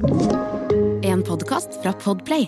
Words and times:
En 0.00 1.22
podkast 1.22 1.68
fra 1.82 1.92
Podplay. 1.92 2.46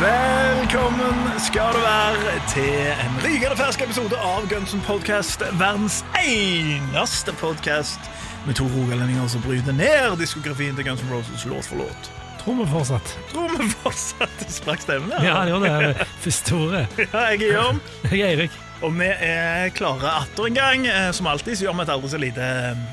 Velkommen 0.00 1.14
skal 1.38 1.72
du 1.72 1.78
være 1.78 2.40
til 2.48 2.62
en 2.62 3.18
rykende 3.24 3.56
fersk 3.56 3.82
episode 3.82 4.16
av 4.16 4.46
Gunsen 4.48 4.80
Podcast. 4.86 5.42
Verdens 5.58 6.04
eneste 6.22 7.32
podcast 7.32 8.00
med 8.46 8.56
to 8.58 8.66
rogalendinger 8.70 9.26
som 9.28 9.42
bryter 9.44 9.74
ned 9.74 10.16
diskografien 10.20 10.76
til 10.78 10.86
Guns 10.86 11.02
N' 11.02 11.10
Roses 11.12 11.44
låt 11.50 11.66
for 11.66 11.82
låt. 11.82 12.10
Tror 12.44 12.60
vi 12.60 12.66
fortsatt. 12.70 13.14
Tror 13.32 13.50
vi 13.58 13.66
fortsatt 13.82 14.36
det 14.38 14.52
sprakk 14.54 14.84
stemmen 14.84 15.10
der. 15.10 15.24
Ja, 15.26 15.40
det 15.44 15.50
gjorde 15.50 15.72
det. 15.82 16.06
første 16.22 16.54
ordet. 16.60 16.84
Ja, 17.12 17.24
jeg 17.32 17.42
er 17.42 17.56
Jørn, 17.56 17.80
Jeg 18.12 18.20
er 18.20 18.28
Eirik. 18.36 18.54
og 18.86 18.94
vi 19.00 19.08
er 19.10 19.72
klare 19.74 20.12
atter 20.22 20.46
en 20.46 20.54
gang. 20.60 20.86
Eh, 20.86 21.10
Som 21.16 21.26
alltid 21.26 21.58
så 21.58 21.66
gjør 21.66 21.74
vi 21.80 21.86
et 21.88 21.94
aldri 21.96 22.12
så 22.14 22.20
lite 22.22 22.46
eh, 22.46 22.86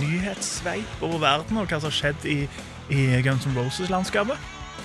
nyhetssveip 0.00 1.02
over 1.06 1.18
verden 1.22 1.58
og 1.60 1.68
hva 1.70 1.80
som 1.80 1.88
har 1.90 1.96
skjedd 1.96 2.26
i, 2.28 2.38
i 2.92 3.06
Guns 3.24 3.46
N' 3.48 3.56
Roses-landskapet. 3.56 4.36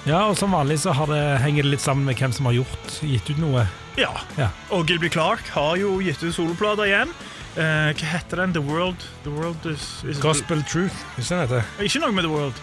Ja, 0.06 0.24
og 0.30 0.36
som 0.38 0.54
vanlig 0.54 0.78
så 0.84 0.94
har 0.94 1.10
det, 1.10 1.22
henger 1.42 1.66
det 1.66 1.72
litt 1.76 1.84
sammen 1.84 2.06
med 2.06 2.20
hvem 2.20 2.34
som 2.36 2.46
har 2.50 2.54
gjort, 2.60 3.00
gitt 3.02 3.30
ut 3.32 3.40
noe. 3.42 3.64
Ja. 3.98 4.12
Ja. 4.38 4.52
Og 4.76 4.86
Gilby 4.90 5.10
Clark 5.10 5.48
har 5.56 5.76
jo 5.82 5.96
gitt 6.06 6.22
ut 6.24 6.36
soloplater 6.36 6.86
igjen. 6.92 7.14
Eh, 7.56 7.92
hva 7.96 8.08
heter 8.12 8.42
den? 8.44 8.54
The 8.54 8.62
World 8.62 9.04
The 9.24 9.32
World 9.32 9.66
is, 9.70 10.04
is 10.04 10.20
Gospel 10.20 10.64
Truth, 10.68 10.96
heter. 11.18 11.64
Ikke 11.80 12.02
noe 12.04 12.12
med 12.16 12.28
The 12.28 12.32
World. 12.34 12.58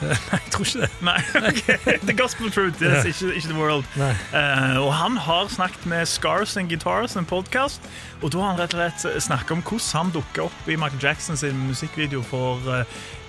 Nei, 0.00 0.16
jeg 0.32 0.52
tror 0.54 0.64
ikke 0.64 0.80
det. 0.80 0.90
Nei. 1.04 1.16
okay. 1.50 1.96
The 2.08 2.14
Gospel 2.16 2.52
Truth, 2.54 2.80
yes, 2.80 3.04
Ja. 3.04 3.08
ikke, 3.10 3.34
ikke 3.36 3.50
The 3.50 3.58
World. 3.58 3.84
Eh, 4.00 4.78
og 4.80 4.94
han 4.96 5.16
har 5.26 5.50
snakket 5.52 5.86
med 5.90 6.06
Scars 6.08 6.56
and 6.56 6.70
Guitars, 6.70 7.16
en 7.20 7.26
podkast. 7.28 7.84
Og 8.22 8.32
da 8.32 8.40
har 8.44 8.54
han 8.54 8.62
rett 8.62 8.76
og 8.78 9.02
slett 9.02 9.26
snakket 9.26 9.56
om 9.58 9.64
hvordan 9.66 9.90
han 9.98 10.14
dukka 10.14 10.46
opp 10.46 10.70
i 10.70 10.78
Michael 10.78 11.02
Jackson 11.04 11.36
sin 11.36 11.58
musikkvideo 11.66 12.22
for 12.22 12.62
uh, 12.70 12.84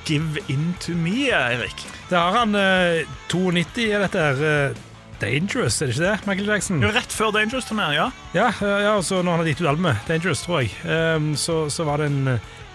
Give 0.07 0.39
In 0.53 0.71
To 0.85 0.95
Me, 0.95 1.27
Eirik. 1.35 1.83
Det 2.09 2.17
har 2.17 2.39
han 2.39 2.55
Uh, 2.55 3.03
92 3.31 3.89
er 3.91 4.05
dette 4.05 4.23
her. 4.29 4.79
Dangerous, 5.21 5.81
er 5.81 5.85
det 5.89 5.95
ikke 5.95 6.05
det? 6.07 6.27
Michael 6.27 6.47
Jackson? 6.49 6.81
Jo, 6.83 6.89
rett 6.95 7.13
før 7.13 7.31
Dangerous-turneen, 7.35 7.93
ja. 7.93 8.07
Ja, 8.33 8.47
ja, 8.61 8.77
ja 8.87 8.91
og 8.97 9.03
så 9.05 9.21
når 9.21 9.31
han 9.37 9.43
har 9.43 9.47
gitt 9.51 9.61
ut 9.61 9.67
albumet, 9.69 9.97
Dangerous, 10.07 10.41
tror 10.45 10.59
jeg, 10.63 10.71
um, 11.15 11.31
så, 11.37 11.69
så 11.69 11.83
var 11.87 12.01
det 12.01 12.09
en, 12.11 12.27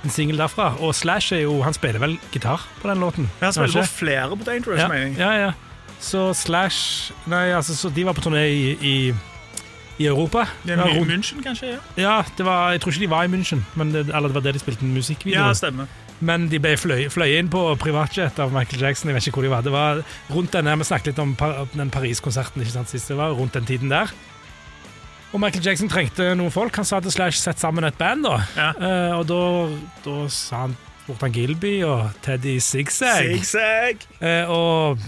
en 0.05 0.11
singel 0.15 0.39
derfra. 0.39 0.73
Og 0.81 0.95
Slash 0.95 1.35
er 1.35 1.43
jo 1.47 1.61
Han 1.67 1.75
spiller 1.75 1.99
vel 2.03 2.19
gitar 2.33 2.63
på 2.83 2.89
den 2.91 3.01
låten? 3.03 3.31
Ja, 3.41 3.47
han 3.51 3.53
spiller 3.57 3.83
på 3.83 3.87
flere 3.99 4.37
på 4.37 4.45
Dangerous, 4.47 4.81
ja, 4.81 4.89
mener 4.89 5.07
jeg. 5.07 5.19
ja, 5.19 5.33
ja. 5.47 5.53
Så 6.01 6.29
Slash 6.37 7.13
Nei, 7.27 7.49
altså, 7.57 7.75
så 7.77 7.89
de 7.91 8.05
var 8.07 8.13
på 8.13 8.21
turné 8.27 8.45
i, 8.53 8.77
i, 8.85 9.15
i 9.99 10.07
Europa. 10.07 10.45
Det 10.67 10.75
er 10.77 10.85
My- 10.85 11.07
München, 11.09 11.43
kanskje? 11.43 11.67
Ja, 11.97 12.03
Ja, 12.03 12.23
det 12.39 12.45
var, 12.47 12.71
jeg 12.77 12.81
tror 12.85 12.93
ikke 12.93 13.01
de 13.07 13.11
var 13.11 13.25
i 13.25 13.31
München, 13.33 13.63
men 13.75 13.93
det, 13.95 14.07
eller 14.15 14.29
det 14.29 14.35
var 14.35 14.45
det 14.45 14.55
de 14.55 14.59
spilte 14.61 14.85
en 14.85 14.93
musikkvideo. 14.95 15.41
ja 15.41 15.55
stemmer. 15.55 15.87
Men 16.25 16.47
de 16.49 16.61
ble 16.63 16.77
fløy, 16.81 17.09
fløy 17.13 17.35
inn 17.37 17.51
på 17.53 17.61
privatjet 17.81 18.39
av 18.41 18.55
Michael 18.55 18.87
Jackson. 18.87 19.11
Jeg 19.11 19.19
vet 19.19 19.29
ikke 19.29 19.41
hvor 19.41 19.49
de 19.49 19.53
var. 19.53 19.67
Det 19.67 19.75
var 19.75 20.01
rundt 20.33 20.55
denne, 20.57 20.79
Vi 20.81 20.89
snakket 20.89 21.13
litt 21.13 21.21
om 21.21 21.35
den 21.75 21.93
Paris-konserten 21.93 22.63
ikke 22.63 22.73
sant, 22.79 22.93
sist. 22.93 23.11
Det 23.13 23.19
var 23.19 23.37
rundt 23.37 23.55
den 23.59 23.69
tiden 23.69 23.93
der. 23.93 24.13
Og 25.35 25.41
Michael 25.43 25.67
Jackson 25.67 25.91
trengte 25.93 26.31
noen 26.39 26.55
folk. 26.55 26.77
Han 26.81 26.89
sa 26.89 27.03
til 27.05 27.13
Slash 27.13 27.43
sett 27.43 27.61
sammen 27.61 27.85
et 27.85 27.99
band. 27.99 28.25
da. 28.25 28.41
Ja. 28.57 28.71
Uh, 28.81 29.19
og 29.19 29.27
da, 29.29 29.41
da 30.07 30.17
sa 30.33 30.65
han 30.65 30.77
spurte 31.05 31.29
Gilby 31.31 31.83
og 31.87 32.09
Teddy 32.25 32.57
Zigzag. 32.59 33.29
Zigzag. 33.29 34.07
Uh, 34.23 34.51
og 34.51 34.99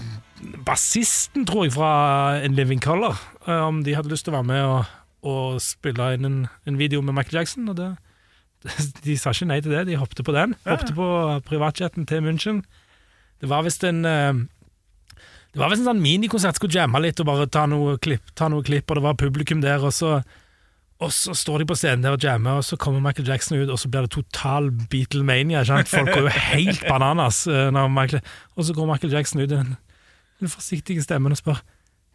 bassisten, 0.67 1.47
tror 1.49 1.65
jeg, 1.65 1.73
fra 1.73 2.37
In 2.45 2.55
Living 2.55 2.81
Color, 2.81 3.17
eh, 3.47 3.59
om 3.59 3.83
de 3.83 3.95
hadde 3.95 4.11
lyst 4.11 4.23
til 4.27 4.31
å 4.31 4.37
være 4.37 4.47
med 4.47 4.61
og, 4.63 4.93
og 5.27 5.57
spille 5.63 6.13
inn 6.15 6.27
en, 6.27 6.37
en 6.69 6.77
video 6.79 7.01
med 7.01 7.17
Michael 7.17 7.41
Jackson. 7.41 7.67
Og 7.67 7.75
det, 7.75 7.89
de 9.05 9.15
sa 9.17 9.31
ikke 9.31 9.47
nei 9.47 9.61
til 9.63 9.71
det, 9.71 9.85
de 9.87 9.95
hoppet 10.01 10.23
på 10.27 10.33
den. 10.35 10.55
Hoppet 10.67 10.91
på 10.97 11.07
privatjeten 11.47 12.05
til 12.09 12.21
München. 12.25 12.63
Det 13.39 13.47
var 13.49 13.63
visst 13.63 13.83
en 13.87 14.03
eh, 14.05 14.33
det 15.53 15.57
var 15.61 15.71
visst 15.71 15.81
en 15.85 15.93
sånn 15.93 16.03
minikonsert, 16.03 16.59
skulle 16.59 16.75
jamme 16.77 16.99
litt 17.01 17.19
og 17.23 17.25
bare 17.25 17.47
ta 17.49 17.63
noe 17.65 17.95
klipp, 17.97 18.27
ta 18.37 18.49
noe 18.51 18.61
klipp 18.67 18.91
og 18.91 18.99
det 18.99 19.05
var 19.07 19.15
publikum 19.17 19.63
der, 19.63 19.81
og 19.81 19.95
så, 19.95 20.19
og 21.01 21.09
så 21.15 21.33
står 21.33 21.63
de 21.63 21.69
på 21.71 21.77
scenen 21.79 22.03
der 22.05 22.13
og 22.19 22.21
jammer, 22.21 22.59
og 22.59 22.67
så 22.67 22.77
kommer 22.77 23.01
Michael 23.01 23.31
Jackson 23.31 23.57
ut, 23.57 23.71
og 23.73 23.79
så 23.81 23.89
blir 23.89 24.05
det 24.05 24.11
total 24.13 24.69
Beatlemania. 24.91 25.63
ikke? 25.63 25.89
Folk 25.89 26.11
går 26.13 26.27
jo 26.27 26.35
helt 26.51 26.83
bananas. 26.85 27.47
eh, 27.47 27.71
Når 27.73 27.87
Michael, 27.95 28.21
og 28.55 28.67
så 28.67 28.75
går 28.77 28.91
Michael 28.91 29.13
Jackson 29.15 29.41
ut 29.41 29.47
i 29.49 29.55
den, 29.55 29.73
den 30.43 30.51
forsiktige 30.53 31.01
stemmen 31.01 31.31
og 31.33 31.39
spør 31.41 31.57
"Hvor- 31.63 31.65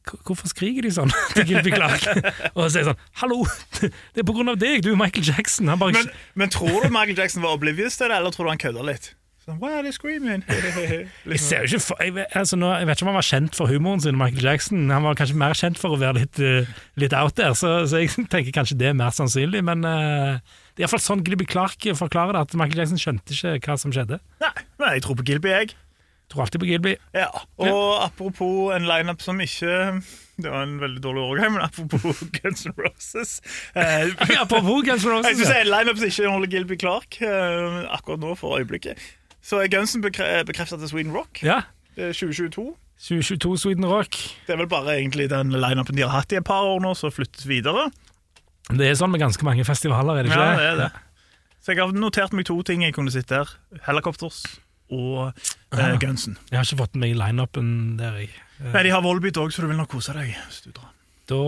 Hvorfor 0.05 0.51
skriker 0.51 0.85
de 0.85 0.93
sånn 0.93 1.13
til 1.35 1.49
Gilby 1.49 1.73
Clark? 1.75 2.05
Og 2.53 2.69
sier 2.73 2.91
sånn 2.91 3.03
Hallo, 3.23 3.43
det 3.81 4.23
er 4.23 4.29
på 4.29 4.37
grunn 4.37 4.53
av 4.53 4.61
deg, 4.61 4.85
du 4.85 4.93
er 4.93 5.01
Michael 5.01 5.27
Jackson. 5.33 5.71
Han 5.73 5.81
bare 5.81 5.97
Men, 5.97 6.11
men 6.37 6.53
tror 6.53 6.85
du 6.85 6.93
Michael 6.93 7.19
Jackson 7.19 7.45
var 7.45 7.57
oblivious 7.57 7.97
til 8.01 8.13
det, 8.13 8.19
eller 8.21 8.35
tror 8.35 8.49
du 8.49 8.55
han 8.55 8.65
kødda 8.65 8.85
litt? 8.87 9.15
Sånn, 9.45 9.59
Why 9.61 9.75
are 9.77 9.85
they 9.85 9.93
screaming? 9.93 10.41
Jeg 10.49 11.09
liksom. 11.29 11.49
ser 11.51 11.67
jo 11.67 11.77
ikke 11.77 11.85
for, 11.85 12.01
jeg, 12.01 12.25
altså 12.33 12.57
nå, 12.57 12.71
jeg 12.81 12.89
vet 12.89 12.97
ikke 12.97 13.05
om 13.05 13.11
han 13.11 13.19
var 13.19 13.27
kjent 13.29 13.59
for 13.59 13.69
humoren 13.69 14.01
sin, 14.01 14.17
Michael 14.17 14.47
Jackson. 14.49 14.87
Han 14.89 15.05
var 15.05 15.19
kanskje 15.21 15.37
mer 15.43 15.57
kjent 15.59 15.81
for 15.81 15.93
å 15.93 15.99
være 16.01 16.23
litt, 16.23 16.41
uh, 16.41 16.71
litt 17.01 17.17
out 17.17 17.37
there, 17.37 17.53
så, 17.59 17.75
så 17.91 18.01
jeg 18.01 18.15
tenker 18.33 18.55
kanskje 18.57 18.79
det 18.81 18.89
er 18.89 18.97
mer 18.97 19.13
sannsynlig. 19.13 19.61
Men 19.69 19.85
uh, 19.85 20.41
det 20.73 20.81
er 20.81 20.87
iallfall 20.87 21.05
sånn 21.05 21.25
Gilby 21.27 21.45
Clark 21.51 21.85
forklarer 22.01 22.39
det, 22.39 22.47
at 22.49 22.57
Michael 22.57 22.85
Jackson 22.85 23.03
skjønte 23.03 23.37
ikke 23.37 23.69
hva 23.69 23.77
som 23.85 23.93
skjedde. 23.93 24.21
Nei, 24.41 24.55
nei, 24.81 24.95
jeg 24.97 25.05
tror 25.05 25.21
på 25.21 25.29
Gilby, 25.29 25.53
jeg. 25.53 25.77
Tror 26.33 26.43
alltid 26.47 26.61
på 26.63 26.67
Gilby. 26.67 26.95
Ja, 27.15 27.29
Og 27.61 28.03
apropos 28.05 28.73
en 28.75 28.87
lineup 28.89 29.21
som 29.23 29.39
ikke 29.45 29.75
Det 30.41 30.51
var 30.51 30.63
en 30.65 30.79
veldig 30.81 31.03
dårlig 31.05 31.21
overgang, 31.23 31.53
men 31.55 31.63
apropos 31.67 32.23
Guns 32.41 32.65
N' 32.67 32.73
Roses 32.81 33.35
eh, 33.77 34.09
Apropos 34.43 34.83
Guns 34.87 35.05
N' 35.05 35.11
Jeg 35.11 35.19
Roses. 35.19 35.37
skulle 35.37 35.51
si 35.51 35.59
ja. 35.59 35.61
en 35.67 35.71
lineup 35.75 36.01
som 36.01 36.09
ikke 36.09 36.31
holder 36.33 36.51
Gilby 36.57 36.79
Clark 36.81 37.21
eh, 37.23 37.83
akkurat 37.95 38.23
nå 38.25 38.33
for 38.41 38.57
øyeblikket. 38.59 38.99
Så 39.45 39.61
er 39.61 39.69
Gunsen 39.69 40.01
bekre 40.03 40.41
bekreftet 40.49 40.81
til 40.81 40.89
Sweden 40.95 41.13
Rock 41.15 41.43
Ja. 41.45 41.61
Det 41.95 42.09
er 42.09 42.17
2022. 42.17 42.65
2022 43.05 43.59
Sweden 43.63 43.87
Rock. 43.87 44.17
Det 44.49 44.55
er 44.57 44.59
vel 44.65 44.67
bare 44.73 44.97
egentlig 44.97 45.29
den 45.31 45.53
lineupen 45.53 45.95
de 45.95 46.03
har 46.03 46.11
hatt 46.17 46.33
i 46.33 46.41
et 46.41 46.47
par 46.49 46.65
år 46.67 46.81
nå, 46.83 46.95
som 46.99 47.13
flyttes 47.15 47.45
videre. 47.47 47.91
Det 48.73 48.89
er 48.89 48.97
sånn 48.99 49.13
med 49.13 49.21
ganske 49.23 49.45
mange 49.47 49.63
festivaler, 49.69 50.19
er 50.19 50.27
det 50.27 50.33
ikke 50.33 50.41
Ja, 50.41 50.51
det? 50.57 50.63
det 50.65 50.71
er 50.73 50.81
det. 50.89 50.91
Så 51.65 51.73
jeg 51.75 51.81
har 51.85 51.93
notert 51.97 52.33
meg 52.37 52.45
to 52.49 52.57
ting 52.67 52.83
jeg 52.83 52.95
kunne 52.97 53.13
sitte 53.15 53.37
der. 53.45 53.53
Helicopters 53.87 54.43
og 54.93 55.33
eh, 55.73 55.95
Gunsen. 56.03 56.37
Jeg 56.51 56.59
har 56.59 56.67
ikke 56.67 56.83
fått 56.85 56.99
med 57.01 57.15
i 57.15 57.19
lineupen 57.19 57.71
der, 58.01 58.19
jeg. 58.25 58.35
Nei, 58.65 58.83
De 58.87 58.93
har 58.95 59.03
Volbeat 59.05 59.39
òg, 59.41 59.53
så 59.53 59.65
du 59.65 59.71
vil 59.71 59.79
nok 59.79 59.91
kose 59.95 60.15
deg. 60.17 60.35
hvis 60.49 60.61
du 60.67 60.75
drar. 60.75 60.91
Da, 61.25 61.39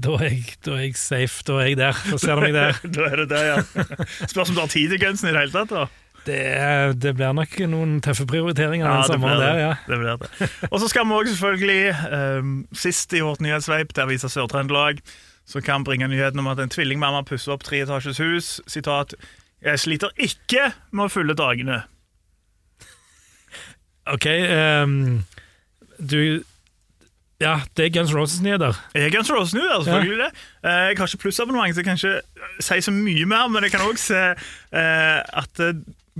da, 0.00 0.14
er 0.24 0.30
jeg, 0.32 0.56
da 0.64 0.78
er 0.78 0.86
jeg 0.86 0.96
safe. 0.96 1.44
Da 1.44 1.60
er 1.60 1.68
jeg 1.68 1.78
der. 1.82 2.00
Da 2.08 2.18
ser 2.20 2.38
du 2.38 2.46
meg 2.46 2.56
der. 2.56 2.80
da 2.96 3.06
er 3.10 3.22
det 3.22 3.28
det, 3.34 3.44
ja. 3.44 3.86
Spørs 4.24 4.48
om 4.48 4.56
du 4.56 4.62
har 4.64 4.72
tid 4.72 4.94
til 4.94 5.00
Gunsen 5.02 5.28
i 5.28 5.34
det 5.34 5.42
hele 5.44 5.52
tatt. 5.52 5.74
da 5.74 5.84
Det, 6.26 7.00
det 7.02 7.12
blir 7.18 7.36
nok 7.36 7.58
noen 7.70 7.98
tøffe 8.02 8.26
prioriteringer 8.26 8.88
Ja, 8.88 8.94
den 8.94 9.04
det 9.04 9.12
sommeren 9.12 9.42
der, 9.44 9.60
ja. 9.60 9.72
det, 9.86 9.98
blir 10.00 10.22
det. 10.22 10.50
Og 10.70 10.80
så 10.80 10.88
skal 10.90 11.06
vi 11.06 11.18
også 11.20 11.36
selvfølgelig, 11.36 11.82
um, 12.40 12.54
sist 12.72 13.12
i 13.12 13.20
vårt 13.22 13.44
nyhetssveip 13.44 13.92
til 13.92 14.06
Avisa 14.06 14.30
Sør-Trøndelag, 14.32 15.04
som 15.46 15.62
kan 15.62 15.84
bringe 15.86 16.08
nyheten 16.10 16.40
om 16.42 16.48
at 16.50 16.58
en 16.64 16.72
tvillingmamma 16.72 17.20
pusser 17.28 17.54
opp 17.54 17.62
treetasjes 17.68 18.18
hus. 18.18 18.48
Sitat 18.66 19.14
Jeg 19.62 19.84
sliter 19.84 20.16
ikke 20.16 20.72
med 20.90 21.06
å 21.06 21.12
fylle 21.12 21.36
dagene. 21.38 21.84
Ok, 24.06 24.26
um, 24.84 25.24
du 25.98 26.42
Ja, 27.40 27.60
det 27.76 27.84
er 27.84 27.90
Guns 27.92 28.14
Roses-nyheter. 28.14 28.72
Jeg 28.94 29.06
er 29.06 29.10
Guns 29.12 29.30
Roses-nyheter, 29.30 29.82
selvfølgelig 29.84 30.18
ja, 30.18 30.24
det. 30.24 30.44
Eh, 30.64 30.88
Jeg 30.88 30.98
har 30.98 31.06
ikke 31.06 31.18
plussabonnement, 31.18 31.74
så 31.74 31.80
jeg 31.80 31.84
kan 31.84 31.98
ikke 32.00 32.16
eh, 32.16 32.60
si 32.60 32.80
så 32.80 32.90
mye 32.96 33.26
mer, 33.28 33.48
men 33.52 33.62
jeg 33.66 33.70
kan 33.74 33.80
også 33.84 34.04
se 34.06 34.22
eh, 34.80 35.20
at 35.20 35.60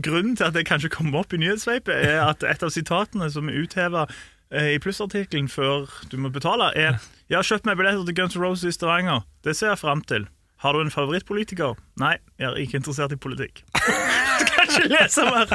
grunnen 0.03 0.37
til 0.37 0.45
at 0.45 0.55
det 0.55 0.67
kanskje 0.69 0.89
kommer 0.93 1.19
opp 1.23 1.33
i 1.33 1.41
nyhetssveipet, 1.41 1.95
er 1.95 2.21
at 2.27 2.45
et 2.45 2.63
av 2.63 2.71
sitatene 2.71 3.31
som 3.33 3.49
er 3.49 3.63
utheva 3.63 4.05
i 4.53 4.77
plussartikkelen 4.78 5.49
før 5.49 5.89
du 6.10 6.19
må 6.21 6.28
betale, 6.28 6.69
er 6.77 7.01
'Jeg 7.31 7.39
har 7.39 7.43
kjøpt 7.43 7.66
meg 7.66 7.77
billetter 7.77 8.05
til 8.05 8.15
Guns 8.15 8.37
Roses 8.37 8.65
i 8.69 8.77
Stavanger. 8.77 9.25
Det 9.45 9.57
ser 9.57 9.69
jeg 9.69 9.78
fram 9.78 10.03
til. 10.03 10.28
Har 10.59 10.72
du 10.72 10.81
en 10.81 10.91
favorittpolitiker?' 10.91 11.75
Nei, 11.97 12.16
jeg 12.39 12.47
er 12.47 12.55
ikke 12.55 12.77
interessert 12.77 13.13
i 13.13 13.16
politikk. 13.16 13.65
Ikke 14.77 14.93
lese 14.93 15.27
mer! 15.27 15.53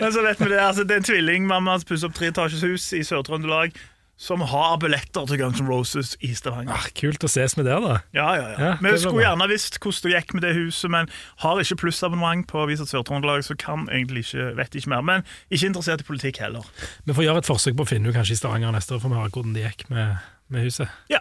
Men 0.00 0.12
så 0.14 0.22
vet 0.26 0.40
vi 0.44 0.52
det. 0.52 0.60
Altså, 0.60 0.84
det 0.84 0.98
er 0.98 1.02
en 1.02 1.10
tvillingmamma 1.10 1.78
som 1.80 1.88
pusser 1.90 2.10
opp 2.10 2.16
treetasjes 2.18 2.64
hus 2.66 2.86
i 2.98 3.02
Sør-Trøndelag, 3.06 3.74
som 4.16 4.44
har 4.46 4.76
billetter 4.78 5.26
til 5.26 5.40
Guns 5.40 5.58
N' 5.58 5.66
Roses 5.66 6.12
i 6.22 6.30
Stavanger. 6.38 6.70
Ah, 6.76 6.84
kult 6.94 7.24
å 7.26 7.30
ses 7.30 7.56
med 7.58 7.66
der, 7.66 7.80
da. 7.82 7.96
Ja, 8.14 8.28
ja, 8.38 8.44
ja. 8.52 8.58
Ja, 8.68 8.74
Vi 8.78 8.92
skulle 9.02 9.24
gjerne 9.24 9.48
visst 9.50 9.80
hvordan 9.82 10.06
det 10.06 10.12
gikk 10.14 10.36
med 10.36 10.46
det 10.46 10.52
huset, 10.54 10.86
men 10.94 11.10
har 11.42 11.58
ikke 11.62 11.80
plussabonnement 11.82 12.46
på 12.50 12.62
Avisa 12.62 12.86
Sør-Trøndelag, 12.86 13.42
så 13.46 13.56
kan 13.58 13.88
egentlig 13.90 14.22
ikke, 14.28 14.52
vet 14.60 14.78
ikke 14.78 14.92
mer. 14.94 15.02
Men 15.02 15.26
ikke 15.50 15.72
interessert 15.72 16.04
i 16.04 16.08
politikk 16.12 16.38
heller. 16.44 16.62
Vi 17.04 17.16
får 17.16 17.26
gjøre 17.26 17.42
et 17.42 17.50
forsøk 17.50 17.74
på 17.80 17.86
å 17.86 17.90
finne 17.90 18.06
henne 18.06 18.16
kanskje 18.20 18.38
i 18.38 18.40
Stavanger 18.42 18.76
neste 18.76 18.94
år, 18.94 19.02
for 19.02 19.10
vi 19.10 19.18
har 19.18 19.34
hvordan 19.34 19.58
det 19.58 19.66
gikk 19.66 19.88
med, 19.90 20.14
med 20.54 20.64
huset. 20.66 20.88
Ja. 21.12 21.20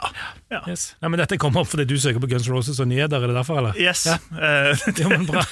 ja. 0.54 0.62
Yes. 0.70 0.94
Nei, 1.02 1.10
men 1.14 1.20
Dette 1.24 1.38
kommer 1.42 1.64
opp 1.64 1.72
fordi 1.74 1.88
du 1.90 1.98
søker 2.02 2.22
på 2.24 2.30
Guns 2.32 2.48
Roses 2.52 2.80
og 2.84 2.88
nyheter, 2.92 3.20
er 3.24 3.34
det 3.34 3.36
derfor, 3.40 3.60
eller? 3.64 3.78
Yes. 3.82 4.06
Ja. 4.08 4.20
det, 4.30 4.96
Jo, 5.04 5.10
men 5.12 5.28
bra. 5.30 5.44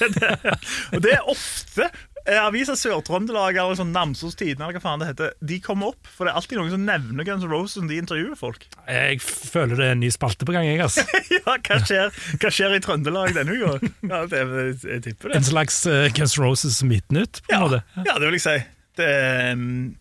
og 0.94 1.02
det 1.04 1.12
er 1.16 1.28
ofte 1.32 1.88
eh, 2.24 2.38
avisa 2.38 2.76
Sør-Trøndelag 2.78 3.58
eller 3.58 3.78
sånn 3.78 3.92
Namsos 3.94 4.36
Tidende 4.38 4.66
eller 4.68 4.78
hva 4.78 4.84
faen 4.84 5.02
det 5.02 5.08
heter, 5.12 5.32
de 5.52 5.58
kommer 5.64 5.92
opp, 5.92 6.06
for 6.06 6.24
det 6.28 6.32
er 6.32 6.40
alltid 6.40 6.60
noen 6.60 6.72
som 6.74 6.84
nevner 6.86 7.26
Guns 7.28 7.46
N' 7.46 7.50
Roses 7.52 7.82
når 7.82 7.90
de 7.92 8.00
intervjuer 8.04 8.36
folk. 8.38 8.66
Jeg 9.02 9.18
føler 9.26 9.74
det 9.78 9.88
er 9.90 9.96
en 9.96 10.02
ny 10.04 10.10
spalte 10.14 10.46
på 10.48 10.54
gang, 10.54 10.68
jeg, 10.70 10.80
altså. 10.84 11.02
ja, 11.34 11.56
hva 11.58 11.80
skjer, 11.82 12.14
hva 12.42 12.52
skjer 12.54 12.76
i 12.78 12.82
Trøndelag 12.84 13.34
denne 13.36 13.58
uka? 13.58 13.92
Ja, 14.06 14.22
det, 14.30 14.44
jeg 14.86 15.02
tipper 15.08 15.32
det. 15.32 15.40
En 15.40 15.46
slags 15.50 15.82
uh, 15.90 16.06
Guns 16.16 16.38
Roses 16.40 16.78
Midtnytt, 16.86 17.42
på 17.46 17.52
en 17.52 17.58
Ja, 17.58 17.64
måte. 17.66 17.82
ja, 18.06 18.14
det 18.18 18.28
vil 18.30 18.38
jeg 18.38 18.44
si. 18.46 18.56
Det, 19.00 19.08
um, 19.56 19.94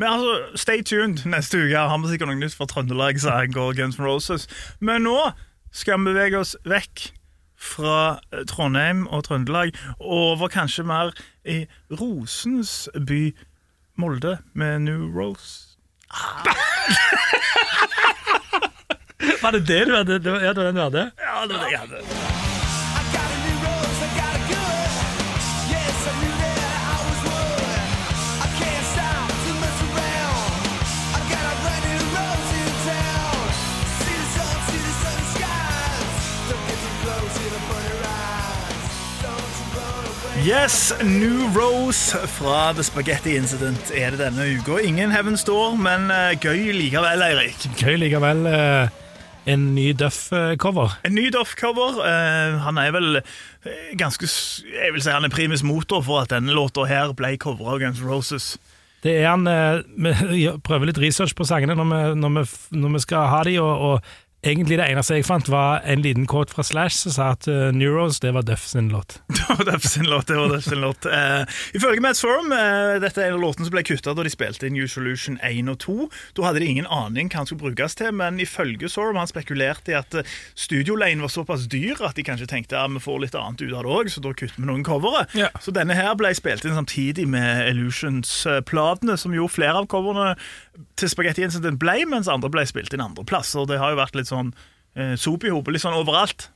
men 0.00 0.08
altså, 0.08 0.56
stay 0.56 0.80
tuned. 0.82 1.26
Neste 1.28 1.58
uke 1.60 1.76
har 1.76 1.98
vi 2.00 2.08
sikkert 2.08 2.30
noe 2.30 2.40
nytt 2.40 2.56
fra 2.56 2.66
Trøndelag 2.70 3.20
som 3.20 3.36
angår 3.36 3.74
Guns 3.76 3.98
N' 4.00 4.06
Roses. 4.08 4.46
Men 4.80 5.04
nå 5.04 5.16
skal 5.76 6.00
vi 6.00 6.08
bevege 6.08 6.40
oss 6.40 6.54
vekk 6.64 7.10
fra 7.60 8.16
eh, 8.32 8.46
Trondheim 8.48 9.04
og 9.12 9.26
Trøndelag 9.28 9.76
over 10.00 10.48
kanskje 10.48 10.86
mer 10.88 11.12
i 11.44 11.66
rosens 12.00 12.88
by 12.96 13.36
Molde 14.00 14.38
med 14.56 14.88
New 14.88 15.12
Rose. 15.12 15.76
Var 19.42 19.50
det 19.52 19.66
det 19.68 19.84
du 19.84 19.96
hadde? 19.96 20.12
Ja, 20.24 20.52
det 20.52 20.56
var 20.56 20.64
den 20.64 20.74
du 20.74 20.80
hadde? 20.80 21.10
Ja, 21.20 21.44
det 21.44 21.54
var 21.56 21.64
det 21.64 21.70
jeg 21.72 21.80
hadde. 21.84 22.19
Yes, 40.46 40.92
New 41.04 41.50
Rose 41.54 42.16
fra 42.26 42.72
The 42.72 42.82
Spaghetti 42.82 43.34
Incident 43.36 43.90
er 43.94 44.14
det 44.14 44.20
denne 44.22 44.46
uka. 44.56 44.78
Ingen 44.80 45.12
Heaven's 45.12 45.44
Door, 45.46 45.74
men 45.76 46.08
eh, 46.14 46.32
gøy 46.40 46.70
likevel, 46.72 47.20
Eirik. 47.26 47.66
Gøy 47.80 47.98
likevel. 48.00 48.46
eh, 48.48 48.88
en 49.52 49.66
ny 49.74 49.90
Duff-cover. 49.92 50.96
En 51.04 51.14
ny 51.14 51.26
Doff-cover. 51.34 52.00
eh, 52.06 52.56
han 52.64 52.78
er 52.78 52.90
vel 52.96 53.20
eh, 53.20 53.92
ganske 54.00 54.26
Jeg 54.64 54.92
vil 54.94 55.02
si 55.04 55.10
han 55.12 55.24
er 55.28 55.32
primus 55.34 55.62
motor 55.66 56.00
for 56.06 56.22
at 56.22 56.30
denne 56.32 56.56
låta 56.56 56.86
her 56.88 57.12
ble 57.12 57.36
covra 57.36 57.74
av 57.74 57.80
Guns 57.84 58.00
N' 58.00 58.08
Roses. 58.08 58.56
Det 59.04 59.18
er 59.20 59.28
han 59.28 59.46
eh, 59.46 59.82
Vi 60.32 60.48
prøver 60.64 60.86
litt 60.92 61.02
research 61.04 61.34
på 61.36 61.44
sangene 61.48 61.76
når 61.76 61.90
vi, 61.92 62.02
når 62.20 62.36
vi, 62.40 62.48
når 62.80 62.96
vi 62.96 63.04
skal 63.04 63.28
ha 63.28 63.44
de, 63.44 63.58
og, 63.60 63.86
og 63.90 64.00
egentlig 64.42 64.78
det 64.80 64.86
eneste 64.88 65.18
jeg 65.18 65.26
fant, 65.28 65.48
var 65.52 65.84
en 65.84 66.02
liten 66.04 66.26
kort 66.30 66.52
fra 66.52 66.64
Slash 66.64 67.02
som 67.02 67.14
sa 67.14 67.28
at 67.34 67.48
uh, 67.50 67.68
Neuros, 67.76 68.20
det 68.24 68.32
var 68.36 68.46
Duff 68.46 68.66
sin 68.66 68.88
låt. 68.92 69.20
Det 69.28 69.44
var 69.48 69.64
Duff 69.72 69.84
sin 69.84 70.08
låt. 70.08 70.26
det 70.26 70.38
var 70.38 70.48
Duff 70.48 70.64
sin 70.64 70.80
låt. 70.80 71.06
Uh, 71.06 71.44
ifølge 71.74 72.00
Mads 72.00 72.20
Forum, 72.24 72.52
uh, 72.52 72.96
dette 73.02 73.20
er 73.20 73.30
en 73.30 73.38
av 73.38 73.44
låtene 73.44 73.68
som 73.68 73.74
ble 73.74 73.84
kutta 73.86 74.14
da 74.16 74.24
de 74.24 74.32
spilte 74.32 74.68
inn 74.68 74.76
New 74.78 74.88
Solution 74.88 75.38
1 75.44 75.68
og 75.72 75.78
2. 75.84 75.96
Da 76.38 76.46
hadde 76.48 76.62
de 76.64 76.70
ingen 76.70 76.88
aning 76.88 77.30
hva 77.30 77.42
han 77.42 77.50
skulle 77.50 77.70
brukes 77.70 77.98
til, 77.98 78.14
men 78.16 78.40
ifølge 78.40 78.88
Sorum 78.90 79.20
han 79.20 79.28
spekulerte 79.30 79.92
i 79.92 79.98
at 79.98 80.14
eh, 80.16 80.36
studiolane 80.58 81.22
var 81.22 81.32
såpass 81.32 81.66
dyr 81.70 82.00
at 82.06 82.16
de 82.16 82.24
kanskje 82.26 82.48
tenkte 82.50 82.78
at 82.78 82.90
vi 82.94 83.02
får 83.02 83.20
litt 83.24 83.36
annet 83.38 83.62
ut 83.62 83.74
av 83.74 83.84
det 83.84 83.92
òg, 83.92 84.10
så 84.12 84.22
da 84.24 84.32
kutter 84.34 84.56
vi 84.56 84.66
noen 84.68 84.84
covere. 84.86 85.26
Ja. 85.38 85.50
Så 85.62 85.74
denne 85.74 85.96
her 85.98 86.14
ble 86.18 86.32
spilt 86.36 86.64
inn 86.66 86.76
samtidig 86.76 87.26
med 87.30 87.68
Illusions-platene, 87.70 89.18
som 89.20 89.34
jo 89.36 89.48
flere 89.50 89.82
av 89.82 89.88
coverene 89.90 90.34
til 91.00 91.10
Spaghetti 91.12 91.44
Incident 91.44 91.80
ble, 91.80 91.98
mens 92.08 92.30
andre 92.30 92.50
ble 92.52 92.64
spilt 92.68 92.94
inn 92.96 93.04
andre 93.04 93.24
plasser. 93.28 93.66
Det 93.68 93.80
har 93.80 93.94
jo 93.94 94.00
vært 94.00 94.16
litt 94.18 94.29
sånn 94.30 94.54
eh, 94.96 95.16
sop 95.20 95.44
i 95.46 95.52
hopet, 95.52 95.74
litt 95.74 95.84
sånn 95.84 95.98
overalt. 95.98 96.48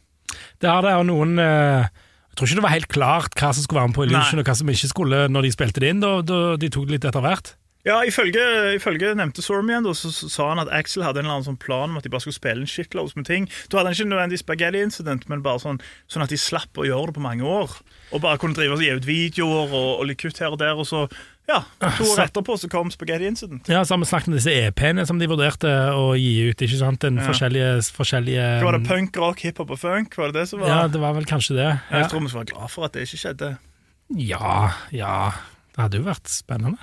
Det 0.62 0.71
har 0.71 0.82
det, 0.82 0.94
og 0.99 1.06
noen 1.06 1.37
eh, 1.38 1.85
Jeg 2.31 2.38
tror 2.38 2.49
ikke 2.49 2.59
det 2.59 2.65
var 2.65 2.73
helt 2.75 2.91
klart 2.91 3.37
hva 3.38 3.53
som 3.55 3.62
skulle 3.62 3.82
være 3.82 3.93
med 3.93 3.99
på 3.99 4.06
Illusion, 4.09 4.41
Nei. 4.41 4.43
og 4.43 4.49
hva 4.49 4.56
som 4.59 4.73
ikke 4.73 4.91
skulle 4.91 5.26
når 5.31 5.47
de 5.47 5.53
spilte 5.55 5.85
det 5.85 5.93
inn. 5.94 6.00
Da, 6.03 6.17
da, 6.26 6.41
de 6.59 6.73
tok 6.73 6.88
det 6.88 6.97
litt 6.97 7.06
etter 7.11 7.23
hvert. 7.23 7.55
Ja, 7.85 7.99
ifølge, 8.00 8.41
ifølge 8.79 9.11
nevnte 9.12 9.43
Sorum 9.44 9.69
igjen, 9.69 9.85
da, 9.85 9.93
så, 9.93 10.09
så 10.09 10.31
sa 10.32 10.47
han 10.49 10.62
at 10.62 10.71
Axel 10.73 11.05
hadde 11.05 11.21
en 11.21 11.26
eller 11.26 11.35
annen 11.37 11.49
sånn 11.50 11.61
plan 11.61 11.93
om 11.93 11.99
at 12.00 12.06
de 12.06 12.11
bare 12.15 12.25
skulle 12.25 12.38
spille 12.38 12.65
en 12.65 12.71
shitloads 12.71 13.12
med 13.19 13.29
ting. 13.29 13.44
Da 13.69 13.76
hadde 13.76 13.91
han 13.91 13.97
ikke 13.99 14.09
nødvendig 14.09 14.38
spaghetti 14.41 14.81
incident, 14.81 15.26
men 15.29 15.44
bare 15.44 15.61
sånn, 15.61 15.82
sånn 16.09 16.25
at 16.25 16.32
de 16.32 16.38
slapp 16.41 16.81
å 16.81 16.87
gjøre 16.88 17.12
det 17.12 17.17
på 17.19 17.25
mange 17.26 17.44
år. 17.44 17.76
Og 18.17 18.25
bare 18.25 18.41
kunne 18.41 18.56
drive 18.56 18.79
og 18.79 18.87
gi 18.87 18.88
ut 18.88 19.09
videoer 19.09 19.69
og, 19.69 19.91
og 19.99 20.09
litt 20.09 20.23
kutt 20.25 20.41
her 20.41 20.56
og 20.56 20.62
der, 20.65 20.81
og 20.81 20.88
så 20.88 21.05
ja, 21.49 21.58
to 21.99 22.06
år 22.14 22.23
etterpå 22.25 22.55
så 22.58 22.69
kom 22.73 22.88
spaghetti 22.91 23.26
incident. 23.29 23.69
Ja, 23.69 23.82
så 23.85 23.94
har 23.94 24.00
vi 24.00 24.08
snakket 24.08 24.31
om 24.32 24.37
disse 24.38 24.52
EP-ene 24.55 25.05
som 25.06 25.19
de 25.20 25.26
vurderte 25.29 25.69
å 25.93 26.14
gi 26.17 26.49
ut. 26.49 26.62
ikke 26.64 26.79
sant? 26.81 27.00
Den 27.05 27.19
Ja. 27.20 27.26
forskjellige, 27.29 27.73
forskjellige 27.93 28.46
Hva 28.62 28.70
var 28.70 28.79
det 28.79 28.88
punk, 28.88 29.17
rock, 29.20 29.41
hiphop 29.44 29.70
og 29.70 29.79
funk? 29.79 30.17
Var 30.17 30.32
det 30.32 30.41
det 30.41 30.49
som 30.49 30.61
var? 30.61 30.69
Ja, 30.69 30.87
det 30.88 31.00
var 31.00 31.12
vel 31.14 31.25
kanskje 31.29 31.56
det. 31.58 31.69
Ja, 31.91 31.99
Jeg 31.99 32.11
tror 32.11 32.20
vi 32.25 32.29
skal 32.32 32.41
være 32.44 32.52
glad 32.55 32.70
for 32.70 32.85
at 32.88 32.93
det 32.93 33.02
ikke 33.08 33.20
skjedde. 33.20 33.58
ja. 34.17 34.70
ja. 34.93 35.32
Det 35.75 35.82
hadde 35.82 35.99
jo 35.99 36.05
vært 36.06 36.29
spennende. 36.31 36.79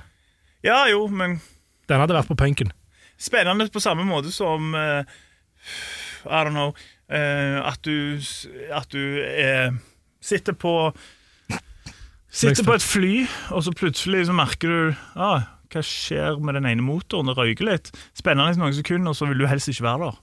Ja 0.64 0.86
jo, 0.92 1.08
men 1.08 1.40
Den 1.88 2.00
hadde 2.00 2.14
vært 2.14 2.28
på 2.28 2.36
punken. 2.38 2.72
spennende 3.18 3.70
på 3.72 3.80
samme 3.82 4.04
måte 4.06 4.32
som 4.32 4.74
uh, 4.76 5.04
I 6.26 6.44
don't 6.44 6.52
know 6.54 6.74
uh, 7.10 7.68
At 7.68 7.80
du, 7.82 8.20
at 8.72 8.90
du 8.92 9.24
eh, 9.24 9.72
sitter 10.22 10.54
på 10.54 10.94
Sitter 12.32 12.64
på 12.64 12.76
et 12.78 12.86
fly, 12.86 13.14
og 13.52 13.66
så 13.66 13.74
plutselig 13.76 14.26
så 14.30 14.36
merker 14.36 14.72
du 14.72 15.00
ah, 15.20 15.50
Hva 15.72 15.84
skjer 15.84 16.40
med 16.40 16.56
den 16.56 16.68
ene 16.70 16.84
motoren? 16.86 17.28
Det 17.28 17.36
røyker 17.36 17.68
litt. 17.68 17.92
Spennende 18.18 18.56
i 18.56 18.60
noen 18.60 18.76
sekunder, 18.76 19.12
og 19.12 19.20
så 19.20 19.28
vil 19.28 19.44
du 19.44 19.50
helst 19.52 19.72
ikke 19.72 19.88
være 19.88 20.08
der. 20.08 20.20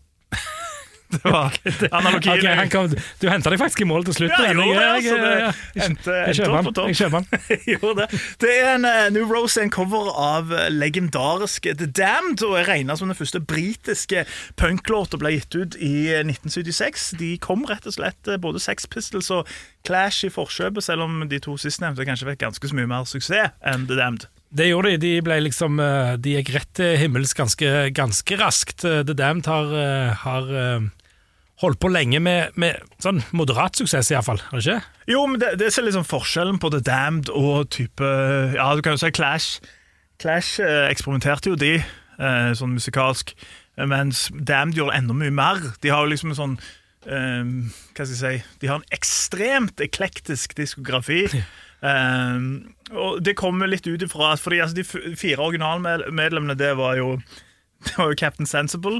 Det 1.14 1.24
var 1.24 1.54
analogien. 1.90 2.34
Okay, 2.36 2.54
han 2.58 2.68
kom, 2.68 2.88
du 2.92 3.24
henta 3.32 3.48
deg 3.52 3.60
faktisk 3.62 3.80
i 3.80 3.86
mål 3.88 4.04
til 4.04 4.16
slutt. 4.18 4.34
Ja, 4.34 4.50
jeg 4.50 4.56
gjorde 4.58 4.74
det, 4.76 4.88
altså. 4.92 5.14
jeg- 5.16 5.54
jeg- 5.78 5.86
endte, 5.88 6.16
jeg 6.26 6.36
kjøper 6.36 6.68
den. 6.68 6.90
Jeg 6.90 6.98
kjøper 7.00 7.94
den. 7.96 7.96
det. 8.02 8.20
Det 8.44 8.50
er 8.58 8.68
en 8.74 8.84
eh, 8.90 9.08
New 9.16 9.24
Rose, 9.32 9.56
en 9.62 9.72
cover 9.72 10.10
av 10.20 10.52
eh, 10.52 10.66
legendariske 10.74 11.72
The 11.80 11.88
Damned, 11.96 12.42
og 12.44 12.58
er 12.60 12.68
regna 12.68 12.96
som 13.00 13.08
den 13.08 13.16
første 13.16 13.40
britiske 13.40 14.26
punklåta 14.60 15.16
ble 15.22 15.32
gitt 15.38 15.56
ut 15.56 15.78
i 15.80 15.94
eh, 16.12 16.20
1976. 16.28 17.10
De 17.22 17.32
kom 17.40 17.64
rett 17.70 17.88
og 17.88 17.96
slett 17.96 18.28
eh, 18.28 18.36
både 18.44 18.60
Sex 18.60 18.84
Pistols 18.92 19.30
og 19.32 19.48
Clash 19.88 20.26
i 20.28 20.32
forkjøpet, 20.34 20.84
selv 20.84 21.06
om 21.08 21.22
de 21.30 21.40
to 21.40 21.56
sistnevnte 21.60 22.04
kanskje 22.04 22.28
fikk 22.34 22.42
ganske 22.44 22.68
så 22.68 22.76
mye 22.76 22.90
mer 22.90 23.08
suksess 23.08 23.54
enn 23.64 23.88
The 23.88 23.96
Damned. 23.96 24.28
Det 24.48 24.64
gjorde 24.70 24.94
de. 24.96 25.10
De 25.20 25.40
liksom 25.44 25.76
eh, 25.80 26.14
De 26.24 26.36
gikk 26.38 26.54
rett 26.54 26.70
til 26.78 26.94
himmels 27.00 27.34
ganske, 27.36 27.68
ganske 27.96 28.38
raskt. 28.40 28.84
Eh, 28.88 29.02
The 29.04 29.16
Damned 29.16 29.48
har, 29.50 29.72
eh, 29.76 30.14
har 30.22 30.48
eh, 30.56 30.86
holdt 31.62 31.80
på 31.82 31.90
lenge 31.90 32.20
med, 32.22 32.54
med 32.60 32.82
sånn 33.02 33.20
moderat 33.36 33.78
suksess, 33.78 34.12
iallfall. 34.12 34.40
Har 34.50 34.60
det 34.60 34.64
ikke? 34.66 35.04
Jo, 35.10 35.24
men 35.26 35.40
det, 35.42 35.54
det 35.60 35.70
er 35.72 35.86
liksom 35.86 36.06
forskjellen 36.06 36.60
på 36.62 36.70
The 36.74 36.82
Damned 36.86 37.32
og 37.34 37.70
type 37.74 38.08
Ja, 38.54 38.70
du 38.76 38.82
kan 38.84 38.94
jo 38.94 39.02
si 39.02 39.10
Clash. 39.14 39.58
Clash 40.22 40.62
eh, 40.62 40.86
eksperimenterte 40.90 41.52
jo 41.52 41.58
de, 41.58 41.78
eh, 41.82 42.50
sånn 42.58 42.76
musikalsk, 42.76 43.34
mens 43.90 44.28
Damned 44.34 44.78
gjør 44.78 44.94
enda 44.94 45.16
mye 45.16 45.34
mer. 45.34 45.62
De 45.82 45.90
har 45.94 46.04
jo 46.04 46.12
liksom 46.12 46.34
en 46.34 46.38
sånn 46.38 46.58
eh, 47.06 47.42
Hva 47.94 48.06
skal 48.06 48.14
jeg 48.14 48.18
si 48.22 48.60
De 48.62 48.70
har 48.70 48.80
en 48.80 48.94
ekstremt 48.94 49.82
eklektisk 49.88 50.58
diskografi. 50.58 51.26
Eh, 51.78 52.38
og 52.90 53.20
det 53.22 53.36
kommer 53.38 53.68
litt 53.70 53.84
ut 53.86 54.02
ifra 54.02 54.32
at 54.32 54.40
fordi 54.42 54.56
altså, 54.64 54.74
de 54.80 55.14
fire 55.14 55.44
originalmedlemmene, 55.44 56.56
det 56.58 56.72
var 56.74 56.96
jo 56.98 57.12
Det 57.86 57.92
var 57.94 58.08
jo 58.10 58.16
Captain 58.18 58.48
Sensible. 58.50 58.96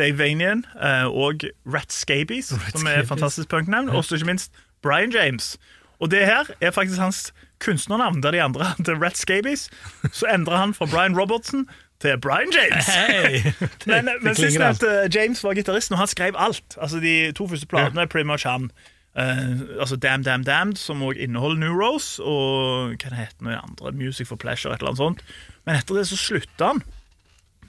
Dave 0.00 0.18
Vanian 0.18 0.64
eh, 0.82 1.06
og 1.06 1.44
Rat 1.68 1.92
Scabies, 1.92 2.52
som 2.72 2.88
er 2.88 3.02
et 3.04 3.08
fantastisk 3.08 3.48
punknavn. 3.52 3.92
Og 3.92 4.04
ikke 4.12 4.26
minst 4.26 4.52
Brian 4.82 5.12
James. 5.12 5.58
Og 6.00 6.10
det 6.10 6.24
her 6.26 6.44
er 6.60 6.70
faktisk 6.70 7.00
hans 7.00 7.34
kunstnernavn, 7.60 8.22
der 8.22 8.30
de 8.30 8.42
andre 8.42 8.64
til 8.84 8.94
Rat 8.94 9.18
Scabies. 9.18 9.70
Så 10.12 10.26
endrer 10.34 10.56
han 10.56 10.74
fra 10.74 10.86
Brian 10.86 11.18
Robertson 11.20 11.68
til 12.00 12.20
Brian 12.20 12.52
James. 12.52 12.86
Hei! 12.86 13.52
Men, 13.86 14.08
men 14.22 14.34
klinger 14.34 14.66
at 14.66 15.14
James 15.14 15.44
var 15.44 15.54
gitaristen, 15.54 15.94
og 15.94 15.98
han 15.98 16.06
skrev 16.06 16.34
alt. 16.38 16.76
Altså 16.80 17.00
De 17.00 17.32
to 17.32 17.48
første 17.48 17.66
platene 17.66 18.00
er 18.00 18.06
pretty 18.06 18.26
much 18.26 18.46
han. 18.46 18.70
Uh, 19.18 19.80
altså 19.80 19.96
Damn 19.96 20.22
Damn 20.22 20.44
Damned, 20.44 20.76
som 20.76 21.02
også 21.02 21.20
inneholder 21.20 21.56
New 21.58 21.82
Rose, 21.82 22.22
og 22.22 22.94
hva 22.94 23.10
det 23.10 23.18
heter 23.18 23.42
noe 23.42 23.58
andre, 23.58 23.92
Music 23.92 24.28
for 24.30 24.38
Pleasure, 24.38 24.72
et 24.72 24.78
eller 24.78 24.92
annet 24.92 25.02
sånt. 25.02 25.24
Men 25.66 25.76
etter 25.76 25.98
det 25.98 26.06
så 26.08 26.16
slutta 26.16 26.72
han. 26.72 26.82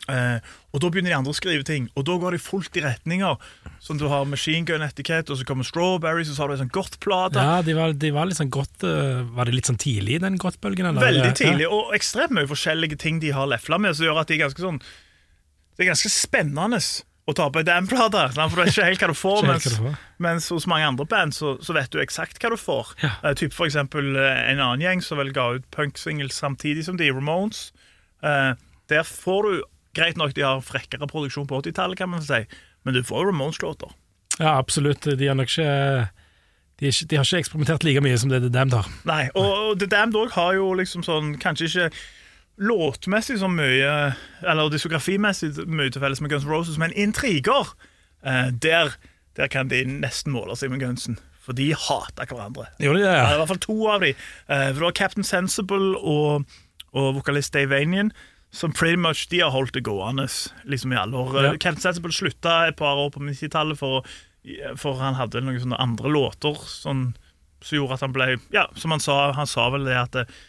Eh, 0.10 0.40
og 0.74 0.82
da 0.82 0.90
begynner 0.90 1.12
de 1.12 1.18
andre 1.20 1.34
å 1.34 1.38
skrive 1.38 1.66
ting, 1.68 1.86
og 2.00 2.06
da 2.08 2.16
går 2.22 2.36
de 2.36 2.42
fullt 2.42 2.78
i 2.80 2.84
retninger. 2.86 3.44
Sånn 3.84 4.00
du 4.02 4.08
har 4.10 4.26
Machine 4.30 4.66
Gun 4.66 4.86
etikett, 4.86 5.30
og 5.30 5.38
så 5.38 5.46
kommer 5.48 5.68
Strawberries, 5.68 6.32
og 6.32 6.38
så 6.38 6.44
har 6.44 6.50
du 6.52 6.56
en 6.56 6.64
sånn 6.64 6.74
godt-plate. 6.74 7.44
Ja, 7.44 7.62
de 7.66 7.76
var, 7.78 7.94
de 7.94 8.12
var 8.16 8.30
litt 8.30 8.40
sånn 8.40 8.52
godt 8.54 8.86
eh, 8.88 9.22
Var 9.36 9.50
det 9.50 9.56
litt 9.56 9.70
sånn 9.70 9.80
tidlig 9.82 10.18
i 10.18 10.24
den 10.24 10.40
godtbølgen? 10.42 10.90
eller? 10.90 11.06
Veldig 11.06 11.36
tidlig, 11.38 11.70
og 11.70 11.94
ekstremt 11.98 12.34
mye 12.38 12.50
forskjellige 12.50 13.00
ting 13.02 13.22
de 13.22 13.34
har 13.36 13.50
lefla 13.52 13.80
med, 13.82 13.98
som 13.98 14.08
gjør 14.08 14.24
at 14.24 14.32
de 14.32 14.40
er 14.40 14.46
ganske 14.48 14.66
sånn 14.66 14.82
Det 14.82 15.86
er 15.86 15.94
ganske 15.94 16.12
spennende 16.14 16.82
å 17.30 17.36
ta 17.38 17.48
på 17.54 17.62
ei 17.62 17.68
damplate, 17.68 18.24
for 18.36 18.58
du 18.58 18.62
vet 18.64 18.72
ikke 18.74 18.88
helt 18.88 19.04
hva 19.04 19.10
du 19.12 19.18
får. 19.18 19.44
Mens, 19.48 19.68
mens 20.26 20.48
hos 20.54 20.66
mange 20.70 20.88
andre 20.90 21.06
band 21.10 21.36
så, 21.38 21.54
så 21.64 21.76
vet 21.78 21.92
du 21.94 22.02
eksakt 22.02 22.42
hva 22.42 22.52
du 22.54 22.58
får. 22.60 22.96
Ja. 23.04 23.14
Eh, 23.22 23.36
typ 23.38 23.54
for 23.56 23.70
eksempel 23.70 24.16
eh, 24.18 24.42
en 24.52 24.62
annen 24.64 24.84
gjeng 24.84 25.04
som 25.06 25.22
vel 25.22 25.30
ga 25.36 25.52
ut 25.58 25.68
punksingles 25.74 26.40
samtidig 26.42 26.88
som 26.88 26.98
de, 27.00 27.12
Ramones. 27.14 27.70
Eh, 28.26 28.52
der 28.92 29.08
får 29.08 29.48
du 29.48 29.62
Greit 29.98 30.20
nok 30.20 30.36
de 30.38 30.46
har 30.46 30.64
frekkere 30.64 31.10
produksjon 31.10 31.50
på 31.50 31.60
80-tallet, 31.64 32.00
kan 32.00 32.12
man 32.12 32.24
si, 32.24 32.44
men 32.86 32.96
du 32.96 33.04
får 33.04 33.26
jo 33.26 33.32
Ramones-låter. 33.32 33.92
Ja, 34.40 34.58
absolutt. 34.58 35.04
De 35.04 35.28
har 35.28 35.36
nok 35.38 35.52
ikke 35.52 36.08
de, 36.82 36.90
ikke, 36.90 37.06
de 37.06 37.18
har 37.20 37.28
ikke 37.28 37.44
eksperimentert 37.44 37.84
like 37.86 38.02
mye 38.02 38.18
som 38.18 38.32
det 38.32 38.42
The 38.42 38.50
Damned 38.50 38.74
har. 38.74 38.88
Nei, 39.06 39.28
og, 39.36 39.50
og 39.52 39.80
The 39.80 39.90
Damned 39.92 40.18
òg 40.18 40.34
har 40.34 40.56
jo 40.58 40.72
liksom 40.80 41.04
sånn 41.06 41.36
Kanskje 41.42 41.68
ikke 41.70 41.90
låtmessig 42.62 43.38
så 43.42 43.50
mye 43.52 43.92
Eller 44.42 44.72
diskografimessig 44.74 45.54
mye 45.70 45.92
til 45.94 46.02
felles 46.02 46.22
med 46.24 46.34
Guns 46.34 46.48
N' 46.48 46.52
Roses, 46.52 46.80
men 46.82 46.96
intriger 46.98 47.76
eh, 48.26 48.50
der, 48.50 48.96
der 49.38 49.52
kan 49.52 49.70
de 49.70 49.84
nesten 49.86 50.34
måle 50.34 50.58
seg 50.58 50.74
med 50.74 50.82
Gunsen. 50.82 51.20
For 51.42 51.58
de 51.58 51.72
hater 51.74 52.30
hverandre. 52.30 52.68
Jo, 52.82 52.94
det? 52.94 53.06
Ja, 53.06 53.30
det 53.30 53.38
I 53.38 53.40
hvert 53.42 53.54
fall 53.54 53.64
to 53.66 53.78
av 53.90 54.04
de. 54.06 54.12
Eh, 54.14 54.68
for 54.72 54.82
det 54.82 54.88
var 54.88 54.98
Captain 54.98 55.26
Sensible 55.26 55.98
og, 55.98 56.50
og 56.94 57.16
vokalist 57.18 57.54
Dave 57.54 57.78
Anian 57.78 58.12
som 58.52 58.74
pretty 58.76 59.00
much 59.00 59.28
de 59.32 59.40
har 59.40 59.54
holdt 59.54 59.74
det 59.74 59.86
gående 59.88 60.28
liksom 60.68 60.94
i 60.94 61.00
alle 61.00 61.18
år. 61.18 61.38
Ja. 61.44 61.52
Captain 61.56 61.82
Sensible 61.82 62.12
slutta 62.12 62.68
et 62.68 62.78
par 62.80 63.00
år 63.00 63.12
på 63.14 63.24
90-tallet 63.24 63.80
for, 63.80 64.08
for 64.80 65.00
han 65.00 65.16
hadde 65.16 65.44
noen 65.44 65.62
sånne 65.64 65.80
andre 65.80 66.12
låter 66.12 66.60
sånn, 66.68 67.12
som 67.64 67.78
gjorde 67.78 68.00
at 68.00 68.04
han 68.08 68.16
ble 68.16 68.32
Ja, 68.52 68.66
som 68.76 68.92
han 68.92 69.04
sa, 69.04 69.32
han 69.38 69.48
sa 69.48 69.70
vel 69.72 69.88
det 69.88 69.96
at 69.96 70.18
eh, 70.20 70.40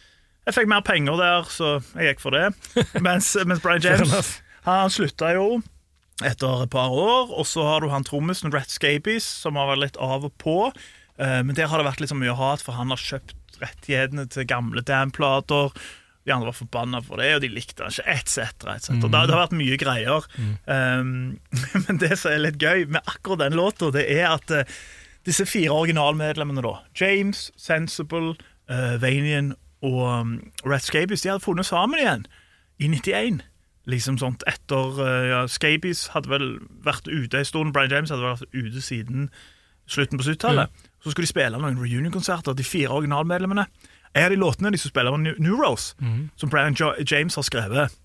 jeg 0.49 0.57
fikk 0.57 0.73
mer 0.73 0.83
penger 0.83 1.21
der, 1.21 1.47
så 1.47 1.77
jeg 1.95 2.09
gikk 2.11 2.25
for 2.25 2.35
det. 2.35 2.49
Mens, 3.07 3.31
mens 3.47 3.63
Brian 3.63 3.85
James 3.85 4.41
han 4.67 4.91
slutta 4.91 5.33
jo 5.37 5.61
etter 6.23 6.65
et 6.65 6.71
par 6.71 6.91
år, 6.95 7.31
og 7.35 7.47
så 7.51 7.65
har 7.67 7.83
du 7.83 7.91
han 7.91 8.05
trommisen 8.07 8.53
Rhett 8.55 8.71
Scabies, 8.71 9.27
som 9.27 9.59
har 9.59 9.71
vært 9.71 9.83
litt 9.85 10.03
av 10.03 10.27
og 10.27 10.35
på. 10.43 10.57
Eh, 11.19 11.41
men 11.47 11.55
der 11.59 11.71
har 11.71 11.79
det 11.79 11.87
vært 11.87 12.03
litt 12.03 12.13
så 12.13 12.19
mye 12.19 12.35
hat, 12.39 12.63
for 12.63 12.79
han 12.79 12.91
har 12.95 13.01
kjøpt 13.01 13.59
rettighetene 13.63 14.27
til 14.31 14.47
gamle 14.51 14.83
Dam-plater. 14.87 15.75
De 16.27 16.33
andre 16.33 16.53
var 16.53 16.55
forbanna 16.57 17.01
for 17.03 17.19
det, 17.19 17.33
og 17.35 17.43
de 17.43 17.51
likte 17.51 17.83
han 17.83 17.95
ikke, 17.95 18.05
etc. 18.15 18.39
Et 18.39 18.85
cetera. 18.87 18.99
det, 19.03 19.11
det 19.11 19.35
har 19.35 19.41
vært 19.41 19.57
mye 19.59 19.79
greier. 19.81 20.27
Um, 20.67 21.39
men 21.87 22.03
det 22.03 22.15
som 22.21 22.31
er 22.31 22.45
litt 22.45 22.63
gøy 22.63 22.87
med 22.87 23.03
akkurat 23.11 23.43
den 23.43 23.59
låta, 23.59 23.91
det 23.95 24.07
er 24.07 24.29
at 24.31 24.55
uh, 24.55 24.77
disse 25.27 25.47
fire 25.47 25.75
originalmedlemmene, 25.75 26.63
da 26.63 26.77
James, 26.99 27.49
Sensible, 27.59 28.37
uh, 28.71 29.03
Vanian 29.03 29.55
og 29.83 30.03
um, 30.07 30.37
Rat 30.67 30.87
Scabies, 30.87 31.25
de 31.25 31.33
hadde 31.33 31.45
funnet 31.45 31.67
sammen 31.67 31.99
igjen 31.99 32.29
i 32.79 32.91
91. 32.91 33.43
Liksom 33.91 34.19
sånt 34.23 34.45
etter 34.47 35.01
uh, 35.03 35.25
ja, 35.27 35.41
Scabies 35.51 36.07
hadde 36.15 36.31
vel 36.31 36.47
vært 36.87 37.11
ute 37.11 37.41
en 37.41 37.49
stund. 37.49 37.75
Brian 37.75 37.91
James 37.91 38.15
hadde 38.15 38.23
vært 38.23 38.47
ute 38.55 38.83
siden 38.83 39.27
slutten 39.91 40.23
på 40.23 40.29
70-tallet. 40.29 40.71
Så 41.03 41.11
skulle 41.11 41.27
de 41.27 41.33
spille 41.33 41.59
noen 41.59 41.81
reunion-konserter, 41.83 42.55
de 42.55 42.67
fire 42.67 42.95
originalmedlemmene. 42.95 43.67
En 44.15 44.25
av 44.25 44.31
de 44.31 44.37
låtene 44.37 44.71
de 44.73 44.79
skulle 44.79 44.93
spille, 44.93 45.11
var 45.11 45.23
New, 45.23 45.57
Rose, 45.57 45.95
Rose, 46.01 46.29
som 46.37 46.51
Brian 46.53 46.77
James 47.07 47.35
har 47.35 47.47
skrevet. 47.47 47.99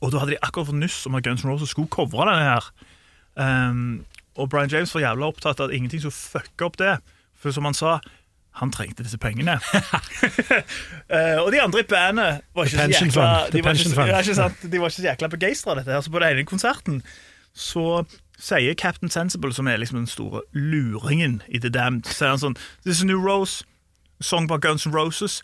Og 0.00 0.12
da 0.12 0.22
hadde 0.22 0.34
de 0.34 0.40
akkurat 0.44 0.68
fått 0.70 0.80
nyss 0.80 1.06
om 1.08 1.16
at 1.18 1.24
Guns 1.24 1.44
N' 1.44 1.50
Roses 1.50 1.72
skulle 1.72 1.88
covre 1.92 2.28
denne 2.28 2.44
her. 2.44 2.70
Um, 3.40 4.04
og 4.36 4.50
Brian 4.52 4.70
James 4.72 4.94
var 4.94 5.00
jævla 5.00 5.28
opptatt 5.32 5.60
av 5.60 5.68
at 5.68 5.76
ingenting 5.76 6.00
skulle 6.00 6.16
fucke 6.16 6.64
opp 6.68 6.78
det. 6.80 6.98
For 7.40 7.52
som 7.56 7.64
han 7.64 7.76
sa, 7.76 7.98
han 8.60 8.72
trengte 8.74 9.04
disse 9.06 9.18
pengene. 9.20 9.58
uh, 9.72 11.38
og 11.44 11.50
de 11.52 11.60
andre 11.62 11.80
i 11.80 11.88
bandet 11.88 12.40
var 12.54 12.68
ikke 12.68 12.76
så 12.76 12.88
jækla. 12.90 13.28
De 13.52 13.64
var 13.64 13.78
ikke, 13.78 14.06
ja, 14.08 14.20
ikke 14.20 14.38
sant? 14.38 14.64
De 14.64 14.80
var 14.80 14.92
ikke 14.92 15.00
så 15.00 15.08
jækla 15.08 15.30
begeistra 15.32 15.76
dette. 15.78 15.92
her 15.92 16.00
Så 16.00 16.12
på 16.12 16.22
den 16.22 16.36
ene 16.36 16.48
konserten 16.48 17.02
så 17.56 18.04
sier 18.40 18.74
Captain 18.74 19.10
Sensible, 19.10 19.52
som 19.52 19.68
er 19.68 19.76
liksom 19.76 19.98
den 19.98 20.06
store 20.08 20.42
luringen 20.52 21.42
i 21.48 21.58
The 21.58 21.68
Damned, 21.68 22.08
sier 22.08 22.32
han 22.32 22.40
sånn 22.40 22.56
This 22.84 23.00
is 23.00 23.04
New 23.04 23.20
Rose, 23.20 23.64
song 24.20 24.48
på 24.48 24.58
Guns 24.62 24.86
N' 24.86 24.94
Roses. 24.94 25.40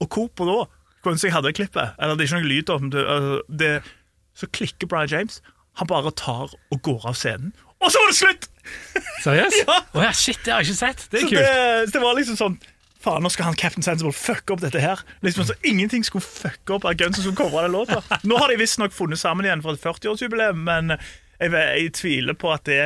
Og 0.00 0.08
hvorpå 0.08 0.46
da? 0.48 0.64
Jeg 1.04 1.34
hadde 1.34 1.52
klippet, 1.52 1.90
eller 2.00 2.16
det 2.16 2.24
er 2.24 2.30
ikke 2.30 2.38
noe 2.40 2.48
lyd, 2.48 2.70
om 2.72 2.86
det, 2.92 3.02
altså, 3.04 3.40
det, 3.60 3.70
så 4.34 4.46
klikker 4.56 4.88
Brian 4.88 5.10
James. 5.12 5.42
Han 5.76 5.90
bare 5.90 6.12
tar 6.16 6.54
og 6.72 6.78
går 6.86 7.04
av 7.10 7.18
scenen. 7.18 7.52
Og 7.84 7.90
så 7.92 8.00
var 8.00 8.12
det 8.12 8.16
slutt! 8.16 8.46
Seriøst? 9.24 9.58
Ja. 9.66 9.76
Oh, 9.92 10.00
ja, 10.00 10.12
shit, 10.16 10.38
det 10.46 10.54
har 10.54 10.62
jeg 10.64 10.70
ikke 10.72 10.78
sett. 10.80 11.04
Det 11.12 11.18
er 11.20 11.26
Så 11.26 11.28
kult. 11.28 11.42
det, 11.44 11.92
det 11.92 12.02
var 12.06 12.16
liksom 12.16 12.38
sånn 12.40 12.56
Faen, 13.04 13.20
nå 13.20 13.28
skal 13.28 13.50
han 13.50 13.56
Captain 13.60 13.84
Sensible 13.84 14.14
fucke 14.16 14.54
opp 14.54 14.62
dette 14.62 14.80
her. 14.80 15.02
Liksom 15.20 15.44
så 15.44 15.54
Ingenting 15.68 16.06
skulle 16.08 16.24
fucke 16.24 16.78
opp 16.78 16.86
av 16.88 16.94
Guns 16.96 17.18
som 17.20 17.34
covra 17.36 17.66
den 17.66 17.74
låta. 17.76 17.98
Nå 18.24 18.38
har 18.40 18.48
de 18.48 18.56
visstnok 18.56 18.94
funnet 18.96 19.20
sammen 19.20 19.44
igjen 19.44 19.60
for 19.60 19.76
et 19.76 19.82
40-årsjubileum, 19.84 20.62
men 20.64 20.94
jeg, 20.96 21.50
jeg 21.52 21.90
tviler 21.98 22.38
på 22.40 22.48
at 22.54 22.64
det 22.64 22.78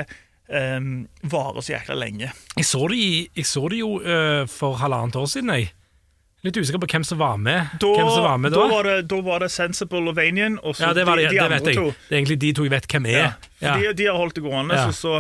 um, 0.49 1.09
varer 1.23 1.61
så 1.61 1.73
jækla 1.75 1.97
lenge. 1.99 2.31
Jeg 2.57 2.65
så 2.65 2.87
det, 2.93 3.01
jeg 3.37 3.47
så 3.47 3.69
det 3.69 3.81
jo 3.81 4.01
øh, 4.01 4.49
for 4.49 4.79
halvannet 4.81 5.17
år 5.17 5.27
siden, 5.27 5.51
jeg. 5.51 5.73
Litt 6.47 6.57
usikker 6.57 6.79
på 6.79 6.87
hvem 6.93 7.03
som 7.05 7.19
var 7.19 7.37
med. 7.43 7.73
Da, 7.83 7.89
som 7.99 8.23
var 8.23 8.37
med 8.39 8.53
da. 8.55 8.61
da, 8.63 8.69
var 8.71 8.87
det, 8.87 9.11
da 9.11 9.17
var 9.27 9.43
det 9.43 9.51
Sensible 9.51 10.05
og 10.07 10.15
Vanian, 10.17 10.59
og 10.63 10.77
så 10.79 10.87
ja, 10.87 10.95
det, 10.95 11.07
var 11.07 11.19
det, 11.19 11.25
de, 11.25 11.35
de 11.35 11.35
det 11.35 11.59
andre 11.59 11.75
to. 11.75 11.89
Det 12.07 12.15
er 12.15 12.21
egentlig 12.21 12.41
de 12.45 12.53
to 12.55 12.67
jeg 12.69 12.75
vet 12.77 12.87
hvem 12.93 13.09
er. 13.11 13.19
Ja, 13.19 13.33
Ja. 13.59 13.75
De, 13.75 13.93
de 13.99 14.07
har 14.07 14.15
holdt 14.15 14.37
det 14.39 14.45
gående. 14.45 14.77
Ja. 14.79 14.85
Så, 14.87 15.01
så, 15.01 15.17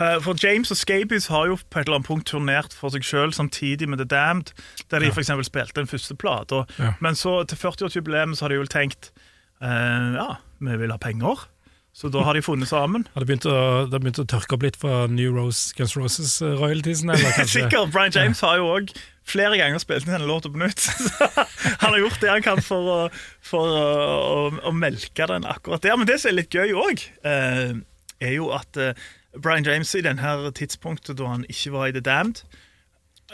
eh, 0.00 0.16
for 0.24 0.38
James 0.40 0.72
og 0.72 0.78
Scabies 0.80 1.26
har 1.28 1.50
jo 1.50 1.58
på 1.60 1.82
et 1.82 1.84
eller 1.84 1.98
annet 2.00 2.08
punkt 2.08 2.24
turnert 2.32 2.72
for 2.72 2.88
seg 2.94 3.04
sjøl 3.04 3.34
samtidig 3.36 3.84
med 3.92 4.00
The 4.00 4.08
Damned, 4.08 4.54
der 4.88 5.04
de 5.04 5.12
for 5.12 5.20
eksempel 5.20 5.44
spilte 5.44 5.84
en 5.84 5.90
første 5.90 6.16
plata. 6.16 6.64
Ja. 6.80 6.94
Men 7.04 7.20
så 7.20 7.42
til 7.44 7.60
40-årsjubileum 7.60 8.32
så 8.32 8.46
har 8.48 8.54
de 8.54 8.62
vel 8.64 8.72
tenkt 8.72 9.12
uh, 9.60 10.16
Ja, 10.16 10.28
vi 10.64 10.80
vil 10.80 10.90
ha 10.90 10.96
penger. 10.96 11.44
Så 11.92 12.08
da 12.08 12.22
har 12.24 12.32
de 12.34 12.40
funnet 12.42 12.70
sammen. 12.70 13.04
Har 13.12 13.20
det 13.20 13.28
begynt 13.28 13.46
å, 13.46 13.56
det 13.90 13.98
begynt 14.00 14.20
å 14.22 14.24
tørke 14.24 14.56
opp 14.56 14.62
litt 14.64 14.78
fra 14.80 15.04
New 15.12 15.34
Rose, 15.36 15.74
Guns 15.76 15.92
Roses 15.98 16.38
royaltisen? 16.40 17.12
royaltiesen? 17.12 17.50
Sikkert. 17.68 17.92
Brian 17.92 18.14
James 18.14 18.40
har 18.40 18.56
jo 18.62 18.70
òg 18.78 18.94
flere 19.28 19.58
ganger 19.60 19.82
spilt 19.82 20.06
inn 20.06 20.14
denne 20.14 20.28
låta 20.28 20.48
på 20.48 20.60
nytt. 20.62 20.86
Han 21.82 21.92
har 21.92 21.98
gjort 22.00 22.20
det 22.24 22.30
han 22.32 22.44
kan 22.44 22.62
for 22.64 22.88
å, 22.88 22.98
for 23.44 23.76
å, 23.76 23.84
å, 24.24 24.38
å 24.70 24.72
melke 24.74 25.28
den 25.28 25.44
akkurat 25.48 25.84
der. 25.84 25.98
Men 26.00 26.08
det 26.08 26.16
som 26.22 26.32
er 26.32 26.38
litt 26.40 26.56
gøy 26.56 26.72
òg, 26.72 27.04
eh, 27.28 27.76
er 28.22 28.34
jo 28.38 28.48
at 28.56 28.80
eh, 28.80 28.96
Brian 29.36 29.66
James 29.66 29.92
i 29.94 30.02
denne 30.04 30.52
tidspunktet 30.56 31.20
da 31.20 31.28
han 31.34 31.46
ikke 31.50 31.74
var 31.76 31.90
i 31.90 31.94
The 31.96 32.02
Damned, 32.08 32.42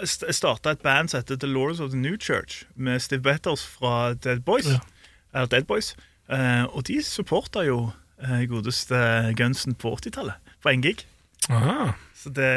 starta 0.04 0.74
et 0.74 0.82
band 0.84 1.10
som 1.10 1.22
heter 1.22 1.38
The 1.40 1.50
Lords 1.50 1.80
of 1.82 1.90
the 1.94 1.98
New 2.00 2.18
Church, 2.18 2.64
med 2.74 3.02
Steve 3.02 3.22
Betters 3.22 3.64
fra 3.66 4.14
Dead 4.14 4.44
Boys. 4.46 4.68
Ja. 4.68 5.46
Dead 5.46 5.66
Boys. 5.66 5.94
Eh, 6.30 6.64
og 6.68 6.86
de 6.90 7.00
supporta 7.02 7.64
jo 7.66 7.86
eh, 7.88 8.04
godeste 8.50 8.98
Gunsen 9.38 9.74
på 9.78 9.92
80-tallet, 9.96 10.34
på 10.62 10.68
en 10.72 10.82
gig. 10.82 11.04
Så 12.18 12.32
det, 12.34 12.48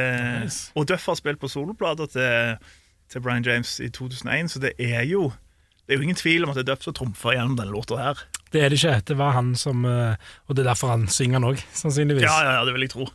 Nice. 0.44 0.72
Og 0.76 0.88
Duff 0.90 1.06
har 1.06 1.16
spilt 1.20 1.40
på 1.40 1.48
soloplater 1.52 2.10
til, 2.12 2.58
til 3.14 3.22
Brian 3.22 3.46
James 3.46 3.76
i 3.80 3.90
2001, 3.94 4.52
så 4.56 4.60
det 4.64 4.74
er 4.80 5.04
jo 5.06 5.32
det 5.86 5.96
er 5.96 6.00
jo 6.00 6.06
ingen 6.06 6.16
tvil 6.16 6.44
om 6.46 6.52
at 6.52 6.56
det 6.56 6.64
er 6.66 6.70
Duff 6.74 6.84
som 6.86 6.94
trumfer 6.96 7.34
gjennom 7.36 7.58
denne 7.60 7.74
låta 7.74 7.98
her. 8.00 8.20
Det 8.54 8.62
er 8.64 8.70
det 8.72 8.78
ikke. 8.80 9.02
Det 9.08 9.18
var 9.20 9.32
han 9.36 9.54
som 9.60 9.86
øh, 9.86 10.14
Og 10.48 10.56
det 10.56 10.64
er 10.64 10.70
derfor 10.70 10.92
han 10.94 11.08
synger 11.12 11.40
den 11.40 11.50
òg, 11.50 11.64
sannsynligvis. 11.76 12.24
Ja, 12.24 12.38
ja, 12.46 12.54
ja, 12.60 12.66
det 12.68 12.74
vil 12.76 12.86
jeg 12.86 12.94
tro. 12.94 13.08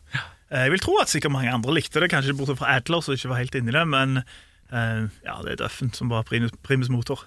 Eh, 0.51 0.65
Jeg 0.67 0.71
vil 0.75 0.81
tro 0.85 0.97
at 1.01 1.09
sikkert 1.13 1.33
mange 1.33 1.53
andre 1.53 1.75
likte 1.75 2.01
det, 2.03 2.11
kanskje 2.13 2.35
bortsett 2.37 2.59
fra 2.61 2.75
Adler, 2.77 3.01
som 3.01 3.15
ikke 3.17 3.29
var 3.33 3.41
helt 3.41 3.55
inni 3.59 3.73
det, 3.73 3.87
men 3.89 4.19
eh, 4.19 5.07
ja, 5.25 5.39
det 5.45 5.57
er 5.57 5.63
Duffen 5.65 5.93
som 5.97 6.13
var 6.13 6.23
primus, 6.29 6.53
primus 6.63 6.89
motor. 6.93 7.25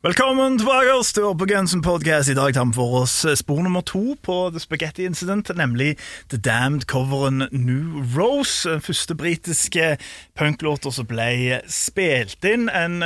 Velkommen 0.00 0.54
tilbake 0.56 0.94
oss 0.96 1.10
til 1.12 1.26
på 1.36 1.44
Gunsen 1.44 1.82
Podcast. 1.84 2.30
I 2.32 2.34
dag 2.38 2.54
tar 2.56 2.64
vi 2.70 2.72
for 2.72 3.02
oss 3.02 3.18
spor 3.36 3.58
nummer 3.60 3.82
to 3.84 4.14
på 4.24 4.36
The 4.48 4.60
Spaghetti 4.62 5.04
Incident, 5.04 5.50
nemlig 5.52 5.98
The 6.32 6.38
Damned-coveren 6.40 7.50
New 7.52 8.00
Rose. 8.14 8.64
Den 8.64 8.80
første 8.80 9.12
britiske 9.14 9.98
punklåta 10.40 10.88
som 10.88 11.04
ble 11.10 11.58
spilt 11.68 12.48
inn. 12.48 12.70
En, 12.72 13.04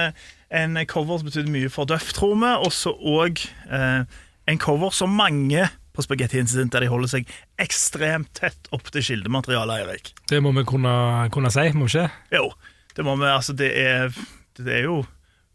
en 0.54 0.78
cover 0.86 1.18
som 1.18 1.32
betydde 1.32 1.50
mye 1.56 1.72
for 1.74 1.90
Duff, 1.90 2.12
tror 2.14 2.38
vi. 2.38 2.52
Også 2.62 2.94
og 2.94 3.42
eh, 3.42 4.06
en 4.46 4.62
cover 4.62 4.94
som 4.94 5.18
mange 5.18 5.66
på 5.98 6.06
Spaghetti 6.06 6.38
Incident 6.38 6.78
der 6.78 6.86
de 6.86 6.92
holder 6.94 7.10
seg 7.16 7.34
ekstremt 7.58 8.30
tett 8.38 8.70
opp 8.70 8.94
til 8.94 9.02
kildematerialet, 9.02 9.82
Eirik. 9.82 10.14
Det 10.30 10.38
må 10.38 10.54
vi 10.54 10.62
kunne, 10.62 10.94
kunne 11.34 11.50
si, 11.50 11.66
må 11.74 11.90
vi 11.90 11.96
ikke? 11.96 12.38
Jo, 12.38 12.52
det 12.94 13.10
må 13.10 13.18
vi. 13.18 13.26
Altså, 13.34 13.58
det 13.58 13.74
er, 13.82 14.14
det 14.62 14.78
er 14.78 14.86
jo 14.92 15.02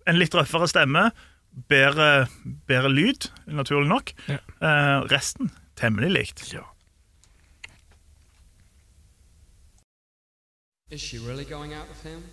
en 0.03 0.19
litt 0.19 0.35
røffere 0.35 0.67
stemme. 0.67 1.07
Bedre, 1.49 2.27
bedre 2.65 2.89
lyd, 2.89 3.31
naturlig 3.45 3.89
nok. 3.89 4.11
Ja. 4.27 4.37
Eh, 4.59 4.99
resten 5.11 5.51
temmelig 5.75 6.11
likt. 6.11 6.43
Is 10.91 11.01
she 11.01 11.19
really 11.19 11.45
going 11.45 11.73
out 11.73 11.87
with 11.87 12.03
him? 12.03 12.23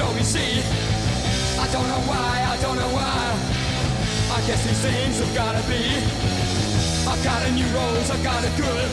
Strange, 0.00 0.16
like 0.16 0.24
see. 0.24 0.62
I 1.60 1.66
don't 1.72 1.88
know 1.88 2.02
why, 2.10 2.32
I 2.52 2.56
don't 2.62 2.76
know 2.76 2.92
why. 2.96 3.20
I 4.36 4.40
guess 4.46 4.62
these 4.66 4.80
things 4.80 5.18
have 5.20 5.34
gotta 5.34 5.62
be. 5.68 5.82
I've 7.10 7.22
got 7.24 7.42
a 7.46 7.50
new 7.52 7.66
rose, 7.76 8.10
I've 8.10 8.24
got 8.24 8.44
a 8.44 8.50
good. 8.56 8.90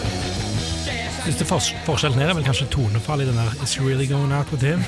Siste 1.27 1.43
fors 1.43 1.73
forskjellen 1.83 2.21
her 2.21 2.29
er 2.31 2.37
vel 2.37 2.45
kanskje 2.45 2.69
tonefall 2.71 3.19
i 3.19 3.25
den 3.27 3.35
der 3.35 3.49
Is 3.63 3.73
she 3.73 3.81
really 3.83 4.07
going 4.07 4.31
out 4.31 4.51
with 4.51 4.63
him? 4.63 4.83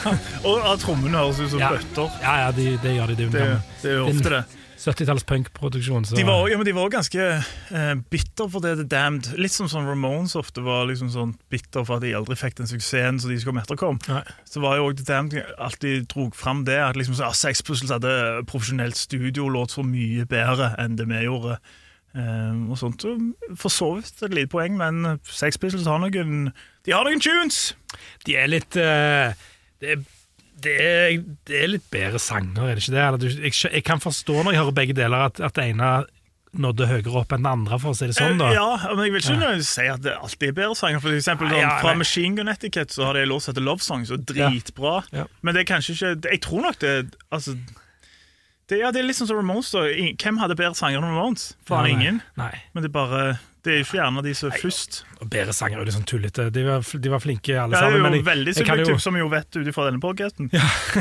Og 0.50 0.80
trommene 0.82 1.18
høres 1.18 1.38
ut 1.40 1.50
som 1.50 1.62
bøtter. 1.62 2.10
Ja, 2.22 2.32
ja, 2.42 2.48
de, 2.50 2.72
det 2.82 2.94
gjør 2.96 3.12
de. 3.12 3.16
Det 3.16 3.26
er 3.26 3.30
Det, 3.30 3.60
det 3.82 3.92
er 3.92 4.00
ofte 4.02 4.32
det. 4.34 4.42
70-talls 4.76 5.24
punkproduksjon. 5.26 6.04
De 6.16 6.24
var, 6.26 6.48
ja, 6.50 6.58
men 6.58 6.66
de 6.68 6.74
var 6.76 6.90
ganske 6.92 7.22
eh, 7.36 7.94
bitter 8.12 8.50
for 8.52 8.64
det 8.64 8.76
The 8.80 8.86
Damned. 8.92 9.32
Litt 9.40 9.54
som 9.54 9.70
sånn 9.72 9.88
Ramones 9.88 10.36
ofte 10.38 10.64
var 10.64 10.84
liksom 10.90 11.10
sånn 11.14 11.32
bitter 11.52 11.86
for 11.86 11.98
at 11.98 12.04
de 12.04 12.12
aldri 12.18 12.36
fikk 12.38 12.58
den 12.60 12.70
suksessen 12.70 13.20
som 13.22 13.32
de 13.32 13.38
skulle 13.40 13.64
etterkom. 13.64 13.98
Nei. 14.10 14.22
Så 14.48 14.62
var 14.64 14.78
jo 14.78 14.90
også 14.90 15.00
The 15.00 15.08
Damned 15.08 15.56
alltid 15.56 16.06
drog 16.12 16.36
fram 16.36 16.66
det. 16.68 16.78
At 16.82 17.00
liksom 17.00 17.16
så, 17.16 17.30
ja, 17.30 17.32
Sex 17.36 17.64
Puzzles 17.66 17.94
hadde 17.94 18.44
profesjonelt 18.50 19.00
studio 19.00 19.48
låt 19.52 19.74
så 19.74 19.86
mye 19.86 20.28
bedre 20.28 20.74
enn 20.82 20.98
det 21.00 21.08
vi 21.10 21.24
gjorde. 21.24 21.58
Eh, 22.16 22.70
og 22.70 22.78
sånt. 22.80 23.02
Så 23.02 23.16
For 23.56 23.72
så 23.72 23.90
vidt 23.98 24.22
et 24.24 24.34
lite 24.34 24.52
poeng, 24.52 24.76
men 24.78 25.18
Sex 25.28 25.58
Pistols 25.60 25.88
har 25.88 26.00
noen 26.00 26.52
De 26.86 26.94
har 26.94 27.04
noen 27.04 27.20
tunes! 27.20 27.74
De 28.24 28.36
er 28.36 28.48
litt 28.48 28.76
eh, 28.80 29.36
det, 29.80 29.96
er, 29.96 30.04
det, 30.64 30.74
er, 30.80 31.16
det 31.48 31.62
er 31.62 31.68
litt 31.68 31.88
bedre 31.92 32.18
sanger, 32.22 32.70
er 32.70 32.78
det 32.78 32.84
ikke 32.86 32.94
det? 33.20 33.32
Jeg, 33.44 33.56
jeg 33.74 33.84
kan 33.84 34.00
forstå 34.00 34.38
når 34.42 34.54
jeg 34.54 34.62
hører 34.62 34.76
begge 34.78 34.96
deler, 34.96 35.26
at, 35.30 35.40
at 35.44 35.54
det 35.58 35.66
ene 35.74 35.90
nådde 36.56 36.86
høyere 36.88 37.12
opp 37.20 37.34
enn 37.36 37.44
det 37.44 37.50
andre, 37.52 37.76
for 37.82 37.92
å 37.92 37.96
si 37.98 38.06
det 38.08 38.14
sånn. 38.16 38.38
da 38.40 38.46
Eh, 38.48 38.54
Ja, 38.56 38.92
men 38.96 39.02
jeg 39.04 39.12
vil 39.12 39.20
ikke 39.20 39.34
ja. 39.44 39.56
si 39.68 39.84
at 39.92 40.00
det 40.06 40.14
alltid 40.16 40.48
er 40.48 40.54
bedre 40.56 40.76
sanger. 40.78 41.02
For 41.04 41.12
eksempel 41.12 41.50
Nei, 41.50 41.58
sånn, 41.58 41.66
ja, 41.66 41.74
Fra. 41.82 41.92
Machine 42.00 42.38
Gun 42.38 42.48
Etiquette 42.48 42.96
så 42.96 43.04
har 43.10 43.18
de 43.18 43.26
en 43.26 43.28
låt 43.34 43.44
som 43.44 43.52
heter 43.52 43.66
Love 43.66 43.84
Songs, 43.84 44.12
og 44.14 44.24
dritbra. 44.30 44.94
Ja. 45.12 45.26
Men 45.44 45.56
det 45.58 45.66
er 45.66 45.68
kanskje 45.74 45.92
ikke 45.98 46.30
Jeg 46.32 46.40
tror 46.46 46.64
nok 46.64 46.78
det 46.80 46.94
Altså 47.34 47.56
det, 48.66 48.80
ja, 48.80 48.88
det 48.90 48.98
er 49.02 49.06
litt 49.06 49.18
sånn 49.18 49.28
som 49.28 49.36
Ramones. 49.38 49.68
da 49.70 49.84
Hvem 50.18 50.40
hadde 50.42 50.56
bedre 50.58 50.74
sanger 50.74 50.98
enn 50.98 51.06
Ramones? 51.06 51.52
Faen 51.68 51.86
ingen. 51.92 52.22
Nei. 52.40 52.50
Men 52.74 52.82
det 52.82 52.88
er 52.90 52.96
bare 52.96 53.20
Det 53.66 53.72
er 53.74 53.80
jo 53.80 53.84
ikke 53.88 53.98
gjerne 53.98 54.22
de 54.22 54.32
som 54.38 54.52
er 54.52 54.60
først. 54.62 55.00
Bedre 55.26 55.54
sanger 55.56 55.80
er 55.82 55.88
jo 55.90 55.94
sånn 55.96 56.06
tullete. 56.06 56.44
De 56.54 56.62
var, 56.66 56.84
de 57.02 57.10
var 57.10 57.22
flinke 57.24 57.56
alle 57.58 57.74
sammen. 57.74 57.96
Det 57.96 57.96
er 57.96 57.98
jo 57.98 58.04
Men 58.06 58.14
jeg, 58.18 58.26
veldig 58.28 58.54
subjektivt, 58.60 58.92
jo, 58.94 58.98
som 59.02 59.16
vi 59.18 59.22
jo 59.24 59.28
vet 59.32 59.58
ut 59.58 59.70
ifra 59.72 59.88
denne 59.88 60.02
podcasten. 60.04 60.50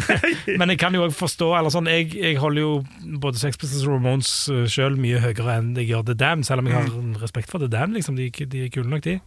men 0.59 0.73
jeg 0.73 0.79
kan 0.81 0.97
jo 0.97 1.05
også 1.05 1.19
forstå 1.21 1.51
eller 1.59 1.73
sånn, 1.75 1.89
jeg, 1.91 2.09
jeg 2.17 2.39
holder 2.41 2.65
jo 2.65 2.73
både 3.21 3.41
Sex 3.41 3.59
Pistols 3.61 3.85
og 3.85 3.95
Ramones 3.99 4.33
sjøl 4.73 4.97
mye 4.99 5.21
høyere 5.23 5.59
enn 5.59 5.71
jeg 5.77 5.91
gjør 5.93 6.07
The 6.09 6.17
Dam, 6.25 6.43
selv 6.47 6.65
om 6.65 6.71
jeg 6.71 6.79
har 6.79 6.91
Mm. 6.95 7.15
respekt 7.21 7.49
for 7.51 7.59
The 7.61 7.67
Dam. 7.71 7.93
Liksom. 7.95 8.15
De, 8.17 8.29
de 8.31 8.65
er 8.65 8.69
kule 8.73 8.89
nok, 8.89 9.01
de. 9.05 9.19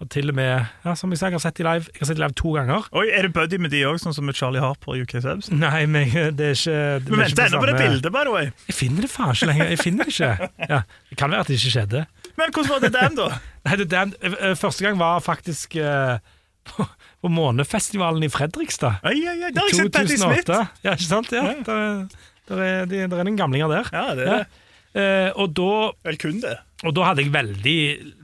Og 0.00 0.08
til 0.08 0.30
og 0.32 0.34
med, 0.38 0.64
ja, 0.84 0.94
som 0.96 1.10
jeg 1.12 1.18
sa, 1.20 1.28
jeg 1.28 1.36
har 1.36 1.42
sett 1.44 1.58
de 1.60 1.64
live 1.66 1.84
Jeg 1.92 2.00
har 2.00 2.08
sett 2.08 2.16
de 2.16 2.22
live 2.22 2.32
to 2.40 2.54
ganger. 2.56 2.86
Oi, 2.96 3.02
Er 3.12 3.26
det 3.28 3.34
buddy 3.36 3.58
med 3.60 3.68
de 3.74 3.82
òg, 3.84 3.98
sånn 4.00 4.14
som 4.16 4.24
med 4.24 4.34
Charlie 4.38 4.62
Harper 4.64 4.94
og 4.94 5.02
UK 5.04 5.18
Subs? 5.20 5.50
Nei, 5.52 5.82
men 5.84 6.08
det 6.38 6.46
er 6.46 6.56
ikke 6.56 6.76
det 7.04 7.10
Men 7.12 7.20
vent 7.26 7.42
ennå 7.44 7.60
på 7.60 7.68
det 7.68 7.74
bildet, 7.76 8.08
by 8.14 8.22
the 8.24 8.32
way. 8.32 8.48
Jeg 8.70 8.78
finner 8.78 9.04
det 9.04 9.10
faen 9.12 9.34
ikke 9.36 9.50
lenger. 9.52 9.68
Jeg 9.74 9.82
finner 9.82 10.08
det 10.08 10.14
ikke. 10.16 10.48
Ja, 10.72 10.80
det 11.10 11.18
kan 11.20 11.34
være 11.34 11.44
at 11.44 11.52
det 11.52 11.58
ikke 11.60 11.74
skjedde. 11.76 12.02
Men 12.38 12.52
hvordan 12.52 12.70
var 12.70 12.80
det 12.84 12.92
den 12.94 13.16
da? 13.18 13.28
Nei, 13.66 13.76
det, 13.80 13.88
den, 13.92 14.14
eh, 14.22 14.54
første 14.58 14.84
gang 14.86 14.98
var 15.00 15.20
faktisk 15.24 15.76
eh, 15.80 16.18
på, 16.70 16.86
på 17.24 17.28
Månefestivalen 17.32 18.22
i 18.24 18.30
Fredrikstad. 18.32 19.00
Oi, 19.04 19.16
oi, 19.26 19.36
oi, 19.46 19.50
Der 19.52 19.60
har 19.64 19.68
jeg 19.72 19.78
sett 19.80 19.92
Patti 19.96 20.16
Smith! 20.20 20.50
Ja, 20.84 20.94
ikke 20.94 21.08
sant? 21.08 21.32
Ja, 21.34 21.42
der, 21.66 21.84
er- 21.84 22.28
der, 22.50 22.62
er, 22.66 22.86
de- 22.90 23.06
der 23.10 23.20
er 23.22 23.28
noen 23.28 23.38
gamlinger 23.38 23.68
der. 23.72 23.90
Ja, 23.94 24.06
det 24.18 24.26
er 24.28 24.38
det. 24.38 24.46
Eh, 25.00 25.28
og, 25.38 25.52
da, 25.54 25.68
Vel 26.08 26.16
kun 26.18 26.40
det. 26.42 26.56
og 26.82 26.94
da 26.96 27.04
hadde 27.10 27.22
jeg 27.22 27.30
veldig, 27.34 27.76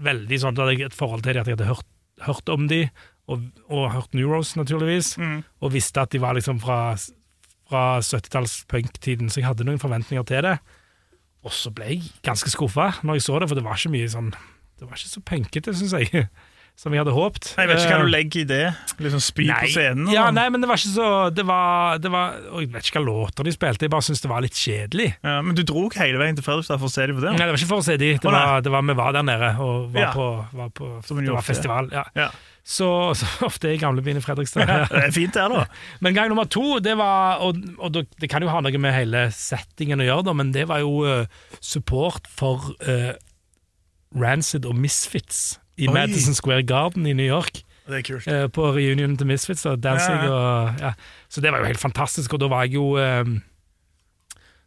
veldig 0.02 0.38
sånn, 0.42 0.56
da 0.58 0.64
hadde 0.64 0.78
jeg 0.80 0.88
et 0.88 0.96
forhold 0.98 1.22
til 1.22 1.36
dem, 1.36 1.44
at 1.44 1.50
jeg 1.52 1.58
hadde 1.60 1.68
hørt, 1.68 1.86
hørt 2.26 2.50
om 2.56 2.64
dem, 2.72 2.88
og, 3.30 3.44
og 3.70 3.84
hørt 3.94 4.16
Neuros, 4.18 4.54
naturligvis, 4.58 5.12
Mm. 5.18 5.44
og 5.62 5.72
visste 5.74 6.02
at 6.02 6.10
de 6.14 6.18
var 6.22 6.34
liksom 6.38 6.58
fra, 6.62 6.78
fra 7.70 7.84
70-talls 8.02 8.56
punktiden, 8.70 9.30
så 9.30 9.40
jeg 9.42 9.46
hadde 9.52 9.66
noen 9.68 9.78
forventninger 9.82 10.26
til 10.26 10.42
det. 10.46 10.56
Og 11.46 11.54
så 11.54 11.70
ble 11.74 11.92
jeg 11.94 12.02
ganske 12.26 12.50
skuffa 12.52 12.90
når 13.06 13.20
jeg 13.20 13.26
så 13.28 13.38
det, 13.42 13.48
for 13.52 13.58
det 13.58 13.64
var 13.66 13.78
ikke 13.78 13.94
mye 13.94 14.10
sånn 14.10 14.32
Det 14.34 14.84
var 14.90 14.98
ikke 14.98 15.12
så 15.14 15.22
punkete, 15.24 15.72
syns 15.78 15.94
jeg, 15.96 16.26
som 16.80 16.92
jeg 16.92 17.00
hadde 17.00 17.14
håpt. 17.16 17.52
Jeg 17.56 17.70
vet 17.70 17.78
ikke 17.80 17.92
hva 17.94 18.00
Eh, 18.02 18.04
du 18.04 18.10
legger 18.12 18.40
i 18.42 18.48
det. 18.50 18.64
Liksom 19.00 19.22
Spy 19.24 19.46
på 19.48 19.68
scenen? 19.72 20.10
Ja, 20.12 20.26
nei, 20.34 20.44
men 20.52 20.60
det 20.60 20.68
var 20.68 20.76
ikke 20.76 20.90
så 20.92 21.06
Det 21.32 21.46
var, 21.48 21.96
det 22.04 22.10
var 22.12 22.34
Jeg 22.60 22.68
vet 22.74 22.90
ikke 22.90 23.00
hva 23.00 23.06
låter 23.06 23.48
de 23.48 23.54
spilte, 23.56 23.86
jeg 23.86 23.94
bare 23.94 24.04
syntes 24.04 24.20
det 24.26 24.32
var 24.34 24.44
litt 24.44 24.58
kjedelig. 24.60 25.06
Ja, 25.24 25.38
men 25.46 25.56
du 25.56 25.62
dro 25.64 25.86
hele 25.96 26.20
veien 26.20 26.36
til 26.36 26.44
Fredrikstad 26.44 26.82
for 26.82 26.90
å 26.90 26.92
se 26.92 27.06
dem 27.08 27.16
på 27.16 27.24
det? 27.24 27.32
Nei, 27.38 27.46
det 27.46 27.54
var 27.54 27.62
ikke 27.62 27.70
for 27.72 27.80
å 27.80 27.86
se 27.88 27.96
dem. 28.02 28.18
det 28.20 28.34
var, 28.36 28.60
det 28.66 28.74
var 28.76 28.84
vi 28.90 28.98
var 29.00 29.16
der 29.16 29.24
nede 29.30 29.54
og 29.64 29.88
var 29.96 30.04
Ja. 30.04 30.12
på, 30.12 30.28
var 30.60 30.68
på 30.76 30.90
Det 31.22 31.32
var 31.32 31.46
festival. 31.48 31.88
Ja. 31.96 32.04
Ja. 32.18 32.28
Så, 32.66 32.88
så 33.18 33.28
ofte 33.46 33.70
er 33.70 33.78
gamlebyen 33.80 34.18
i 34.18 34.24
Fredrikstad. 34.24 34.66
Det 34.90 35.04
er 35.04 35.14
fint 35.14 35.36
der, 35.36 35.52
da. 35.52 35.66
Men 36.02 36.16
gang 36.16 36.32
nummer 36.32 36.48
to, 36.50 36.80
det 36.82 36.96
var 36.98 37.44
Og, 37.46 37.60
og 37.78 37.94
det 37.94 38.30
kan 38.30 38.42
jo 38.42 38.50
ha 38.50 38.62
noe 38.64 38.82
med 38.82 38.96
hele 38.96 39.28
settingen 39.34 40.02
å 40.02 40.08
gjøre, 40.08 40.26
da, 40.26 40.34
men 40.36 40.50
det 40.54 40.66
var 40.70 40.82
jo 40.82 41.04
eh, 41.06 41.30
support 41.60 42.26
for 42.26 42.72
uh, 42.86 43.14
Rancid 44.16 44.66
og 44.66 44.74
Misfits 44.78 45.60
i 45.76 45.86
Oi. 45.86 45.94
Madison 45.94 46.34
Square 46.34 46.64
Garden 46.66 47.06
i 47.06 47.14
New 47.16 47.26
York. 47.26 47.62
Det 47.86 48.00
er 48.00 48.06
kult. 48.06 48.26
Uh, 48.26 48.46
på 48.50 48.70
reunionen 48.74 49.16
til 49.20 49.28
Misfits 49.30 49.66
og 49.68 49.82
dancing 49.84 50.24
Ja, 50.24 50.32
Og, 50.32 50.80
ja. 50.82 50.92
Så 51.28 51.44
det 51.44 51.52
var 51.52 51.62
jo 51.62 51.70
helt 51.70 51.82
fantastisk, 51.82 52.34
og 52.34 52.42
da 52.42 52.50
var 52.50 52.66
jeg 52.66 52.78
jo 52.80 52.96
eh, 52.98 53.22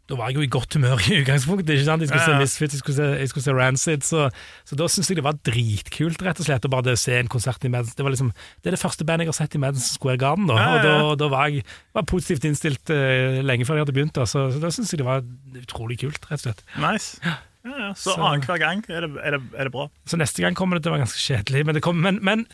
Da 0.09 0.15
var 0.17 0.31
jeg 0.31 0.39
jo 0.39 0.43
i 0.47 0.49
godt 0.49 0.73
humør 0.73 0.97
i 1.05 1.19
utgangspunktet. 1.21 1.69
ikke 1.75 1.85
sant? 1.85 2.01
Jeg 2.01 2.09
skulle 2.09 2.25
se 2.25 2.37
Misfits, 2.41 2.73
jeg 2.73 2.81
skulle 2.81 2.97
se, 2.97 3.07
jeg 3.19 3.29
skulle 3.29 3.45
se 3.45 3.53
Rancid, 3.53 4.05
så, 4.07 4.23
så 4.65 4.77
da 4.79 4.87
syns 4.89 5.11
jeg 5.11 5.19
det 5.19 5.25
var 5.27 5.37
dritkult 5.45 6.23
rett 6.25 6.41
og 6.41 6.47
slett 6.47 6.65
å 6.65 6.71
bare 6.73 6.95
se 6.97 7.13
en 7.19 7.29
konsert 7.29 7.67
i 7.67 7.69
Madison. 7.69 7.93
Det, 7.99 8.05
var 8.07 8.15
liksom, 8.15 8.31
det 8.63 8.71
er 8.71 8.77
det 8.77 8.81
første 8.81 9.05
bandet 9.05 9.27
jeg 9.27 9.33
har 9.35 9.37
sett 9.37 9.57
i 9.59 9.61
Madison 9.61 9.93
Square 9.99 10.17
Garden, 10.23 10.49
da, 10.49 10.57
og 10.57 10.81
da, 10.87 10.95
da 11.21 11.29
var 11.29 11.53
jeg 11.53 11.61
var 11.93 12.07
positivt 12.09 12.49
innstilt 12.49 12.89
uh, 12.89 13.37
lenge 13.45 13.69
før 13.69 13.77
jeg 13.77 13.85
hadde 13.85 13.95
begynt. 13.99 14.15
Da, 14.17 14.25
så, 14.25 14.47
så 14.55 14.63
da 14.63 14.73
syns 14.73 14.95
jeg 14.95 15.03
det 15.03 15.07
var 15.11 15.21
utrolig 15.61 15.99
kult, 16.01 16.25
rett 16.31 16.41
og 16.41 16.47
slett. 16.47 16.65
Nice. 16.81 17.21
Ja, 17.27 17.37
ja. 17.69 17.93
Så, 17.93 18.15
Så- 18.15 18.17
annenhver 18.17 18.57
gang 18.65 18.81
er 18.89 19.05
det, 19.05 19.13
er, 19.21 19.37
det, 19.37 19.43
er 19.53 19.69
det 19.69 19.75
bra. 19.77 19.89
Så 20.09 20.17
neste 20.17 20.41
gang 20.41 20.57
kommer 20.57 20.79
det 20.79 20.87
til 20.87 20.95
å 20.95 20.97
være 20.97 21.05
ganske 21.05 21.21
kjedelig. 21.21 21.65
Men, 21.69 21.77
det 21.77 21.85
kommer, 21.85 22.09
men, 22.09 22.21
men 22.25 22.45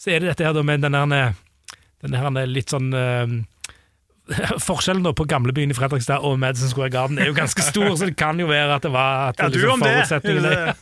så 0.00 0.10
er 0.10 0.24
det 0.24 0.32
dette 0.34 0.50
her 0.50 0.56
da 0.56 0.66
med 0.66 0.82
den 0.82 0.98
der, 0.98 1.34
den 2.02 2.18
her 2.18 2.46
litt 2.50 2.74
sånn 2.74 2.90
eh, 2.96 3.34
Forskjellen 4.68 5.04
på 5.16 5.26
gamlebyen 5.28 5.72
i 5.72 5.76
Fredrikstad 5.76 6.24
og 6.24 6.38
Madison 6.40 6.70
Square 6.72 6.90
Garden 6.94 7.18
er 7.20 7.28
jo 7.28 7.34
ganske 7.36 7.60
stor, 7.60 7.90
så 7.92 8.08
det 8.08 8.16
kan 8.16 8.38
jo 8.40 8.46
være 8.48 8.78
at 8.78 8.86
det 8.86 8.92
var 8.94 9.28
at 9.28 9.42
Ja, 9.42 9.50
liksom 9.52 9.74
om 9.74 9.84
det! 9.84 10.76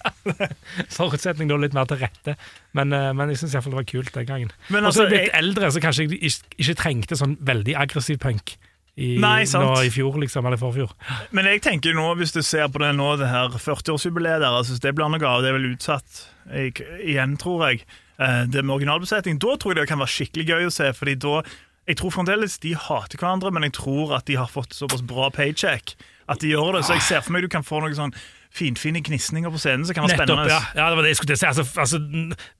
forutsetningene, 0.94 1.50
lå 1.50 1.58
litt 1.64 1.74
mer 1.74 1.88
til 1.90 1.98
rette. 2.02 2.36
Men, 2.78 2.92
eh, 2.94 3.08
men 3.16 3.32
jeg 3.32 3.42
syns 3.42 3.56
iallfall 3.56 3.74
det 3.74 3.80
var 3.80 3.88
kult 3.90 4.12
den 4.14 4.28
gangen. 4.28 4.52
Men 4.68 4.86
og 4.86 4.94
så 4.94 5.02
altså, 5.02 5.08
er 5.08 5.16
jeg 5.16 5.24
blitt 5.26 5.40
eldre, 5.40 5.72
så 5.74 5.82
kanskje 5.82 6.06
jeg 6.06 6.20
ikke, 6.20 6.60
ikke 6.64 6.76
trengte 6.82 7.18
sånn 7.18 7.34
veldig 7.42 7.74
aggressiv 7.82 8.20
punk. 8.22 8.54
I, 8.92 9.14
Nei, 9.24 9.46
sant. 9.48 9.64
Nå 9.64 9.86
i 9.86 9.90
fjor, 9.90 10.18
liksom, 10.20 10.44
eller 10.46 10.60
forfjor. 10.60 10.90
Men 11.32 11.48
jeg 11.48 11.62
tenker 11.64 11.94
nå, 11.96 12.10
hvis 12.20 12.34
du 12.34 12.42
ser 12.44 12.68
på 12.68 12.82
det 12.82 12.90
nå, 12.98 13.08
det 13.16 13.30
her 13.30 13.54
40-årsjubileet 13.56 14.42
der, 14.44 14.52
altså, 14.52 14.76
det 14.84 14.92
blir 14.98 15.08
noe 15.08 15.28
av, 15.30 15.40
det 15.42 15.48
er 15.48 15.56
vel 15.56 15.70
utsatt 15.72 16.24
jeg, 16.52 16.76
igjen, 17.00 17.38
tror 17.40 17.64
jeg. 17.70 17.86
Eh, 18.20 18.42
Det 18.52 18.62
med 18.62 18.76
originalbesetning, 18.76 19.40
da 19.40 19.56
tror 19.56 19.72
jeg 19.72 19.82
det 19.82 19.90
kan 19.90 20.02
være 20.02 20.12
skikkelig 20.12 20.48
gøy 20.50 20.68
å 20.68 20.74
se, 20.76 20.90
fordi 20.94 21.16
da 21.24 21.40
jeg 21.88 21.96
tror 21.98 22.12
fremdeles 22.14 22.58
de 22.62 22.74
hater 22.78 23.18
hverandre, 23.18 23.50
men 23.54 23.66
jeg 23.66 23.74
tror 23.80 24.12
at 24.18 24.26
de 24.30 24.36
har 24.38 24.50
fått 24.52 24.76
såpass 24.76 25.02
bra 25.02 25.30
paycheck 25.34 25.96
at 26.30 26.38
de 26.40 26.52
gjør 26.52 26.76
det. 26.78 26.84
Så 26.86 26.94
jeg 26.98 27.02
ser 27.08 27.24
for 27.26 27.34
meg 27.34 27.42
du 27.42 27.50
kan 27.52 27.64
få 27.66 27.80
noen 27.82 27.96
sånn 27.98 28.14
finfine 28.52 29.00
gnisninger 29.02 29.50
på 29.50 29.58
scenen 29.58 29.86
som 29.88 29.96
kan 29.96 30.04
være 30.06 30.20
Nettopp, 30.22 30.44
spennende. 30.44 30.52
ja. 30.52 30.60
ja. 30.78 30.86
Det 30.92 30.96
var 31.00 31.02
det 31.08 31.10
jeg 31.14 31.20
skulle 31.22 31.36
si. 31.40 31.48
Altså, 31.48 31.64
altså, 31.80 31.98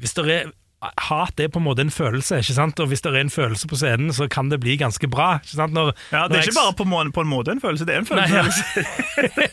hvis 0.03 0.15
det 0.19 0.27
er 0.41 0.53
Hat 0.83 1.39
er 1.39 1.47
på 1.47 1.61
en 1.61 1.65
måte 1.69 1.79
en 1.85 1.93
følelse, 1.95 2.41
ikke 2.43 2.55
sant? 2.57 2.81
og 2.83 2.89
hvis 2.91 3.05
det 3.05 3.13
er 3.13 3.21
en 3.21 3.29
følelse 3.31 3.69
på 3.71 3.77
scenen, 3.79 4.09
så 4.11 4.27
kan 4.27 4.49
det 4.51 4.59
bli 4.65 4.75
ganske 4.81 5.07
bra. 5.07 5.37
Ikke 5.39 5.55
sant? 5.55 5.77
Når, 5.77 5.93
Ja, 6.11 6.25
det 6.27 6.41
er 6.41 6.49
ikke 6.49 6.57
bare 6.59 6.73
på, 6.81 6.87
må 6.91 7.05
på 7.15 7.23
en 7.23 7.31
måte 7.31 7.53
en 7.55 7.61
følelse, 7.63 7.87
det 7.87 7.95
er 7.95 8.01
en 8.03 8.09
Nei, 8.19 8.25
følelse. 8.27 8.83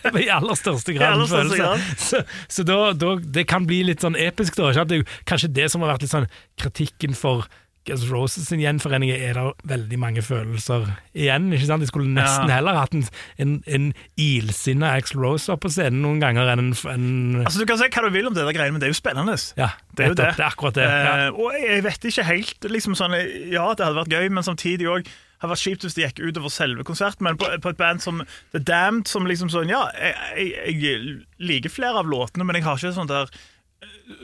ja. 0.09 0.13
I 0.25 0.29
aller 0.39 0.57
største 0.57 0.95
grad 0.97 1.21
en 1.21 1.27
følelse. 1.29 1.59
grad. 1.61 1.85
Så, 2.01 2.23
så 2.49 2.65
da, 2.65 2.79
da, 2.97 3.11
det 3.21 3.45
kan 3.45 3.67
bli 3.69 3.83
litt 3.91 4.01
sånn 4.01 4.17
episk, 4.17 4.57
da. 4.57 4.71
Ikke? 4.71 4.79
sant? 4.81 4.89
Det 4.89 5.03
er 5.03 5.21
kanskje 5.29 5.51
det 5.59 5.69
som 5.69 5.85
har 5.85 5.93
vært 5.93 6.07
litt 6.07 6.15
sånn 6.15 6.25
kritikken 6.65 7.13
for 7.13 7.45
Guns 7.89 8.05
Roses 8.11 8.47
sin 8.49 8.61
gjenforening, 8.63 9.11
er 9.11 9.33
det 9.37 9.43
veldig 9.69 9.99
mange 10.01 10.21
følelser 10.25 10.87
igjen. 11.13 11.49
ikke 11.53 11.67
sant? 11.67 11.83
De 11.83 11.89
skulle 11.89 12.07
nesten 12.13 12.47
Ja. 12.49 12.59
heller 12.59 12.77
hatt 12.79 12.93
en, 12.95 13.03
en, 13.41 13.55
en 13.67 13.89
ilsinna 14.17 14.93
Axl 14.97 15.19
Rose 15.21 15.49
opp 15.51 15.63
på 15.65 15.71
scenen 15.73 16.01
noen 16.05 16.21
ganger 16.23 16.51
enn 16.53 16.67
en, 16.69 16.73
en 16.93 17.07
Altså, 17.45 17.59
Du 17.63 17.67
kan 17.69 17.79
si 17.81 17.89
hva 17.89 18.05
du 18.05 18.11
vil 18.15 18.29
om 18.29 18.35
det 18.37 18.45
der 18.45 18.55
greiene, 18.55 18.75
men 18.77 18.83
det 18.83 18.89
er 18.89 18.93
jo 18.93 18.99
spennende. 19.01 19.35
Ja, 19.59 19.71
Det 19.95 20.05
er 20.05 20.13
jo 20.13 20.19
det. 20.19 20.29
Det 20.37 20.43
er 20.45 20.49
akkurat 20.51 20.77
det. 20.79 20.85
Ja. 20.87 21.15
Eh, 21.27 21.33
og 21.33 21.57
jeg 21.59 21.83
vet 21.87 22.09
ikke 22.11 22.27
helt 22.29 22.69
liksom 22.77 22.95
sånn, 22.99 23.17
Ja, 23.51 23.65
det 23.73 23.85
hadde 23.85 23.99
vært 23.99 24.13
gøy, 24.13 24.29
men 24.31 24.45
samtidig 24.47 24.87
òg 24.89 25.09
hadde 25.39 25.53
vært 25.53 25.63
kjipt 25.63 25.85
hvis 25.87 25.95
det 25.95 26.03
gikk 26.03 26.19
utover 26.29 26.51
selve 26.51 26.83
konserten. 26.87 27.23
Men 27.23 27.37
på, 27.39 27.47
på 27.63 27.71
et 27.71 27.77
band 27.79 28.01
som 28.03 28.23
The 28.51 28.59
Damned, 28.59 29.07
som 29.07 29.25
liksom 29.29 29.49
sånn 29.53 29.69
Ja, 29.71 29.85
jeg, 29.95 30.51
jeg, 30.67 30.81
jeg 30.83 31.15
liker 31.39 31.71
flere 31.71 32.01
av 32.03 32.09
låtene, 32.11 32.43
men 32.45 32.59
jeg 32.59 32.65
har 32.67 32.75
ikke 32.81 32.91
sånn 32.97 33.07
der 33.11 33.31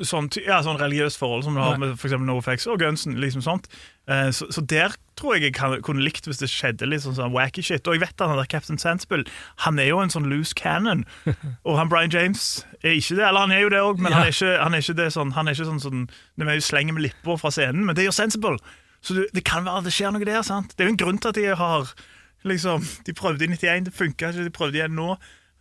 Sånn, 0.04 0.26
ja, 0.44 0.58
sånn 0.66 0.80
religiøst 0.82 1.16
forhold 1.22 1.46
som 1.46 1.56
du 1.56 1.62
har 1.62 1.78
med 1.80 1.94
eksempel 1.94 2.26
NoFX 2.28 2.66
og 2.68 2.80
Gunsen. 2.82 3.14
liksom 3.22 3.44
sånt. 3.46 3.68
Eh, 4.12 4.28
så, 4.36 4.48
så 4.52 4.60
der 4.68 4.96
tror 5.16 5.36
jeg 5.38 5.46
jeg 5.46 5.54
kan, 5.56 5.76
kunne 5.86 6.04
likt 6.04 6.26
hvis 6.28 6.42
det 6.42 6.50
skjedde 6.52 6.90
litt 6.90 7.06
sånn, 7.06 7.16
sånn 7.16 7.32
wacky 7.32 7.64
shit. 7.64 7.88
Og 7.88 7.96
jeg 7.96 8.02
vet 8.04 8.20
at 8.20 8.28
han 8.28 8.42
der 8.42 8.50
Captain 8.52 8.78
Sensible 8.82 9.24
Han 9.64 9.80
er 9.80 9.88
jo 9.94 10.02
en 10.04 10.12
sånn 10.12 10.28
loose 10.28 10.52
cannon. 10.58 11.06
Og 11.68 11.78
han 11.80 11.88
Brian 11.94 12.12
James 12.12 12.66
er 12.82 12.98
ikke 12.98 13.16
det. 13.22 13.24
Eller 13.30 13.46
han 13.46 13.54
er 13.56 13.64
jo 13.64 13.70
det 13.72 13.84
òg, 13.86 14.02
men 14.04 14.12
Ja. 14.12 14.18
han, 14.18 14.28
er 14.28 14.36
ikke, 14.36 14.52
han 14.66 14.74
er 14.76 14.84
ikke 14.84 14.98
det 15.00 15.08
sånn 15.16 15.32
Han 15.38 15.48
er 15.48 15.56
ikke 15.56 15.70
sånn, 15.72 15.80
sånn 15.86 16.04
Det 16.36 16.58
jo 16.60 16.68
slenger 16.68 16.98
med 16.98 17.08
lipper 17.08 17.40
fra 17.40 17.54
scenen, 17.56 17.86
men 17.88 17.96
det 17.96 18.10
gjør 18.10 18.18
Sensible. 18.20 18.58
Så 19.06 19.16
det, 19.16 19.30
det 19.38 19.46
kan 19.48 19.64
være 19.70 19.86
det 19.88 19.96
skjer 19.96 20.12
noe 20.18 20.26
der. 20.28 20.42
sant? 20.44 20.76
Det 20.76 20.84
er 20.84 20.90
jo 20.92 20.98
en 20.98 21.02
grunn 21.06 21.22
til 21.24 21.32
at 21.32 21.40
de 21.40 21.48
har 21.62 21.96
liksom, 22.44 22.84
De 23.08 23.14
prøvde 23.16 23.46
i 23.48 23.54
91, 23.56 23.88
det 23.88 23.96
funka 23.96 24.34
ikke. 24.34 24.50
De 24.50 24.54
prøvde 24.60 24.82
igjen 24.82 24.98
nå. 24.98 25.14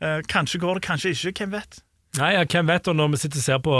Eh, 0.02 0.22
kanskje 0.26 0.58
går 0.64 0.80
det, 0.80 0.88
kanskje 0.88 1.14
ikke. 1.14 1.44
Hvem 1.44 1.54
vet? 1.60 1.84
Nei, 2.18 2.34
ja, 2.36 2.44
hvem 2.46 2.68
vet, 2.70 2.90
og 2.90 2.98
når 2.98 3.14
vi 3.14 3.24
sitter 3.24 3.40
og 3.40 3.46
ser 3.48 3.64
på 3.64 3.78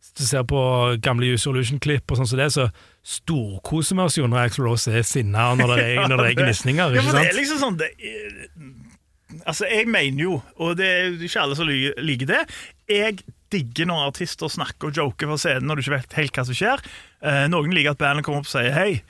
ser 0.00 0.44
på 0.48 0.60
gamle 1.04 1.28
Use 1.34 1.44
Solution-klipp 1.44 2.10
og 2.10 2.20
sånn 2.20 2.28
som 2.30 2.40
det, 2.40 2.48
så 2.54 2.68
storkoser 3.06 3.98
vi 3.98 4.04
oss 4.06 4.18
jo 4.18 4.28
når 4.30 4.46
Axel 4.46 4.66
Rose 4.66 4.92
er 4.92 5.04
sinna, 5.06 5.50
og 5.52 5.60
når 5.60 5.74
det 5.74 5.84
er, 5.84 6.00
når 6.08 6.22
det 6.22 6.30
er 6.30 6.38
gnisninger. 6.40 6.96
Ja, 6.96 7.04
for 7.04 7.18
det 7.18 7.26
er 7.28 7.36
liksom 7.36 7.60
sånn 7.62 7.80
det 7.80 7.92
Altså, 9.46 9.68
jeg 9.70 9.86
mener 9.86 10.18
jo, 10.24 10.32
og 10.58 10.72
det 10.80 10.86
er 10.90 11.12
ikke 11.22 11.42
alle 11.44 11.54
som 11.54 11.68
liker 11.70 12.26
det 12.26 12.40
Jeg 12.90 13.20
digger 13.54 13.86
når 13.86 14.08
artister 14.08 14.50
snakker 14.50 14.90
og 14.90 14.98
joker 14.98 15.30
fra 15.30 15.36
scenen 15.38 15.70
når 15.70 15.78
du 15.78 15.84
ikke 15.84 15.94
vet 15.94 16.16
helt 16.18 16.34
hva 16.34 16.44
som 16.48 16.58
skjer. 16.58 16.82
Eh, 17.22 17.44
noen 17.50 17.70
liker 17.74 17.94
at 17.94 18.00
bandet 18.00 18.26
kommer 18.26 18.42
opp 18.42 18.50
og 18.50 18.52
sier 18.52 18.74
hei, 18.74 19.04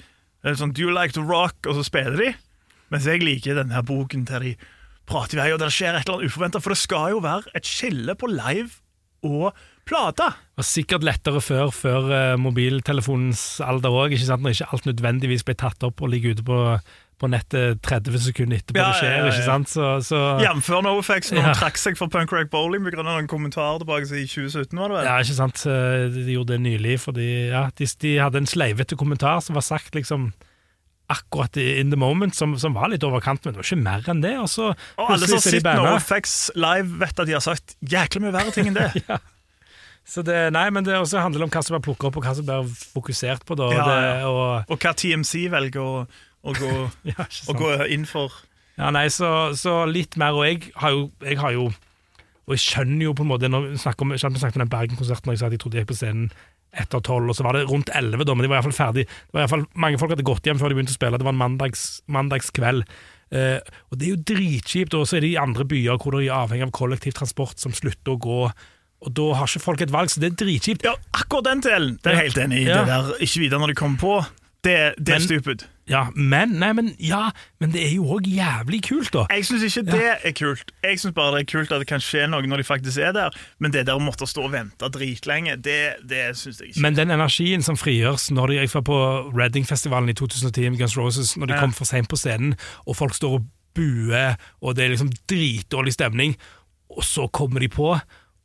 sånn, 0.45 0.75
do 0.77 0.85
you 0.85 0.93
like 0.93 1.17
to 1.17 1.25
rock, 1.25 1.57
og 1.65 1.79
så 1.79 1.87
spiller 1.89 2.21
de. 2.21 2.29
Mens 2.93 3.09
jeg 3.09 3.25
liker 3.25 3.57
denne 3.57 3.77
her 3.77 3.87
boken 3.87 4.27
til 4.29 4.45
de 4.45 4.53
prater 5.11 5.39
i 5.39 5.43
vei, 5.43 5.51
og 5.55 5.61
det 5.63 5.73
skjer 5.75 5.99
et 5.99 6.07
eller 6.07 6.21
annet 6.21 6.31
uforventa. 6.31 6.63
For 6.63 6.75
det 6.75 6.81
skal 6.81 7.11
jo 7.17 7.21
være 7.25 7.53
et 7.59 7.67
skille 7.69 8.15
på 8.19 8.31
live 8.31 8.71
og 9.27 9.51
plate. 9.85 10.31
Det 10.33 10.63
var 10.63 10.67
sikkert 10.71 11.05
lettere 11.05 11.43
før, 11.45 11.69
før 11.75 12.07
eh, 12.15 12.39
mobiltelefonens 12.41 13.61
alder 13.65 13.93
òg, 13.93 14.15
når 14.17 14.55
ikke 14.57 14.69
alt 14.73 14.87
nødvendigvis 14.89 15.45
ble 15.45 15.57
tatt 15.61 15.83
opp 15.87 16.01
og 16.05 16.13
ligger 16.13 16.37
ute 16.37 16.45
på, 16.47 16.59
på 17.21 17.29
nettet 17.29 17.83
30 17.85 18.17
sekunder 18.31 18.61
etterpå 18.63 18.81
Ja, 18.81 18.87
det 18.89 19.01
skjer. 19.01 19.13
ja, 19.13 19.25
ja, 19.27 19.33
ikke 19.35 19.45
sant? 19.49 19.69
Så, 19.73 19.89
så 20.07 20.21
Jf. 20.41 20.71
NoFX 20.87 21.33
når 21.37 21.49
han 21.51 21.59
trakk 21.59 21.81
seg 21.81 21.99
fra 22.01 22.09
Punk 22.13 22.33
Rock 22.33 22.53
Bowling 22.55 22.87
pga. 22.87 23.05
en 23.19 23.29
kommentar 23.31 23.81
tilbake 23.83 24.09
i 24.09 24.25
2017. 24.25 24.79
var 24.79 24.89
det 24.95 25.01
vel? 25.01 25.11
Ja, 25.11 25.19
ikke 25.21 25.39
sant. 25.43 25.65
Eh, 25.69 26.07
De 26.17 26.37
gjorde 26.39 26.55
det 26.57 26.63
nylig, 26.65 26.97
fordi 27.05 27.29
ja, 27.51 27.67
de, 27.77 27.91
de 28.07 28.15
hadde 28.23 28.41
en 28.45 28.49
sleivete 28.49 28.97
kommentar 28.97 29.43
som 29.45 29.59
var 29.59 29.67
sagt 29.67 29.95
liksom 29.99 30.31
akkurat 31.11 31.57
in 31.61 31.91
the 31.91 31.99
moment, 31.99 32.37
som, 32.39 32.55
som 32.61 32.77
var 32.77 32.93
litt 32.93 33.05
over 33.07 33.23
kanten, 33.25 33.51
men 33.51 33.57
det 33.57 33.63
var 33.63 33.69
ikke 33.69 33.83
mer 33.83 34.09
enn 34.13 34.23
det. 34.23 34.37
Og 34.39 34.49
så 34.51 34.71
Og 34.71 35.11
alle 35.17 35.27
som 35.27 35.41
er 35.41 35.45
sitter 35.45 35.65
banna. 35.67 35.97
NoFX 35.97 36.39
live, 36.59 37.01
vet 37.03 37.23
at 37.23 37.29
de 37.29 37.37
har 37.37 37.45
sagt 37.45 37.77
jækla 37.83 38.23
mye 38.25 38.35
verre 38.37 38.55
ting 38.55 38.71
enn 38.71 38.79
det. 38.79 38.91
Så 40.11 40.25
det, 40.27 40.37
nei, 40.57 40.65
men 40.75 40.83
det 40.83 40.97
også 40.97 41.21
handler 41.23 41.45
om 41.45 41.51
hva 41.53 41.61
som 41.63 41.77
blir 41.77 41.85
plukket 41.85 42.09
opp, 42.09 42.17
og 42.19 42.25
hva 42.25 42.33
som 42.35 42.47
blir 42.47 42.71
fokusert 42.97 43.45
på. 43.47 43.55
Da, 43.59 43.69
Ja, 43.75 43.85
det, 43.87 44.25
og, 44.27 44.73
Og 44.73 44.81
hva 44.81 44.95
TMC 44.97 45.45
velger 45.53 45.83
å, 45.85 46.07
å, 46.43 46.55
gå, 46.57 46.71
ja, 47.13 47.27
å 47.47 47.55
gå 47.59 47.75
inn 47.93 48.09
for. 48.09 48.35
Ja, 48.81 48.89
nei, 48.95 49.07
så, 49.13 49.53
så 49.61 49.85
litt 49.87 50.17
mer, 50.19 50.35
og 50.39 50.49
jeg 50.49 50.73
har 50.81 50.97
jo, 50.97 51.11
jeg 51.27 51.39
har 51.43 51.53
jo 51.53 51.69
Og 52.49 52.55
jeg 52.57 52.63
skjønner 52.65 53.05
jo 53.05 53.13
på 53.19 53.27
en 53.27 53.29
måte 53.29 53.51
Når 53.51 53.67
vi 53.67 53.81
snakker 53.83 54.07
om, 54.07 54.15
vi 54.15 54.19
snakket 54.23 54.57
om 54.57 54.63
den 54.63 54.71
Bergen-konserten 54.73 55.29
Og 55.29 55.35
jeg 55.35 55.41
sa 55.43 55.51
at 55.51 55.55
jeg 55.55 55.61
trodde 55.61 55.77
jeg 55.77 55.85
gikk 55.85 55.91
på 55.91 55.99
scenen 55.99 56.31
etter 56.71 57.03
tolv, 57.03 57.31
og 57.31 57.37
så 57.37 57.47
var 57.47 57.57
det 57.57 57.67
rundt 57.71 57.91
elleve, 57.99 58.27
da, 58.27 58.35
men 58.37 58.47
de 58.47 58.51
var 58.51 58.61
iallfall 58.61 58.77
ferdig. 58.77 59.07
Det 59.07 59.35
var 59.35 59.41
i 59.41 59.45
hvert 59.45 59.55
fall, 59.55 59.65
mange 59.87 60.01
folk 60.01 60.15
hadde 60.15 60.27
gått 60.27 60.47
hjem 60.47 60.61
før 60.61 60.71
de 60.71 60.79
begynte 60.79 60.95
å 60.95 60.99
spille. 60.99 61.19
Det 61.19 61.27
var 61.27 61.35
en 61.35 61.43
mandags, 61.43 61.87
mandagskveld. 62.11 62.85
Eh, 63.31 63.59
og 63.91 63.99
det 63.99 64.07
er 64.07 64.13
jo 64.15 64.21
dritkjipt. 64.33 64.97
Og 64.99 65.09
så 65.09 65.19
er 65.19 65.27
det 65.27 65.33
i 65.33 65.41
andre 65.41 65.67
byer 65.69 65.99
hvor 66.01 66.17
det 66.17 66.27
er 66.27 66.37
avhengig 66.39 66.69
av 66.69 66.75
kollektivtransport 66.77 67.63
som 67.63 67.75
slutter 67.77 68.15
å 68.15 68.21
gå. 68.23 68.43
Og 69.01 69.15
da 69.17 69.31
har 69.39 69.49
ikke 69.49 69.65
folk 69.65 69.83
et 69.85 69.95
valg, 69.95 70.13
så 70.13 70.23
det 70.23 70.33
er 70.33 70.39
dritkjipt. 70.43 70.85
Ja, 70.87 70.95
akkurat 71.17 71.49
den 71.49 71.65
delen 71.65 71.97
det 72.03 72.13
er 72.13 72.19
jeg 72.19 72.31
helt 72.31 72.43
enig 72.45 72.63
i. 72.63 72.69
Ja. 72.69 72.83
Det 72.85 72.93
der 72.93 73.27
ikke 73.27 73.45
videre 73.47 73.63
når 73.63 73.73
de 73.73 73.79
kommer 73.81 74.03
på, 74.03 74.17
det, 74.67 74.77
det 75.01 75.17
er 75.17 75.25
stupid. 75.25 75.65
Ja, 75.91 76.05
men, 76.15 76.53
nei, 76.63 76.69
men, 76.79 76.93
ja, 77.03 77.33
men 77.59 77.73
det 77.75 77.81
er 77.89 77.95
jo 77.97 78.05
òg 78.15 78.29
jævlig 78.31 78.79
kult, 78.87 79.11
da. 79.17 79.25
Jeg 79.35 79.49
syns 79.49 79.65
ikke 79.67 79.83
det 79.91 80.11
er 80.31 80.35
kult. 80.39 80.71
Jeg 80.87 81.01
syns 81.03 81.17
bare 81.17 81.33
det 81.35 81.41
er 81.43 81.49
kult 81.51 81.73
at 81.75 81.83
det 81.83 81.89
kan 81.91 82.05
skje 82.05 82.29
noe 82.31 82.47
når 82.47 82.63
de 82.63 82.67
faktisk 82.69 83.03
er 83.03 83.13
der. 83.17 83.35
Men 83.59 83.75
det 83.75 83.83
der 83.89 83.99
å 83.99 84.03
måtte 84.05 84.29
stå 84.31 84.45
og 84.47 84.53
vente 84.55 84.91
dritlenge, 84.95 85.57
det, 85.59 85.81
det 86.07 86.29
syns 86.39 86.61
jeg 86.63 86.73
ikke. 86.73 86.85
Men 86.87 86.95
den 86.99 87.11
energien 87.17 87.67
som 87.67 87.77
frigjøres 87.81 88.29
når 88.31 88.55
de, 88.55 88.61
jeg 88.63 88.73
var 88.77 88.87
på 88.87 89.01
Reading-festivalen 89.35 90.15
i 90.15 90.17
2010 90.21 90.71
med 90.71 90.79
Guns 90.85 90.97
Roses, 91.01 91.35
når 91.37 91.51
de 91.51 91.59
Ja. 91.59 91.61
kom 91.67 91.73
for 91.75 91.85
seint 91.91 92.09
på 92.09 92.17
scenen, 92.21 92.55
og 92.87 92.97
folk 92.97 93.15
står 93.19 93.41
og 93.41 93.51
buer, 93.75 94.39
og 94.63 94.77
det 94.77 94.85
er 94.85 94.95
liksom 94.95 95.11
dritdårlig 95.31 95.93
stemning, 95.99 96.37
og 96.91 97.03
så 97.07 97.27
kommer 97.31 97.61
de 97.61 97.69
på, 97.71 97.93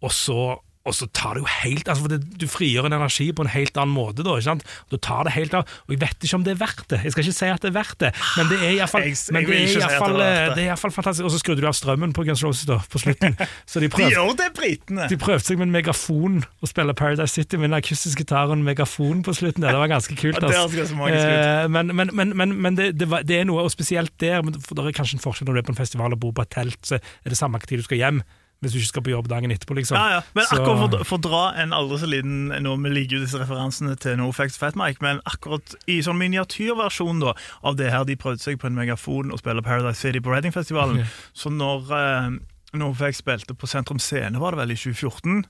og 0.01 0.11
så, 0.13 0.57
og 0.85 0.93
så 0.93 1.07
tar 1.17 1.35
det 1.35 1.41
jo 1.41 1.49
helt 1.49 1.87
altså 1.89 2.05
for 2.05 2.13
det, 2.13 2.19
Du 2.41 2.45
frigjør 2.49 2.85
en 2.89 2.93
energi 2.93 3.31
på 3.33 3.41
en 3.45 3.49
helt 3.49 3.77
annen 3.81 3.95
måte. 3.95 4.23
Da 4.25 4.35
ikke 4.37 4.49
sant? 4.51 4.65
Du 4.93 4.97
tar 5.01 5.25
det 5.25 5.33
helt 5.33 5.55
av, 5.57 5.65
og 5.87 5.95
jeg 5.95 6.01
vet 6.03 6.27
ikke 6.27 6.37
om 6.37 6.45
det 6.45 6.53
er 6.53 6.59
verdt 6.61 6.85
det. 6.93 6.99
Jeg 7.03 7.15
skal 7.15 7.25
ikke 7.25 7.37
si 7.39 7.49
at 7.49 7.63
det 7.65 7.71
er 7.71 7.77
verdt 7.77 7.99
det, 8.03 8.11
men 8.37 8.51
det 8.51 8.59
er 8.61 8.75
iallfall 8.75 9.07
ikke 9.09 9.17
si 9.17 10.95
fantastisk. 10.95 11.25
Og 11.25 11.33
så 11.33 11.41
skrudde 11.41 11.63
du 11.63 11.69
av 11.69 11.75
strømmen 11.77 12.13
på 12.15 12.25
Guns 12.27 12.43
Roses 12.45 12.67
da, 12.69 12.77
på 12.91 13.01
slutten. 13.01 13.37
Så 13.69 13.81
de 13.81 13.89
De 13.89 14.09
gjør 14.11 14.35
det, 14.37 14.51
britene! 14.55 15.07
de 15.09 15.17
prøvde 15.17 15.45
seg 15.47 15.59
med 15.59 15.69
en 15.69 15.75
megafon 15.75 16.43
og 16.61 16.69
spille 16.69 16.93
Paradise 16.97 17.33
City 17.33 17.57
med 17.59 17.71
en 17.71 17.79
akustisk 17.79 18.21
gitar 18.21 18.51
og 18.51 18.57
en 18.57 18.63
megafon 18.65 19.23
på 19.25 19.33
slutten. 19.33 19.63
der. 19.65 19.73
Det 19.75 19.81
var 19.81 19.91
ganske 19.91 20.15
kult. 20.19 20.37
Altså. 20.45 20.85
Eh, 21.09 21.67
men 21.71 21.95
men, 21.95 22.09
men, 22.13 22.61
men, 22.61 22.77
det, 22.77 22.99
det, 22.99 23.09
var, 23.09 23.23
det 23.25 23.39
er 23.39 23.45
noe, 23.49 23.63
og 23.65 23.71
spesielt 23.71 24.13
der, 24.21 24.43
men 24.45 24.57
for 24.61 24.77
det 24.77 24.85
er 24.85 24.95
kanskje 24.95 25.17
en 25.17 25.23
forskjell 25.23 25.47
når 25.49 25.57
du 25.57 25.61
er 25.61 25.67
på 25.67 25.73
en 25.73 25.79
festival 25.79 26.13
og 26.13 26.19
bor 26.21 26.33
på 26.35 26.45
et 26.45 26.51
telt, 26.53 26.79
så 26.85 26.99
er 26.99 27.33
det 27.33 27.37
samme 27.39 27.59
tid 27.63 27.81
du 27.81 27.85
skal 27.87 27.97
hjem, 27.97 28.21
hvis 28.63 28.71
du 28.73 28.79
ikke 28.79 28.87
skal 28.93 29.03
på 29.05 29.11
jobb 29.11 29.27
dagen 29.29 29.51
etterpå, 29.53 29.75
liksom. 29.77 29.97
Ja, 29.99 30.09
ja. 30.17 30.21
Men 30.33 30.45
Så- 30.45 30.55
akkurat 30.57 31.05
for, 31.05 31.17
å 31.17 31.21
dra 31.21 31.41
en 31.61 31.71
aldri 31.75 31.99
så 32.01 32.07
liten 32.09 32.47
nå, 32.63 32.75
Vi 32.81 32.89
liker 32.89 33.17
jo 33.17 33.25
disse 33.25 33.37
referansene 33.39 33.95
til 33.99 34.17
NoFX 34.17 34.57
Fat 34.57 34.75
Mike, 34.75 35.01
men 35.01 35.19
akkurat 35.25 35.75
i 35.87 35.99
sånn 36.01 36.17
miniatyrversjon 36.17 37.19
da, 37.21 37.33
av 37.63 37.75
det 37.77 37.91
her 37.91 38.03
de 38.05 38.15
prøvde 38.15 38.39
seg 38.41 38.57
på 38.59 38.67
en 38.67 38.75
megafon 38.75 39.31
og 39.31 39.39
spille 39.39 39.61
Paradise 39.61 39.99
City 40.01 40.19
på 40.19 40.31
Reading-festivalen. 40.33 41.05
Så 41.33 41.51
når 41.53 41.91
eh, 41.93 42.29
NoFX 42.73 43.21
spilte 43.21 43.53
på 43.55 43.67
Sentrum 43.67 43.99
Scene, 43.99 44.39
var 44.39 44.51
det 44.55 44.63
vel 44.63 44.71
i 44.71 44.79
2014, 44.79 45.45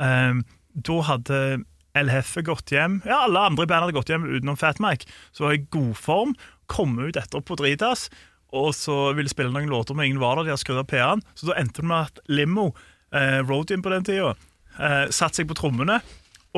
eh, 0.00 0.42
da 0.80 1.00
hadde 1.02 1.64
El 1.98 2.06
Hefe 2.12 2.42
gått 2.46 2.70
hjem. 2.70 3.00
Ja, 3.04 3.24
alle 3.26 3.40
andre 3.48 3.64
i 3.64 3.66
bandet 3.66 3.88
hadde 3.88 3.96
gått 3.98 4.10
hjem 4.12 4.28
utenom 4.28 4.58
Fat 4.58 4.78
Mike. 4.78 5.08
Så 5.34 5.42
var 5.48 5.56
i 5.56 5.64
god 5.70 5.96
form, 5.98 6.34
kom 6.70 6.98
ut 7.02 7.16
etterpå 7.18 7.42
på 7.50 7.56
Dritas, 7.58 8.08
og 8.52 8.72
så 8.74 9.12
ville 9.16 9.30
spille 9.30 9.52
noen 9.54 9.70
låter, 9.70 9.94
men 9.94 10.10
ingen 10.10 10.22
var 10.22 10.36
der. 10.38 10.48
De 10.48 10.54
hadde 10.54 10.62
skrudd 10.64 10.80
av 10.82 10.88
P-en. 10.90 11.22
Så 11.38 11.50
da 11.50 11.58
endte 11.60 11.82
det 11.82 11.90
med 11.90 12.08
at 12.10 12.22
Limo, 12.30 12.70
eh, 13.14 13.38
Roadin 13.46 13.82
på 13.84 13.92
den 13.92 14.06
tida, 14.06 14.34
eh, 14.78 15.06
satte 15.14 15.40
seg 15.40 15.50
på 15.50 15.58
trommene. 15.58 16.00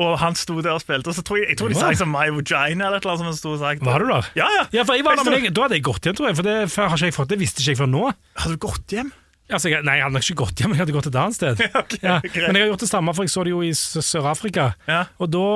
Og 0.01 0.15
han 0.17 0.33
sto 0.33 0.55
der 0.57 0.73
og 0.73 0.81
spilte, 0.81 1.11
og 1.11 1.13
så 1.13 1.21
tror 1.21 1.37
jeg, 1.37 1.51
jeg 1.53 1.57
tror 1.59 1.69
de 1.69 1.75
sa 1.77 1.91
liksom 1.91 2.09
som 2.09 2.15
My 2.15 2.25
Vagina 2.33 2.87
eller 2.87 2.97
annet 2.97 3.19
som 3.21 3.27
han 3.29 3.35
sto 3.37 3.51
og 3.53 3.59
sagt. 3.61 3.83
Var 3.85 4.01
du 4.01 4.09
der? 4.09 4.29
Ja, 4.39 4.47
ja. 4.49 4.63
Ja, 4.73 4.85
for 4.89 4.97
jeg 4.97 5.05
var 5.05 5.19
der, 5.19 5.27
men 5.29 5.43
jeg, 5.43 5.53
Da 5.53 5.67
hadde 5.67 5.77
jeg 5.77 5.85
gått 5.85 6.07
hjem, 6.07 6.15
tror 6.17 6.31
jeg. 6.31 6.37
For 6.39 6.47
det 6.47 6.55
for 6.73 6.89
har 6.89 6.97
ikke 6.97 7.11
jeg 7.11 7.13
fått, 7.19 7.29
det 7.29 7.37
visste 7.43 7.61
ikke 7.61 7.75
jeg 7.75 7.81
før 7.83 7.91
nå. 7.91 8.07
Hadde 8.41 8.57
du 8.57 8.63
gått 8.65 8.95
hjem? 8.95 9.11
Altså, 9.53 9.69
jeg, 9.71 9.85
nei, 9.87 9.97
jeg 9.99 10.05
hadde 10.07 10.17
nok 10.17 10.27
ikke 10.27 10.39
gått 10.43 10.61
hjem, 10.61 10.71
men 10.71 10.79
jeg 10.79 10.83
hadde 10.83 10.95
gått 10.95 11.09
et 11.09 11.17
annet 11.21 11.37
sted. 11.37 11.63
okay, 11.81 11.99
ja. 12.01 12.19
Men 12.47 12.59
jeg 12.59 12.65
har 12.65 12.71
gjort 12.73 12.85
det 12.85 12.89
samme, 12.89 13.15
for 13.15 13.27
jeg 13.27 13.33
så 13.33 13.45
det 13.47 13.53
jo 13.53 13.61
i 13.65 13.71
Sør-Afrika. 13.77 14.69
Ja. 14.89 15.01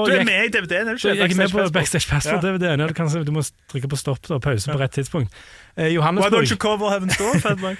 Du 0.07 0.13
er 0.13 0.27
med 0.27 0.49
i 0.49 0.51
DVD-en, 0.53 0.93
er 0.93 0.97
du 0.97 1.01
ikke? 1.01 1.15
jeg 1.15 1.31
er 1.31 1.39
med 1.41 1.53
på 1.53 1.65
Backstage 1.75 1.97
Backstage 1.97 2.09
Pass 2.11 2.27
på 2.27 2.37
Ja. 2.37 2.77
Du, 3.17 3.23
du 3.27 3.33
må 3.35 3.43
trykke 3.71 3.89
på 3.91 3.99
stopp 3.99 4.29
og 4.31 4.41
pause 4.43 4.71
på 4.71 4.79
rett 4.79 4.95
tidspunkt. 4.97 5.33
Eh, 5.77 5.91
Johannesburg. 5.93 6.47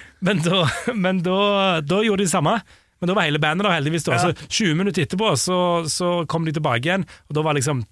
Men, 0.26 0.42
da, 0.42 0.64
men 0.94 1.22
da, 1.22 1.38
da 1.82 2.02
gjorde 2.04 2.22
de 2.22 2.26
det 2.26 2.32
samme. 2.32 2.58
Men 2.98 3.10
da 3.10 3.14
var 3.14 3.28
hele 3.28 3.40
bandet 3.42 3.66
der, 3.66 3.76
heldigvis. 3.78 4.06
Da. 4.06 4.16
Ja. 4.16 4.32
Så 4.32 4.48
20 4.48 4.74
minutter 4.78 5.04
etterpå 5.04 5.30
så, 5.38 5.58
så 5.90 6.10
kom 6.30 6.46
de 6.46 6.54
tilbake 6.56 6.88
igjen, 6.88 7.06
og 7.28 7.38
da 7.38 7.44
var 7.46 7.58
liksom 7.58 7.84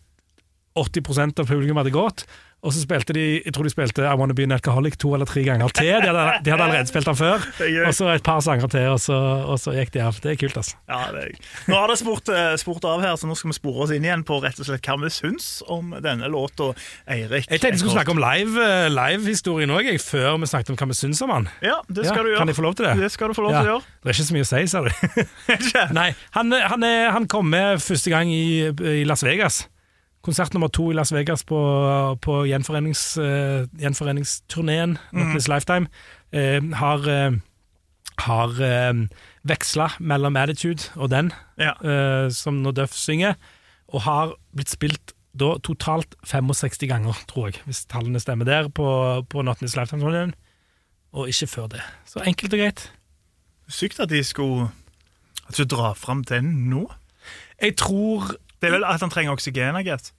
80% 0.77 1.41
av 1.41 1.49
publikum 1.49 1.79
hadde 1.81 1.95
gått. 1.95 2.27
Og 2.65 2.73
så 2.73 2.81
spilte 2.83 3.13
de 3.15 3.25
jeg 3.45 3.53
tror 3.55 3.67
de 3.67 3.71
spilte 3.71 4.03
I 4.03 4.15
Wanna 4.19 4.35
Be 4.35 4.43
an 4.47 4.53
Alcoholic 4.57 4.97
to 4.99 5.13
eller 5.15 5.29
tre 5.29 5.43
ganger 5.47 5.69
til. 5.77 5.87
De 6.03 6.09
hadde, 6.09 6.23
de 6.43 6.51
hadde 6.51 6.65
allerede 6.65 6.89
spilt 6.91 7.07
den 7.07 7.19
før. 7.19 7.45
Og 7.87 7.93
så 7.95 8.09
et 8.15 8.25
par 8.27 8.41
sanger 8.43 8.67
til, 8.73 8.87
og 8.91 8.99
så, 9.01 9.15
og 9.47 9.61
så 9.61 9.75
gikk 9.77 9.93
de 9.95 10.01
av. 10.03 10.17
Det 10.25 10.33
er 10.33 10.39
kult, 10.41 10.57
altså. 10.57 10.75
Ja, 10.89 11.03
det 11.15 11.23
er... 11.29 11.45
Nå 11.69 11.77
har 11.79 11.93
det 11.93 11.99
spurt, 12.01 12.33
eh, 12.33 12.57
spurt 12.59 12.87
av 12.89 13.05
her, 13.05 13.15
så 13.21 13.29
nå 13.29 13.37
skal 13.39 13.53
vi 13.53 13.59
spore 13.59 13.85
oss 13.87 13.93
inn 13.95 14.07
igjen 14.09 14.25
på 14.27 14.41
rett 14.43 14.59
og 14.59 14.67
slett 14.67 14.89
hva 14.89 14.97
vi 15.05 15.13
syns 15.15 15.51
om 15.71 15.93
denne 16.03 16.31
låta. 16.33 16.73
Eirik 17.07 17.47
Jeg 17.47 17.61
tenkte 17.63 17.77
vi 17.77 17.83
skulle 17.85 17.99
snakke 18.01 18.17
om 18.17 18.23
live-historien 18.25 18.97
live-historien 18.97 19.77
òg, 19.77 19.93
før 20.03 20.41
vi 20.43 20.51
snakket 20.51 20.73
om 20.75 20.81
hva 20.81 20.91
vi 20.91 20.99
syns 20.99 21.23
om 21.23 21.31
han. 21.37 21.49
Ja, 21.63 21.79
det 21.89 22.07
Ja, 22.09 22.11
skal 22.17 22.25
du 22.25 22.33
gjøre. 22.33 22.41
Kan 22.43 22.49
jeg 22.55 22.59
få 22.59 22.67
lov 22.67 22.75
til 22.81 22.89
det? 22.89 22.97
Det 23.05 23.13
skal 23.15 23.29
du 23.31 23.37
få 23.39 23.47
lov 23.47 23.53
Ja. 23.55 23.61
til 23.63 23.71
å 23.71 23.73
gjøre. 23.77 23.85
Det 24.03 24.11
er 24.11 24.17
ikke 24.17 24.29
så 24.33 24.37
mye 24.41 24.49
å 24.49 24.51
si, 24.51 24.67
sa 24.67 24.83
du. 24.83 24.91
Nei, 26.01 26.09
han, 26.35 26.53
han, 26.73 26.83
er, 26.91 27.11
han 27.15 27.29
kom 27.31 27.47
med 27.53 27.79
første 27.85 28.11
gang 28.11 28.33
i, 28.33 28.45
i 28.73 29.05
Las 29.07 29.23
Vegas. 29.27 29.67
Konsert 30.27 30.55
nummer 30.57 30.69
to 30.75 30.89
i 30.91 30.95
Las 30.99 31.13
Vegas 31.15 31.45
på, 31.47 31.59
på 32.25 32.41
gjenforenings, 32.51 33.03
uh, 33.23 33.67
gjenforeningsturneen 33.79 34.97
This 35.35 35.47
Lifetime. 35.49 35.87
uh, 36.35 36.73
har 36.83 37.07
uh, 37.07 37.37
har 38.17 38.55
veksla 39.45 39.91
mellom 40.01 40.37
Attitude 40.41 40.89
og 40.97 41.11
den, 41.13 41.29
Ja. 41.61 41.75
som 42.33 42.63
når 42.65 42.73
Duff 42.73 42.95
synger, 42.97 43.35
og 43.93 44.01
har 44.07 44.33
blitt 44.57 44.71
spilt 44.73 45.13
da 45.37 45.59
totalt 45.61 46.15
65 46.25 46.89
ganger, 46.89 47.13
tror 47.29 47.51
jeg, 47.51 47.61
hvis 47.69 47.85
tallene 47.85 48.21
stemmer 48.21 48.49
der, 48.49 48.71
på, 48.73 48.87
på 49.29 49.43
Not 49.45 49.61
This 49.61 49.77
Lifetime-turneen. 49.77 50.33
Og 51.13 51.29
ikke 51.29 51.47
før 51.47 51.69
det. 51.77 51.83
Så 52.09 52.25
enkelt 52.25 52.57
og 52.57 52.63
greit. 52.65 52.87
Sykt 53.69 54.01
at 54.01 54.09
de 54.09 54.23
skulle 54.25 54.71
At 55.49 55.57
du 55.61 55.65
drar 55.65 55.95
fram 55.95 56.25
den 56.25 56.71
nå. 56.71 56.87
Jeg 57.61 57.77
tror 57.77 58.33
Det 58.63 58.71
er 58.71 58.79
vel 58.79 58.85
at 58.89 59.01
han 59.01 59.11
trenger 59.13 59.33
oksygen, 59.37 59.77
guess. 59.85 60.13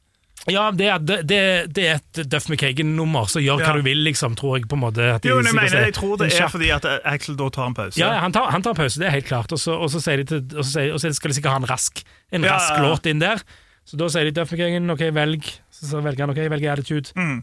Ja, 0.47 0.69
det 0.71 0.87
er, 0.87 1.01
det, 1.03 1.17
det, 1.27 1.39
det 1.75 1.85
er 1.91 1.97
et 1.99 2.19
Duff 2.31 2.47
McKagan-nummer, 2.47 3.27
så 3.27 3.41
gjør 3.43 3.59
hva 3.59 3.73
du 3.75 3.81
vil, 3.83 3.99
liksom, 4.05 4.35
tror 4.39 4.57
jeg 4.57 4.67
på 4.71 4.77
en 4.77 4.83
måte. 4.85 5.07
Jo, 5.27 5.37
men 5.41 5.49
jeg 5.49 5.57
mener, 5.57 5.85
jeg 5.89 5.95
tror 5.97 6.15
det 6.21 6.29
er 6.31 6.51
fordi 6.53 6.69
at 6.71 6.87
Axel 7.03 7.35
da 7.39 7.49
tar 7.51 7.67
en 7.67 7.75
pause. 7.75 7.99
Ja, 7.99 8.13
han 8.23 8.35
tar, 8.35 8.47
han 8.55 8.63
tar 8.63 8.77
pause, 8.77 9.01
det 9.01 9.09
er 9.09 9.17
helt 9.17 9.27
klart. 9.27 9.51
Og 9.51 9.59
så, 9.59 9.75
og 9.75 9.91
så, 9.91 9.99
sier 10.03 10.23
de 10.23 10.27
til, 10.29 10.43
og 10.55 10.63
så, 10.63 10.69
sier, 10.77 10.93
og 10.95 11.03
så 11.03 11.11
skal 11.17 11.33
de 11.33 11.37
sikkert 11.39 11.57
ha 11.57 11.61
en 11.63 11.69
rask, 11.73 12.03
en 12.31 12.47
rask 12.47 12.79
låt 12.85 13.11
inn 13.11 13.19
der. 13.23 13.43
Så 13.87 13.99
da 13.99 14.07
sier 14.11 14.27
de 14.27 14.33
Duff 14.39 14.51
McKagan, 14.55 14.89
ok, 14.95 15.05
velg. 15.15 15.51
Så, 15.71 15.91
så 15.91 16.01
velger 16.03 16.25
han 16.25 16.33
ok, 16.35 16.41
velger 16.55 16.73
Attitude. 16.73 17.11
Mm. 17.19 17.37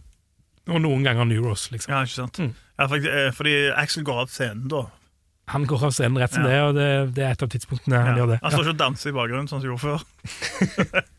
Og 0.72 0.80
noen 0.80 1.04
ganger 1.04 1.28
Neuros, 1.28 1.68
liksom. 1.72 1.92
Ja, 1.92 2.02
ikke 2.08 2.16
sant? 2.16 2.40
Mm. 2.40 2.52
Ja, 2.80 2.88
fordi, 2.88 3.08
eh, 3.12 3.30
fordi 3.36 3.56
Axel 3.76 4.04
går 4.08 4.24
av 4.24 4.32
scenen 4.32 4.68
da, 4.72 4.86
Han 5.52 5.66
går 5.68 5.82
av 5.84 5.92
scenen 5.92 6.16
rett 6.16 6.32
som 6.32 6.42
Ja. 6.42 6.48
det, 6.48 6.60
og 6.64 6.74
det, 6.74 7.14
det 7.18 7.24
er 7.24 7.34
et 7.36 7.42
av 7.44 7.50
tidspunktene 7.52 7.98
han 8.00 8.14
Ja. 8.16 8.22
gjør 8.22 8.30
det. 8.32 8.38
Han 8.42 8.50
står 8.54 8.64
ikke 8.64 8.72
og 8.72 8.78
danser 8.80 9.10
i 9.10 9.12
bakgrunnen, 9.12 9.48
sånn 9.50 9.60
som 9.60 9.68
han 9.68 9.76
gjorde 9.76 9.84
før. 9.84 11.02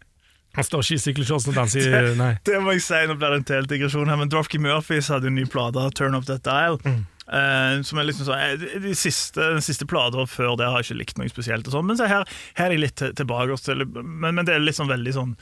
Han 0.55 0.63
står 0.67 0.85
ikke 0.85 0.95
i 0.99 1.03
sykkelshorts 1.05 1.47
og 1.51 1.55
danser 1.57 1.89
i 1.89 2.13
Nei. 2.19 2.31
Det 2.47 2.61
må 2.63 2.71
jeg 2.75 2.81
si, 2.85 3.01
nå 3.09 3.15
blir 3.19 3.33
det 3.35 3.41
en 3.41 3.49
til 3.49 3.67
digresjon 3.71 4.07
her, 4.11 4.17
men 4.21 4.29
Dropkey 4.31 4.61
Murphys 4.63 5.09
hadde 5.11 5.27
en 5.31 5.35
ny 5.35 5.45
plate, 5.51 5.83
Turn 5.97 6.15
Up 6.15 6.25
That 6.29 6.43
Dial. 6.47 6.79
eh, 6.85 7.81
som 7.81 7.97
er 7.99 8.05
liksom 8.05 8.27
sånn 8.27 8.59
de- 8.83 8.93
siste, 8.95 9.41
Den 9.41 9.61
siste 9.65 9.85
plata 9.89 10.25
før 10.29 10.55
det 10.57 10.67
har 10.69 10.81
jeg 10.81 10.91
ikke 10.91 10.99
likt 10.99 11.17
noe 11.17 11.29
spesielt. 11.31 11.67
Og 11.67 11.73
sånt, 11.73 11.87
men 11.89 11.97
så 11.97 12.07
her, 12.07 12.23
her 12.55 12.65
er 12.67 12.75
jeg 12.77 12.83
litt 12.85 13.01
tilbake. 13.17 13.57
Til, 13.65 13.85
men, 14.03 14.35
men 14.35 14.45
det 14.45 14.53
er 14.55 14.59
litt 14.63 14.77
sånn 14.77 14.91
veldig 14.91 15.13
sånn 15.15 15.35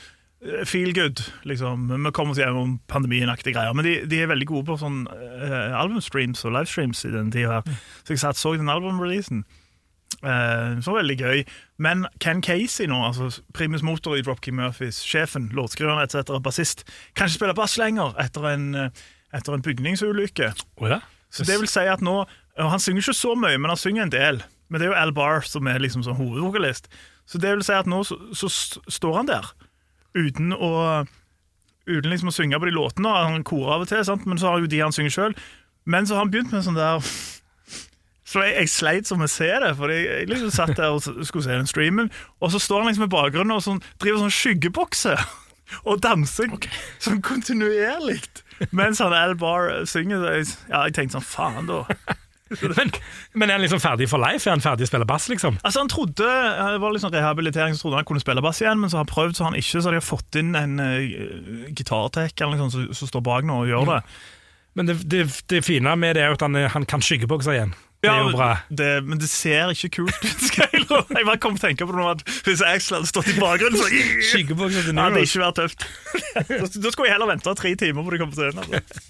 eh, 0.46 0.64
feel 0.66 0.94
good. 0.94 1.20
liksom 1.46 1.90
Vi 1.92 2.12
kommer 2.12 2.32
oss 2.32 2.40
gjennom 2.40 2.80
pandemien-aktige 2.88 3.54
greier. 3.58 3.76
Men 3.76 3.86
de, 3.86 3.98
de 4.08 4.22
er 4.24 4.32
veldig 4.32 4.48
gode 4.48 4.66
på 4.72 4.80
sånn 4.80 5.04
uh, 5.12 5.76
albumstreams 5.82 6.46
og 6.46 6.56
livestreams 6.56 7.04
i 7.06 7.12
den 7.12 7.32
tida. 7.32 7.60
her 7.62 7.78
Så 8.04 8.16
jeg 8.16 8.24
satt 8.24 8.40
så 8.40 8.56
den 8.56 8.72
albumreleasen. 8.72 9.44
Eh, 10.22 10.80
så 10.84 10.96
veldig 10.96 11.18
gøy. 11.20 11.44
Men 11.82 12.06
Ken 12.24 12.44
Casey 12.46 12.88
nå, 12.90 13.00
altså 13.08 13.42
primus 13.56 13.84
motor 13.84 14.18
i 14.18 14.24
Dropkey 14.26 14.54
Murphys, 14.56 15.02
sjefen, 15.08 15.50
låtskriveren 15.56 16.04
etc., 16.04 16.38
bassist, 16.44 16.86
kan 17.18 17.28
ikke 17.28 17.40
spille 17.40 17.58
bass 17.58 17.78
lenger 17.82 18.16
etter 18.22 18.48
en, 18.54 18.70
eh, 18.76 19.04
etter 19.34 19.58
en 19.58 19.66
bygningsulykke. 19.66 20.54
Oh, 20.78 20.90
ja? 20.90 21.02
Så 21.34 21.46
det 21.48 21.58
vil 21.60 21.72
si 21.72 21.86
at 21.90 22.04
nå 22.06 22.26
Han 22.54 22.78
synger 22.78 23.02
ikke 23.02 23.18
så 23.18 23.32
mye, 23.34 23.58
men 23.58 23.72
han 23.72 23.80
synger 23.82 24.04
en 24.04 24.12
del. 24.14 24.44
Men 24.70 24.78
det 24.78 24.86
er 24.86 24.92
jo 24.92 25.00
Al 25.02 25.12
Barr 25.18 25.42
som 25.42 25.66
er 25.66 25.80
liksom 25.82 26.04
sånn 26.06 26.20
hovedvokalist. 26.20 26.86
Så 27.26 27.40
det 27.42 27.50
vil 27.50 27.64
si 27.66 27.74
at 27.74 27.90
nå 27.90 28.04
så, 28.06 28.14
så 28.38 28.50
står 28.86 29.16
han 29.18 29.32
der 29.32 29.48
uten 30.14 30.54
å 30.54 31.08
Uten 31.84 32.14
liksom 32.14 32.30
å 32.30 32.32
synge 32.32 32.56
på 32.62 32.70
de 32.70 32.72
låtene. 32.72 33.10
Han 33.12 33.42
korer 33.44 33.74
av 33.74 33.82
og 33.84 33.90
til, 33.90 34.06
sant? 34.08 34.24
men 34.30 34.38
så 34.40 34.54
har 34.54 34.62
jo 34.62 34.70
de 34.72 34.78
han 34.80 34.94
synger 34.96 35.12
sjøl. 35.12 35.34
Men 35.84 36.06
så 36.08 36.16
har 36.16 36.24
han 36.24 36.30
begynt 36.32 36.54
med 36.54 36.62
en 36.62 36.68
sånn 36.70 36.78
der 36.78 37.10
Så 38.24 38.44
jeg, 38.46 38.56
jeg 38.56 38.72
sleit 38.72 39.10
som 39.10 39.24
å 39.24 39.28
se 39.28 39.50
det, 39.64 39.74
for 39.80 39.92
jeg, 39.92 40.08
jeg 40.08 40.30
liksom 40.32 40.52
satt 40.56 40.78
der 40.80 40.96
og 40.96 41.04
skulle 41.04 41.44
se 41.44 41.58
den 41.58 41.70
streamen, 41.70 42.12
og 42.40 42.54
så 42.54 42.62
står 42.62 42.84
han 42.84 42.92
liksom 42.92 43.08
i 43.10 43.12
bakgrunnen 43.12 43.56
og 43.58 43.64
sånn, 43.66 43.82
driver 44.00 44.24
sånn 44.24 44.36
skyggebokse 44.38 45.18
og 45.90 46.04
danser 46.04 46.54
sånn 47.04 47.24
kontinuerlig. 47.26 48.22
Mens 48.72 49.02
han 49.04 49.16
Al 49.18 49.36
Barr 49.40 49.72
synger. 49.90 50.22
så 50.22 50.36
Jeg, 50.38 50.52
ja, 50.70 50.84
jeg 50.88 50.96
tenkte 51.00 51.20
sånn, 51.20 51.28
faen 51.28 51.72
da. 51.72 51.86
Men, 52.62 52.92
men 53.34 53.50
er 53.50 53.58
han 53.58 53.64
liksom 53.64 53.80
ferdig 53.82 54.06
for 54.12 54.22
life? 54.22 54.46
Er 54.46 54.54
han 54.54 54.62
ferdig 54.62 54.86
å 54.86 54.90
spille 54.92 55.08
bass, 55.10 55.26
liksom? 55.32 55.56
Altså 55.66 55.82
Han 55.82 55.90
trodde 55.90 56.28
det 56.28 56.82
var 56.84 56.94
liksom 56.94 57.10
rehabilitering, 57.14 57.74
så 57.74 57.88
trodde 57.88 58.02
han 58.02 58.06
kunne 58.06 58.22
spille 58.22 58.44
bass 58.46 58.62
igjen, 58.62 58.78
men 58.78 58.92
så 58.92 59.00
har 59.00 59.08
han 59.08 59.10
prøvd, 59.10 59.34
så 59.34 59.46
har 59.46 59.54
han 59.54 59.58
ikke. 59.58 59.82
Så 59.82 59.90
de 59.90 59.98
har 59.98 60.06
fått 60.06 60.38
inn 60.38 60.52
en 60.60 60.76
uh, 60.78 61.72
gitartek 61.74 62.44
eller 62.44 62.60
noe 62.60 62.68
sånt 62.68 62.76
som, 62.76 63.00
som 63.00 63.10
står 63.10 63.26
bak 63.26 63.48
nå 63.50 63.64
og 63.64 63.72
gjør 63.72 63.90
det. 63.90 64.00
Men 64.78 64.90
det, 64.90 65.00
det, 65.10 65.24
det 65.50 65.64
fine 65.66 65.96
med 65.98 66.14
det 66.18 66.26
er 66.26 66.30
jo 66.30 66.38
at 66.38 66.46
han, 66.46 66.62
han 66.76 66.86
kan 66.90 67.02
skyggebokse 67.02 67.58
igjen. 67.58 67.74
Det 68.04 68.12
er 68.12 68.20
jo 68.20 68.34
bra. 68.36 68.50
Det, 68.70 68.90
men 69.08 69.18
det 69.22 69.30
ser 69.32 69.72
ikke 69.72 69.90
kult 69.96 70.18
ut. 70.28 70.44
Jeg 70.60 71.26
bare 71.26 71.38
kom 71.40 71.56
til 71.56 71.64
å 71.64 71.68
tenke 71.70 71.88
på 71.88 71.94
det 71.96 72.02
nå 72.02 72.10
at 72.12 72.24
Hvis 72.44 72.62
Axel 72.68 72.98
hadde 73.00 73.08
stått 73.10 73.30
i 73.32 73.38
bakgrunnen, 73.40 73.80
så 73.80 73.88
Skyggebokse 74.34 74.84
til 74.84 74.92
ja, 74.92 75.08
det 75.08 75.08
hadde 75.08 75.24
ikke 75.24 75.44
vært 75.46 75.60
tøft. 75.62 75.88
Da- 76.84 76.92
skulle 76.92 77.08
jeg 77.10 77.16
heller 77.16 77.32
vente 77.32 77.56
tre 77.56 77.72
timer 77.80 78.04
på 78.04 78.12
det 78.14 78.20
kom 78.20 78.32
på 78.34 78.42
scenen. 78.42 78.60
Altså. 78.60 79.02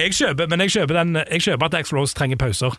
Jeg 0.00 0.16
kjøper, 0.18 0.48
men 0.50 0.64
jeg 0.64 0.72
kjøper, 0.74 0.96
den, 1.02 1.14
jeg 1.30 1.44
kjøper 1.46 1.68
at 1.70 1.76
Axl 1.82 1.98
Rose 2.00 2.16
trenger 2.18 2.40
pauser. 2.40 2.74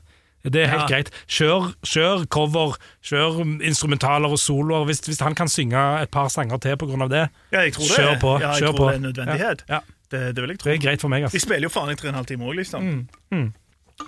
Det 0.46 0.62
er 0.62 0.68
helt 0.70 0.84
Ja. 0.84 0.88
greit. 0.92 1.08
Kjør, 1.32 1.72
kjør 1.90 2.26
cover, 2.30 2.76
kjør 3.02 3.40
instrumentaler 3.66 4.30
og 4.30 4.38
soloer. 4.38 4.84
Hvis, 4.86 5.00
hvis 5.08 5.22
han 5.26 5.34
kan 5.38 5.50
synge 5.50 5.80
et 6.04 6.12
par 6.14 6.28
sanger 6.30 6.58
til 6.62 6.76
pga. 6.78 7.08
det, 7.10 7.24
Ja, 7.54 7.62
jeg 7.66 7.74
tror 7.74 7.88
det, 7.88 7.96
Kjør 7.98 8.20
på, 8.22 8.34
Ja, 8.42 8.52
jeg 8.52 8.62
kjør 8.62 8.74
tror 8.74 8.78
på. 8.78 8.86
det 8.86 8.94
er 8.94 9.00
en 9.00 9.08
nødvendighet. 9.10 9.64
Ja. 9.70 9.80
Det, 10.12 10.20
det 10.36 10.42
vil 10.44 10.50
jeg 10.54 10.60
tro. 10.60 10.70
det 10.70 10.76
er 10.78 10.84
greit 10.90 11.02
for 11.02 11.10
meg. 11.10 11.22
De 11.24 11.26
Altså. 11.32 11.40
spiller 11.48 11.66
jo 11.66 11.70
faen 11.74 11.90
i 11.90 11.96
tre 11.98 12.10
og 12.10 12.14
en 12.14 12.20
halv 12.20 12.28
time 12.30 12.46
òg, 12.46 12.56
liksom. 12.60 13.08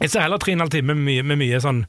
Jeg 0.02 0.12
ser 0.12 0.26
heller 0.26 0.42
tre 0.42 0.52
og 0.54 0.58
en 0.58 0.66
halv 0.66 0.74
time 0.74 0.96
med 1.00 1.24
med 1.26 1.40
mye 1.40 1.60
sånn 1.64 1.86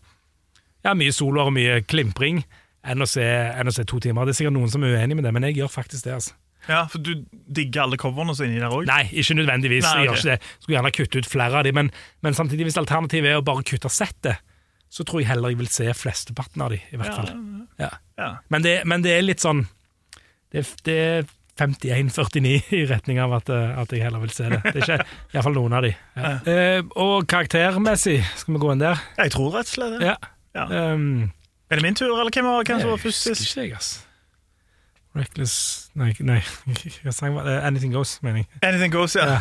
Ja, 0.87 0.93
mye 0.95 1.13
soloer 1.13 1.51
og 1.51 1.55
mye 1.57 1.81
klimpring 1.83 2.45
enn 2.89 3.03
å, 3.03 3.07
se, 3.11 3.25
enn 3.27 3.69
å 3.69 3.73
se 3.75 3.83
to 3.85 3.99
timer. 4.01 4.25
Det 4.25 4.33
er 4.33 4.39
sikkert 4.39 4.55
noen 4.55 4.71
som 4.73 4.85
er 4.87 4.95
uenig 4.95 5.17
med 5.19 5.27
det, 5.27 5.33
men 5.35 5.45
jeg 5.49 5.57
gjør 5.59 5.73
faktisk 5.73 6.07
det. 6.07 6.15
altså. 6.15 6.37
Ja, 6.69 6.85
For 6.89 7.03
du 7.03 7.25
digger 7.59 7.83
alle 7.85 7.99
coverne 8.01 8.35
som 8.37 8.47
er 8.47 8.53
inni 8.53 8.61
der 8.63 8.73
òg? 8.73 8.87
Nei, 8.89 9.03
ikke 9.11 9.35
nødvendigvis. 9.37 9.85
Nei, 9.85 10.05
Jeg 10.05 10.07
gjør 10.09 10.21
ikke 10.21 10.31
det. 10.31 10.53
Skulle 10.63 10.77
gjerne 10.79 10.93
kutte 10.97 11.19
ut 11.23 11.29
flere 11.29 11.59
av 11.61 11.67
dem, 11.67 11.75
men, 11.81 11.91
men 12.25 12.39
samtidig, 12.39 12.69
hvis 12.69 12.79
alternativet 12.81 13.33
er 13.35 13.41
å 13.43 13.45
bare 13.45 13.67
kutte 13.67 13.91
settet, 13.93 14.41
så 14.89 15.05
tror 15.05 15.21
jeg 15.21 15.29
heller 15.33 15.53
jeg 15.53 15.59
vil 15.61 15.69
se 15.75 15.89
flesteparten 15.99 16.65
av 16.65 16.73
dem, 16.73 16.87
i 16.95 17.01
hvert 17.03 17.19
fall. 17.19 17.35
Ja. 17.83 17.91
Ja. 18.17 18.31
Men, 18.49 18.65
det, 18.65 18.77
men 18.89 19.05
det 19.05 19.13
er 19.19 19.27
litt 19.27 19.43
sånn 19.45 19.67
Det, 20.55 20.65
det 20.89 20.97
51-49 21.59 22.73
i 22.79 22.83
retning 22.91 23.21
av 23.23 23.35
at, 23.41 23.51
eh, 23.53 23.79
at 23.83 23.93
jeg 23.95 24.05
heller 24.07 24.23
vil 24.23 24.33
se 24.35 24.49
det. 24.53 24.61
Det 24.65 24.75
er 24.77 24.85
ikke 24.85 24.99
iallfall 25.35 25.57
noen 25.59 25.77
av 25.79 25.87
de. 25.87 25.93
Ja. 26.17 26.33
Eh, 26.53 26.83
og 26.97 27.27
karaktermessig, 27.31 28.19
skal 28.41 28.55
vi 28.57 28.61
gå 28.63 28.73
inn 28.75 28.83
der? 28.83 29.01
Jeg 29.19 29.35
tror 29.35 29.53
rett 29.57 29.71
og 29.71 29.75
slett 29.75 29.97
det. 29.99 30.13
Ja. 30.13 30.17
Ja. 30.57 30.65
Um, 30.95 31.31
Er 31.71 31.77
det 31.77 31.85
min 31.85 31.95
tur, 31.99 32.09
eller 32.15 32.33
hvem 32.33 32.47
var, 32.49 32.65
hvem 32.65 32.81
som 32.81 32.91
var 32.91 33.03
først 33.03 33.27
sist? 33.29 33.45
ikke, 33.51 33.67
jeg, 33.69 33.77
ass. 33.77 33.91
Reckless 35.19 35.55
Nei, 35.99 36.13
nei. 36.21 36.41
det? 36.73 37.57
Anything 37.67 37.93
Goes, 37.95 38.19
mener 38.23 38.45
jeg. 38.45 38.49
Anything 38.63 38.93
Goes, 38.95 39.17
ja. 39.17 39.41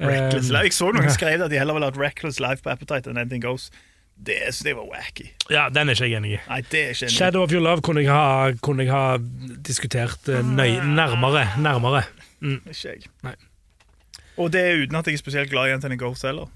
Reckless 0.00 0.50
Um, 0.50 0.54
Life. 0.54 0.64
Jeg 0.68 0.76
så 0.76 0.90
noen 0.94 1.10
skrev 1.10 1.42
at 1.42 1.50
de 1.50 1.58
heller 1.58 1.74
ville 1.74 1.88
hatt 1.90 1.98
Reckless 1.98 2.38
Life 2.40 2.62
på 2.62 2.70
Appetite 2.70 3.10
enn 3.10 3.18
Anything 3.18 3.42
Goes. 3.42 3.70
Det, 4.26 4.34
jeg 4.64 4.76
var 4.76 4.84
wacky. 4.90 5.26
Ja, 5.50 5.68
den 5.68 5.88
er 5.88 5.94
ikke 5.94 6.08
jeg 6.08 6.16
enig 6.18 6.32
i. 6.32 6.38
Nei, 6.48 6.60
det 6.72 6.80
er 6.80 6.88
ikke 6.94 7.06
enig. 7.06 7.14
Shadow 7.14 7.42
of 7.42 7.52
Your 7.52 7.62
Love 7.62 7.82
kunne 7.86 8.02
jeg 8.02 8.12
ha, 8.12 8.50
kunne 8.62 8.84
jeg 8.84 8.92
ha 8.92 9.16
diskutert 9.68 10.28
eh, 10.28 10.42
nøy, 10.44 10.80
nærmere. 10.84 11.46
nærmere. 11.62 12.02
Ikke 12.42 12.88
jeg. 12.88 13.06
Nei. 13.22 13.34
Og 14.38 14.52
det 14.52 14.62
er 14.62 14.82
uten 14.82 14.98
at 14.98 15.06
jeg 15.06 15.18
er 15.18 15.22
spesielt 15.22 15.50
glad 15.50 15.70
i 15.70 15.76
Anthony 15.78 15.98
Ghost 15.98 16.26
heller. 16.26 16.50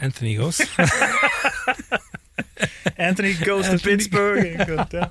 Anthony 0.00 0.38
Ghost? 0.38 0.62
Anthony 3.08 3.34
Goes 3.44 3.66
to 3.66 3.78
Pittsburgh. 3.82 4.66
Godt, 4.66 4.92
ja. 4.94 5.06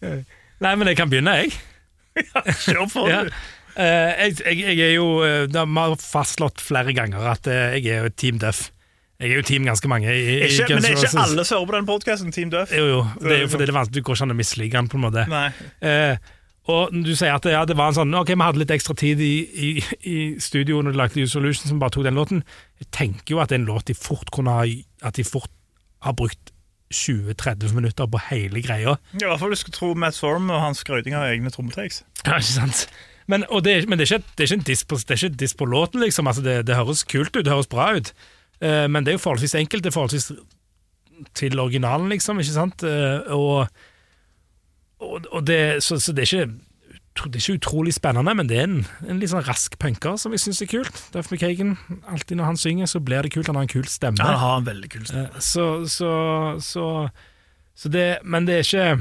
Nei, 0.64 0.74
men 0.74 0.88
jeg 0.88 0.96
kan 0.96 1.08
begynne, 1.12 1.30
jeg. 1.30 1.56
Kjør 2.64 2.86
på, 2.92 3.08
Ja. 3.08 3.24
Uh, 3.24 3.56
Eh, 3.78 4.12
jeg, 4.18 4.36
jeg, 4.44 4.76
jeg 4.76 4.86
er 4.88 4.94
jo 4.96 5.06
Vi 5.22 5.46
Det 5.52 5.62
har 5.62 5.94
fastslått 6.02 6.60
flere 6.62 6.94
ganger 6.96 7.28
at 7.32 7.46
uh, 7.46 7.54
jeg 7.76 7.86
er 7.86 8.06
jo 8.06 8.14
Team 8.18 8.40
Duff. 8.42 8.70
Jeg 9.20 9.34
er 9.34 9.36
jo 9.36 9.44
team 9.44 9.66
ganske 9.68 9.88
mange. 9.92 10.08
I, 10.08 10.20
i 10.32 10.36
Ikke, 10.48 10.74
men 10.74 10.84
det 10.84 10.94
er 10.94 10.98
ikke 11.04 11.20
alle 11.20 11.44
som 11.44 11.58
hører 11.58 11.68
på 11.68 11.76
den 11.76 11.88
podkasten, 11.88 12.32
Team 12.32 12.52
Duff. 12.52 12.72
Jo, 12.72 12.86
jo. 12.88 13.00
Det 13.20 13.34
er 13.34 13.42
jo 13.42 13.48
fordi 13.52 13.66
det 13.68 13.74
er 13.74 13.76
vanskelig, 13.76 14.00
du 14.00 14.06
går 14.06 14.16
ikke 14.16 14.26
an 14.26 14.32
å 14.32 14.36
mislike 14.38 14.76
den, 14.78 14.88
på 14.88 14.96
en 14.96 15.04
måte. 15.04 15.26
Eh, 15.84 16.30
og 16.70 16.94
du 16.94 17.10
sier 17.16 17.34
at 17.34 17.48
ja, 17.48 17.64
det 17.68 17.76
var 17.76 17.90
en 17.90 17.96
sånn 17.96 18.14
Ok, 18.14 18.30
vi 18.34 18.44
hadde 18.44 18.60
litt 18.60 18.72
ekstra 18.74 18.94
tid 18.96 19.20
i, 19.24 19.32
i, 19.42 19.70
i 20.06 20.16
studio 20.40 20.82
når 20.84 20.94
de 20.94 21.00
lagde 21.00 21.24
Use 21.24 21.34
Solution, 21.34 21.68
som 21.68 21.82
bare 21.82 21.92
tok 21.96 22.06
den 22.06 22.16
låten. 22.20 22.44
Jeg 22.80 22.88
tenker 22.96 23.34
jo 23.34 23.42
at 23.42 23.52
det 23.52 23.58
er 23.58 23.62
en 23.64 23.68
låt 23.72 23.90
de 23.90 23.96
fort 23.96 24.32
kunne 24.32 24.54
ha 24.56 24.64
At 25.04 25.20
de 25.20 25.26
fort 25.26 25.52
har 26.04 26.16
brukt 26.16 26.54
20-30 26.94 27.74
minutter 27.76 28.08
på 28.10 28.18
hele 28.30 28.62
greia. 28.64 28.96
I 29.14 29.22
hvert 29.22 29.40
fall 29.42 29.52
du 29.52 29.58
skulle 29.58 29.76
tro 29.76 29.92
Matt 29.94 30.16
Storm 30.16 30.48
og 30.50 30.62
hans 30.62 30.80
skryting 30.82 31.14
av 31.14 31.28
egne 31.28 31.52
trommetakes. 31.54 32.02
Ja, 32.24 32.40
ikke 32.40 32.54
sant? 32.56 32.88
Men, 33.30 33.44
det, 33.62 33.76
men 33.86 34.00
det, 34.00 34.08
er 34.08 34.18
ikke, 34.18 34.32
det 34.34 34.42
er 34.42 34.48
ikke 34.48 34.58
en 34.58 34.66
diss 35.38 35.54
på, 35.54 35.60
på 35.62 35.68
låten, 35.70 36.02
liksom. 36.02 36.26
Altså, 36.26 36.42
det, 36.42 36.64
det 36.66 36.74
høres 36.74 37.04
kult 37.06 37.36
ut, 37.36 37.44
det 37.44 37.52
høres 37.52 37.70
bra 37.70 37.92
ut. 37.94 38.10
Eh, 38.60 38.86
men 38.88 39.04
det 39.04 39.12
er 39.14 39.18
jo 39.18 39.24
forholdsvis 39.26 39.54
enkelt. 39.60 39.82
Det 39.84 39.90
er 39.92 39.96
forholdsvis 39.98 40.30
til 41.36 41.60
originalen, 41.60 42.08
liksom. 42.12 42.40
ikke 42.40 42.56
sant? 42.56 42.82
Eh, 42.84 43.20
og 43.36 43.68
og, 45.00 45.46
det, 45.48 45.80
så, 45.82 45.96
så 45.96 46.12
det, 46.12 46.26
er 46.26 46.36
ikke, 46.44 47.30
det 47.32 47.38
er 47.38 47.40
ikke 47.40 47.54
utrolig 47.56 47.94
spennende, 47.96 48.34
men 48.36 48.48
det 48.50 48.58
er 48.58 48.66
en, 48.66 48.82
en 49.08 49.20
litt 49.22 49.30
sånn 49.32 49.46
rask 49.46 49.78
punker 49.80 50.18
som 50.20 50.34
jeg 50.36 50.42
syns 50.42 50.60
er 50.60 50.68
kult. 50.68 50.98
Duff 51.14 51.30
McKagan, 51.32 51.70
alltid 52.04 52.36
når 52.36 52.44
han 52.50 52.60
synger, 52.60 52.90
så 52.92 53.00
blir 53.00 53.24
det 53.24 53.30
kult. 53.32 53.48
Han 53.48 53.56
har 53.56 53.64
en 53.64 53.72
kul 53.72 53.88
stemme. 53.88 54.20
Han 54.20 54.36
har 54.42 54.58
en 54.60 54.66
veldig 54.68 54.90
kul 54.92 55.06
stemme. 55.08 55.30
Eh, 55.32 55.40
Så, 55.40 55.64
så, 55.88 56.10
så, 56.60 56.84
så 57.80 57.88
det 57.94 58.18
Men 58.28 58.44
det 58.44 58.58
er 58.58 58.66
ikke 58.68 59.00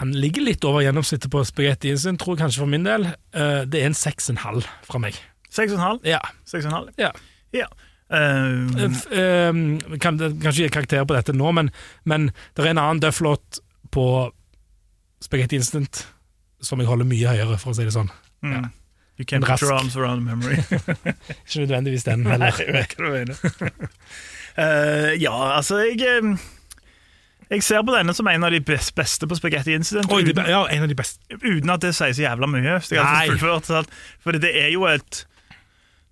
Han 0.00 0.12
ligger 0.16 0.46
litt 0.48 0.64
over 0.64 0.80
gjennomsnittet 0.86 1.28
på 1.32 1.44
spagettien 1.44 2.00
sin, 2.00 2.16
tror 2.16 2.36
jeg 2.38 2.46
kanskje 2.46 2.64
for 2.64 2.72
min 2.72 2.88
del. 2.88 3.04
Det 3.68 3.82
er 3.82 3.90
en 3.90 3.96
seks 3.98 4.30
og 4.30 4.36
en 4.38 4.42
halv 4.46 4.66
fra 4.88 5.00
meg. 5.02 5.20
Seks 5.52 5.72
og 5.74 5.78
en 5.78 5.84
halv. 5.84 6.08
Ja. 6.08 6.20
Seks 6.48 6.64
og 6.64 6.72
en 6.72 6.76
halv. 6.78 6.90
ja. 7.00 7.12
Ja. 7.56 7.68
Eh, 8.08 9.98
kan, 10.00 10.18
kanskje 10.18 10.62
gi 10.64 10.68
karakter 10.72 11.04
på 11.04 11.16
dette 11.16 11.34
nå, 11.36 11.50
men, 11.52 11.68
men 12.08 12.30
det 12.56 12.64
er 12.64 12.70
en 12.72 12.80
annen 12.80 13.02
Duff-låt 13.04 13.60
på 13.92 14.06
Spaghetti 15.24 15.58
Instant 15.58 16.06
som 16.64 16.80
jeg 16.80 16.88
holder 16.90 17.06
mye 17.08 17.30
høyere, 17.36 17.58
for 17.60 17.72
å 17.72 17.76
si 17.78 17.86
det 17.86 17.94
sånn. 17.94 18.10
mm. 18.42 18.68
You 19.18 19.24
can't 19.26 19.42
Rask. 19.42 19.64
put 19.64 19.66
your 19.66 19.74
arms 19.74 19.96
around 19.96 20.24
memory. 20.24 20.56
Ikke 21.42 21.64
nødvendigvis 21.64 22.04
den 22.06 22.22
Nei, 22.26 22.36
heller. 22.38 22.84
jeg 22.86 22.94
du 22.96 23.08
mener. 23.10 23.36
Eh, 24.58 25.12
ja, 25.22 25.30
altså, 25.54 25.76
jeg 25.86 26.00
eh, 26.02 26.32
Jeg 27.50 27.62
ser 27.62 27.84
på 27.86 27.92
denne 27.94 28.10
som 28.16 28.26
en 28.26 28.42
av 28.42 28.50
de 28.50 28.58
best, 28.58 28.90
beste 28.96 29.28
på 29.30 29.36
Spaghetti 29.38 29.76
Incident. 29.76 30.10
Oi, 30.10 30.24
uten, 30.26 30.48
ja, 30.50 30.64
en 30.74 30.82
av 30.82 30.90
de 30.90 30.96
beste. 30.98 31.20
uten 31.44 31.70
at 31.70 31.84
det 31.84 31.92
sier 31.94 32.16
så 32.16 32.24
jævla 32.24 32.48
mye. 32.50 32.74
Så 32.82 32.98
Nei. 32.98 33.60
sant? 33.62 33.92
Det 34.42 34.50
er 34.50 34.72
jo 34.74 34.88
et 34.90 35.20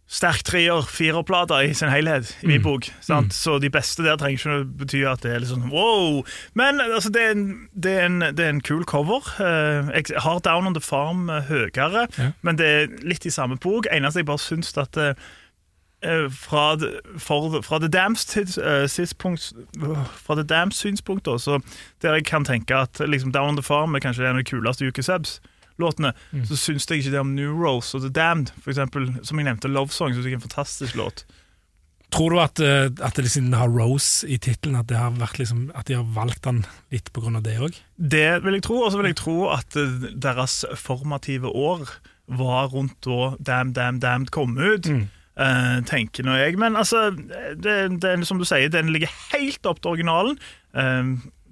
sterk 0.07 0.45
treer, 0.47 0.85
firerplate 0.87 1.57
i 1.67 1.73
sin 1.75 1.89
helhet, 1.91 2.29
i 2.43 2.47
min 2.47 2.61
Mm. 2.61 2.63
bok. 2.63 2.85
Sant? 3.03 3.35
Så 3.35 3.59
de 3.59 3.71
beste 3.71 4.05
der 4.07 4.17
trenger 4.17 4.39
ikke 4.39 4.61
å 4.61 4.77
bety 4.79 5.01
at 5.11 5.23
det 5.23 5.33
er 5.35 5.41
litt 5.43 5.51
sånn 5.51 5.71
wow. 5.71 6.23
Men 6.55 6.79
altså, 6.81 7.11
det, 7.11 7.23
er 7.23 7.31
en, 7.35 7.69
det, 7.75 7.93
er 7.99 8.05
en, 8.07 8.21
det 8.21 8.39
er 8.45 8.49
en 8.55 8.61
kul 8.61 8.85
cover. 8.85 9.27
Eh, 9.43 9.91
jeg 9.99 10.21
har 10.23 10.39
Down 10.47 10.67
on 10.67 10.75
the 10.75 10.81
Farm 10.81 11.29
eh, 11.31 11.43
høyere, 11.51 12.07
Ja. 12.19 12.31
men 12.43 12.57
det 12.57 12.67
er 12.67 12.87
litt 13.03 13.27
i 13.27 13.31
samme 13.35 13.57
bok. 13.59 13.87
Eneste 13.91 14.23
jeg 14.23 14.27
bare 14.27 14.39
syns 14.39 14.71
at 14.79 14.97
eh, 14.97 15.15
fra, 16.31 16.77
for, 17.19 17.61
fra 17.67 17.79
The 17.83 17.89
Dams 17.89 18.29
eh, 18.37 18.87
tidspunkt 18.87 19.53
Fra 20.23 20.35
The 20.37 20.45
Dams 20.45 20.77
synspunkt, 20.77 21.27
også, 21.27 21.59
så 21.59 21.61
der 22.03 22.15
jeg 22.15 22.25
kan 22.27 22.45
tenke 22.45 22.77
at 22.77 23.01
liksom, 23.03 23.33
Down 23.33 23.49
on 23.49 23.57
the 23.57 23.63
Farm 23.67 23.95
er 23.95 24.01
kanskje 24.05 24.23
en 24.29 24.37
av 24.37 24.45
de 24.45 24.51
kuleste 24.51 24.85
UK 25.77 25.87
Subs-låtene, 25.87 26.13
så 26.47 26.57
syns 26.57 26.87
jeg 26.89 26.99
ikke 27.03 27.13
det 27.13 27.21
om 27.21 27.35
New 27.35 27.53
Rose 27.55 27.97
og 27.97 28.03
The 28.03 28.11
Damned, 28.11 28.53
for 28.61 28.71
eksempel, 28.71 29.11
som 29.23 29.39
jeg 29.39 29.47
nevnte, 29.47 29.69
Love 29.69 29.93
Song, 29.93 30.15
syns 30.15 30.25
jeg 30.25 30.33
er 30.33 30.41
en 30.41 30.49
fantastisk 30.49 30.97
låt. 30.97 31.25
Tror 32.11 32.31
du 32.31 32.39
at, 32.41 32.61
eh, 32.61 32.87
at 33.03 33.17
det 33.17 33.31
siden 33.31 33.51
det 33.51 33.59
har 33.59 33.69
Rose 33.69 34.27
i 34.29 34.39
tittelen, 34.39 34.77
at, 34.79 35.39
liksom, 35.39 35.73
at 35.75 35.87
de 35.87 35.95
har 35.95 36.05
valgt 36.15 36.45
den 36.45 36.65
litt 36.93 37.11
av 37.13 37.43
det 37.43 37.59
òg? 37.59 37.75
Det 37.99 38.45
vil 38.45 38.55
jeg 38.55 38.63
tro, 38.63 38.83
og 38.85 38.93
så 38.93 38.99
vil 39.01 39.11
jeg 39.11 39.17
tro 39.17 39.49
at 39.51 39.77
eh, 39.77 40.13
deres 40.15 40.65
formative 40.77 41.51
år 41.51 41.89
var 42.27 42.69
rundt 42.73 42.97
da 43.03 43.37
Damn, 43.39 43.73
Damn, 43.73 44.01
Damned 44.01 44.31
kom 44.31 44.57
ut. 44.57 44.87
eh, 45.37 45.83
tenker 45.85 46.25
nå 46.25 46.37
jeg. 46.39 46.57
Men 46.59 46.77
altså, 46.77 47.11
det, 47.11 48.01
det, 48.01 48.27
som 48.27 48.39
du 48.39 48.45
sier, 48.45 48.71
den 48.73 48.89
ligger 48.95 49.11
helt 49.35 49.67
opp 49.67 49.83
til 49.83 49.91
originalen. 49.91 50.39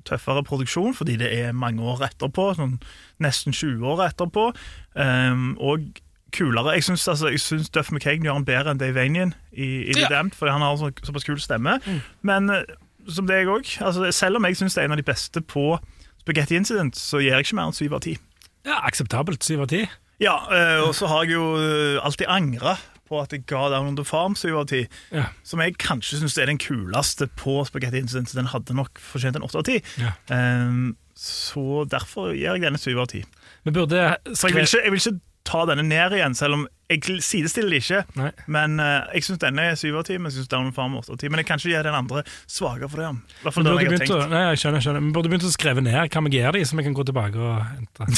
Tøffere 0.09 0.45
produksjon, 0.47 0.95
fordi 0.95 1.17
det 1.21 1.31
er 1.33 1.53
mange 1.57 1.83
år 1.83 2.05
etterpå. 2.09 2.51
Sånn 2.59 2.79
nesten 3.23 3.55
20 3.55 3.87
år 3.95 4.07
etterpå. 4.09 4.51
Um, 4.95 5.55
og 5.59 5.87
kulere. 6.35 6.75
Jeg 6.75 6.85
syns 6.89 7.09
altså, 7.09 7.31
Duff 7.75 7.93
McKagan 7.93 8.27
gjør 8.27 8.39
han 8.39 8.47
bedre 8.49 8.75
enn 8.75 8.81
Dave 8.81 8.97
Vanian 8.97 9.35
i, 9.53 9.87
i 9.87 9.93
The 9.95 10.07
Ja. 10.07 10.11
Damned, 10.17 10.35
fordi 10.35 10.53
han 10.53 10.65
har 10.65 10.77
så, 10.81 10.91
såpass 11.07 11.27
kul 11.27 11.41
stemme. 11.41 11.79
Men 12.23 12.51
eh, 12.51 12.65
som 13.09 13.29
det 13.29 13.37
er 13.37 13.45
jeg 13.45 13.53
òg. 13.53 13.75
Altså, 13.85 14.11
selv 14.13 14.41
om 14.41 14.49
jeg 14.49 14.59
syns 14.59 14.75
det 14.75 14.83
er 14.83 14.89
en 14.91 14.97
av 14.97 15.01
de 15.01 15.07
beste 15.07 15.41
på 15.41 15.79
Spaghetti 16.25 16.57
Incident, 16.57 16.97
så 16.97 17.21
gir 17.23 17.35
jeg 17.35 17.47
ikke 17.47 17.59
mer 17.61 17.71
enn 17.71 17.77
syv 17.77 17.99
av 17.99 18.03
ti. 18.07 18.17
Ja, 18.65 18.81
akseptabelt. 18.89 19.45
Syv 19.45 19.67
av 19.67 19.71
ti. 19.73 19.85
Ja, 20.23 20.39
eh, 20.55 20.81
og 20.87 20.95
så 20.97 21.09
har 21.11 21.25
jeg 21.25 21.37
jo 21.37 21.47
eh, 21.61 22.01
alltid 22.05 22.31
angra 22.31 22.77
på 23.09 23.21
at 23.21 23.33
jeg 23.35 23.45
ga 23.51 23.69
Down 23.73 23.91
on 23.93 23.99
the 23.99 24.05
Farm 24.07 24.37
syv 24.39 24.63
av 24.63 24.69
ti. 24.73 24.85
Ja. 25.15 25.29
Som 25.47 25.63
jeg 25.65 25.77
kanskje 25.83 26.21
syns 26.21 26.39
er 26.41 26.51
den 26.51 26.61
kuleste 26.63 27.29
på 27.41 27.61
Spaghetti 27.69 28.01
Incident. 28.01 28.31
Så 28.31 28.39
den 28.41 28.51
hadde 28.53 28.77
nok 28.77 29.01
fortjent 29.03 29.37
en 29.39 29.47
åtte 29.47 29.61
av 29.61 29.67
ti. 29.69 29.81
Ja. 30.01 30.15
Ehm, 30.35 30.95
så 31.19 31.85
derfor 31.91 32.33
gir 32.33 32.57
jeg 32.57 32.65
denne 32.65 32.81
syv 32.81 33.05
av 33.05 33.13
ti. 33.13 33.23
Men 33.65 33.77
burde 33.77 34.17
Så 34.35 34.49
jeg 34.49 34.57
vil, 34.57 34.67
ikke, 34.67 34.83
jeg 34.85 34.93
vil 34.93 35.03
ikke 35.03 35.21
ta 35.45 35.65
denne 35.69 35.85
ned 35.87 36.17
igjen, 36.17 36.35
selv 36.39 36.57
om 36.59 36.65
jeg 36.91 37.21
sidestiller 37.25 37.73
det 37.73 37.81
ikke. 37.81 38.01
Nei. 38.19 38.31
Men 38.53 38.77
uh, 38.81 39.07
jeg 39.17 39.25
syns 39.27 39.41
denne 39.41 39.65
er 39.71 39.79
syv 39.81 39.99
av 40.01 40.05
ti, 40.09 40.19
men 40.21 40.29
jeg 40.29 40.39
syns 40.39 40.51
Down 40.53 40.69
Farm 40.77 40.95
er 40.95 41.01
åtte 41.01 41.15
av 41.15 41.21
ti. 41.21 41.31
Men 41.33 41.41
jeg 41.41 41.49
kan 41.49 41.61
ikke 41.61 41.73
gi 41.73 41.81
den 41.87 41.97
andre 41.97 42.23
svakere 42.51 42.91
for 42.93 43.01
det. 43.01 43.09
I 43.15 43.47
hvert 43.47 43.57
fall 43.57 43.67
den 43.67 43.79
jeg 43.81 43.89
har 43.89 44.05
tenkt. 44.05 44.15
å, 44.15 44.21
nei, 44.29 44.43
jeg 44.51 44.63
skjønner, 44.63 44.79
jeg 44.79 44.87
skjønner. 44.87 45.07
Vi 45.07 45.15
burde 45.17 45.33
begynt 45.33 45.49
å 45.49 45.55
skrive 45.55 45.85
ned 45.85 46.13
hva 46.13 46.25
vi 46.27 46.35
gir 46.37 46.57
dem, 46.59 46.69
så 46.69 46.79
vi 46.79 46.87
kan 46.87 46.97
gå 46.99 47.09
tilbake 47.09 47.41
og 47.41 47.57
hente. 47.73 48.09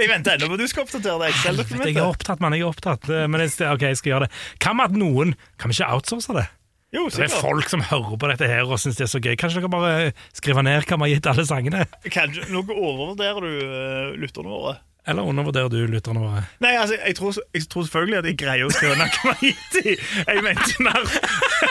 Jeg 0.00 0.08
venter 0.10 0.36
ennå 0.36 0.48
på 0.52 0.60
du 0.60 0.66
skal 0.70 0.84
oppdatere 0.84 1.30
det 1.30 1.88
Jeg 1.88 1.96
er 1.96 2.06
opptatt, 2.06 2.40
mann. 2.42 2.56
Jeg 2.56 2.66
er 2.66 2.70
opptatt. 2.70 3.08
Men 3.08 3.44
jeg, 3.44 3.56
ok, 3.68 3.90
jeg 3.90 4.00
skal 4.00 4.14
gjøre 4.14 4.28
det. 4.28 4.40
Hva 4.60 4.76
med 4.76 4.90
at 4.90 4.96
noen 5.00 5.36
Kan 5.60 5.72
vi 5.72 5.78
ikke 5.78 5.92
outsource 5.96 6.36
det? 6.36 6.46
Jo, 6.90 7.04
Det 7.06 7.28
er 7.28 7.30
folk 7.30 7.68
som 7.70 7.82
hører 7.86 8.16
på 8.18 8.28
dette 8.32 8.48
her 8.50 8.66
og 8.66 8.80
syns 8.82 8.98
det 8.98 9.06
er 9.06 9.10
så 9.12 9.20
gøy. 9.22 9.36
Kanskje 9.38 9.62
dere 9.62 9.70
bare 9.70 9.90
skriver 10.34 10.66
ned 10.66 10.82
hva 10.82 10.98
vi 10.98 11.06
har 11.06 11.12
gitt 11.12 11.28
alle 11.30 11.44
sangene? 11.46 11.84
Kanskje, 12.10 12.48
Noe 12.50 12.66
overvurderer 12.74 13.46
du 13.46 13.60
uh, 13.62 14.16
lytterne 14.18 14.50
våre. 14.50 14.74
Eller 15.10 15.26
undervurderer 15.26 15.68
du 15.72 15.78
lytterne 15.90 16.22
våre? 16.22 16.44
Nei, 16.62 16.72
altså, 16.78 16.96
jeg 17.02 17.16
tror, 17.18 17.34
jeg 17.56 17.66
tror 17.72 17.86
selvfølgelig 17.88 18.18
at 18.22 18.28
jeg 18.30 18.38
greier 18.40 18.68
å 18.68 18.72
skrive 18.74 18.96
ned 19.00 19.10
hva 19.18 19.30
man 19.32 19.38
har 19.40 19.46
gitt 19.50 19.78
i. 19.82 19.94
Jeg 20.30 20.44
mente 20.46 20.86
mer 20.86 21.04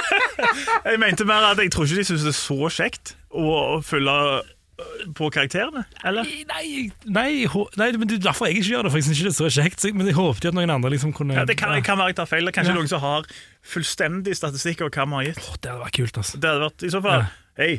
Jeg 0.90 1.00
mente 1.02 1.26
mer 1.28 1.50
at 1.54 1.60
jeg 1.64 1.72
tror 1.74 1.88
ikke 1.88 2.00
de 2.02 2.08
syns 2.10 2.24
det 2.28 2.34
er 2.34 2.40
så 2.40 2.72
kjekt 2.74 3.14
å, 3.30 3.80
følge 3.86 4.16
øh, 4.40 5.04
på 5.18 5.30
karakterene. 5.36 5.84
Eller? 6.08 6.28
Nei, 6.50 6.86
nei, 7.06 7.32
nei, 7.80 7.90
men 8.00 8.08
det 8.10 8.20
er 8.20 8.24
derfor 8.30 8.50
jeg 8.50 8.60
ikke 8.62 8.72
gjør 8.74 8.88
det, 8.88 8.94
for 8.94 9.02
jeg 9.02 9.08
syns 9.10 9.20
ikke 9.20 9.28
det 9.30 9.34
er 9.34 9.40
så 9.40 9.52
kjekt. 9.60 9.86
Men 9.96 10.10
jeg 10.10 10.18
håpet 10.18 10.48
jo 10.48 10.54
at 10.54 10.58
noen 10.60 10.74
andre 10.78 10.94
liksom 10.96 11.14
kunne 11.18 11.36
Ja, 11.38 11.44
det 11.50 11.58
kan, 11.60 11.76
kan 11.86 12.00
være 12.00 12.14
jeg 12.14 12.20
tar 12.22 12.30
feil. 12.32 12.48
Det 12.48 12.54
er 12.54 12.60
kanskje 12.62 12.74
Ja. 12.76 12.80
noen 12.80 12.92
som 12.92 13.04
har 13.04 13.28
fullstendig 13.76 14.36
statistikk 14.40 14.82
over 14.86 14.96
hva 14.96 15.06
vi 15.12 15.20
har 15.20 15.30
gitt. 15.32 15.44
Oh, 15.48 15.60
Det 15.60 15.72
hadde 15.74 15.84
vært 15.84 16.00
kult, 16.00 16.22
altså. 16.24 16.40
Det 16.40 16.50
hadde 16.54 16.66
vært 16.68 16.88
i 16.88 16.94
så 16.96 17.04
fall 17.06 17.22
Ja. 17.24 17.30
Hei, 17.60 17.74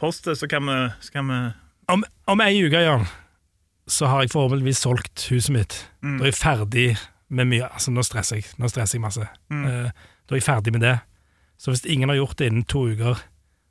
post 0.00 0.24
det, 0.28 0.38
så 0.40 0.48
kan 0.48 0.64
vi, 0.64 0.78
så 1.04 1.12
kan 1.12 1.28
vi 1.28 1.40
Om, 1.92 2.02
om 2.32 2.40
ei 2.42 2.54
uke, 2.64 2.80
Jan, 2.82 3.04
så 3.86 4.08
har 4.10 4.24
jeg 4.24 4.32
forhåpentligvis 4.34 4.82
solgt 4.82 5.28
huset 5.30 5.54
mitt. 5.54 5.76
Da 6.02 6.24
er 6.24 6.30
jeg 6.32 6.38
ferdig 6.40 6.88
med 7.28 7.50
mye 7.50 7.68
Altså, 7.68 7.90
nå 7.94 8.02
stresser 8.06 8.40
jeg, 8.40 8.48
nå 8.58 8.70
stresser 8.70 8.98
jeg 8.98 9.04
masse. 9.04 9.28
Eh, 9.50 9.90
da 10.26 10.34
er 10.34 10.40
jeg 10.40 10.46
ferdig 10.46 10.74
med 10.74 10.82
det. 10.86 10.98
Så 11.58 11.72
hvis 11.72 11.86
ingen 11.86 12.08
har 12.08 12.18
gjort 12.18 12.38
det 12.38 12.50
innen 12.50 12.66
to 12.68 12.86
uker, 12.90 13.22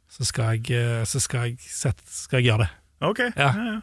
så 0.09 0.25
skal 0.25 0.55
jeg, 0.55 0.71
eh, 0.75 1.03
så 1.05 1.19
skal 1.19 1.49
jeg, 1.49 1.59
sette, 1.59 2.03
skal 2.07 2.41
jeg 2.41 2.49
gjøre 2.51 2.65
det. 2.65 2.71
OK. 3.01 3.19
Ja. 3.19 3.51
ja, 3.51 3.67
ja. 3.73 3.81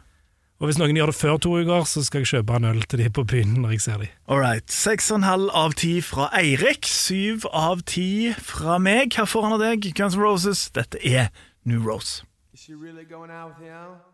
Og 0.62 0.68
hvis 0.70 0.78
noen 0.78 0.94
gjør 0.94 1.10
det 1.10 1.18
før 1.18 1.38
to 1.42 1.56
uker, 1.58 1.86
så 1.90 2.04
skal 2.06 2.22
jeg 2.22 2.28
kjøpe 2.30 2.54
en 2.54 2.68
øl 2.70 2.82
til 2.86 3.00
de 3.02 3.08
på 3.10 3.24
byen 3.26 3.56
når 3.64 3.74
jeg 3.74 3.80
ser 3.82 3.96
de. 3.98 4.06
Alright. 4.30 4.70
Seks 4.70 5.10
og 5.10 5.18
en 5.18 5.26
halv 5.26 5.50
av 5.58 5.74
ti 5.74 5.96
fra 6.06 6.28
Eirik. 6.38 6.86
Syv 6.86 7.48
av 7.50 7.82
ti 7.82 8.30
fra 8.38 8.78
meg. 8.78 9.10
Her 9.18 9.26
foran 9.26 9.56
av 9.56 9.64
deg, 9.64 9.90
Guns 9.98 10.14
N' 10.14 10.22
Roses. 10.22 10.68
Dette 10.70 11.02
er 11.02 11.34
New 11.66 11.82
Rose. 11.82 12.22
Is 12.54 12.60
she 12.60 12.74
really 12.78 13.02
going 13.02 13.30
out 13.30 13.58
with 13.58 13.66
him? 13.66 14.12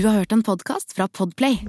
Du 0.00 0.06
har 0.06 0.14
hørt 0.14 0.32
en 0.32 0.42
podkast 0.42 0.92
fra 0.92 1.08
Podplay. 1.08 1.64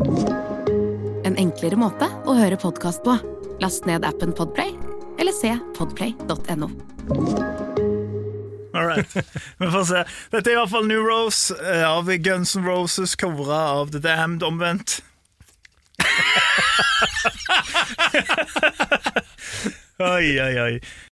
En 1.25 1.35
enklere 1.35 1.75
måte 1.75 2.07
å 2.23 2.33
høre 2.37 2.55
podkast 2.55 3.03
på. 3.03 3.17
Last 3.59 3.83
ned 3.89 4.05
appen 4.07 4.31
Podplay, 4.31 4.71
eller 5.19 5.35
se 5.35 5.51
podplay.no. 5.75 6.69
All 8.71 8.87
right. 8.87 9.03
Vi 9.59 9.67
får 9.73 9.83
se. 9.89 10.05
Dette 10.31 10.47
er 10.47 10.53
i 10.53 10.59
hvert 10.61 10.71
fall 10.71 10.87
New 10.87 11.03
Rose 11.03 11.51
eh, 11.59 11.83
av 11.83 12.07
Guns 12.23 12.55
N' 12.55 12.63
Roses, 12.63 13.19
covra 13.19 13.75
av 13.81 13.91
The 13.91 13.99
Damned 13.99 14.47
omvendt. 14.47 15.03
oi, 19.99 20.39
oi, 20.39 20.55
oi. 20.69 20.79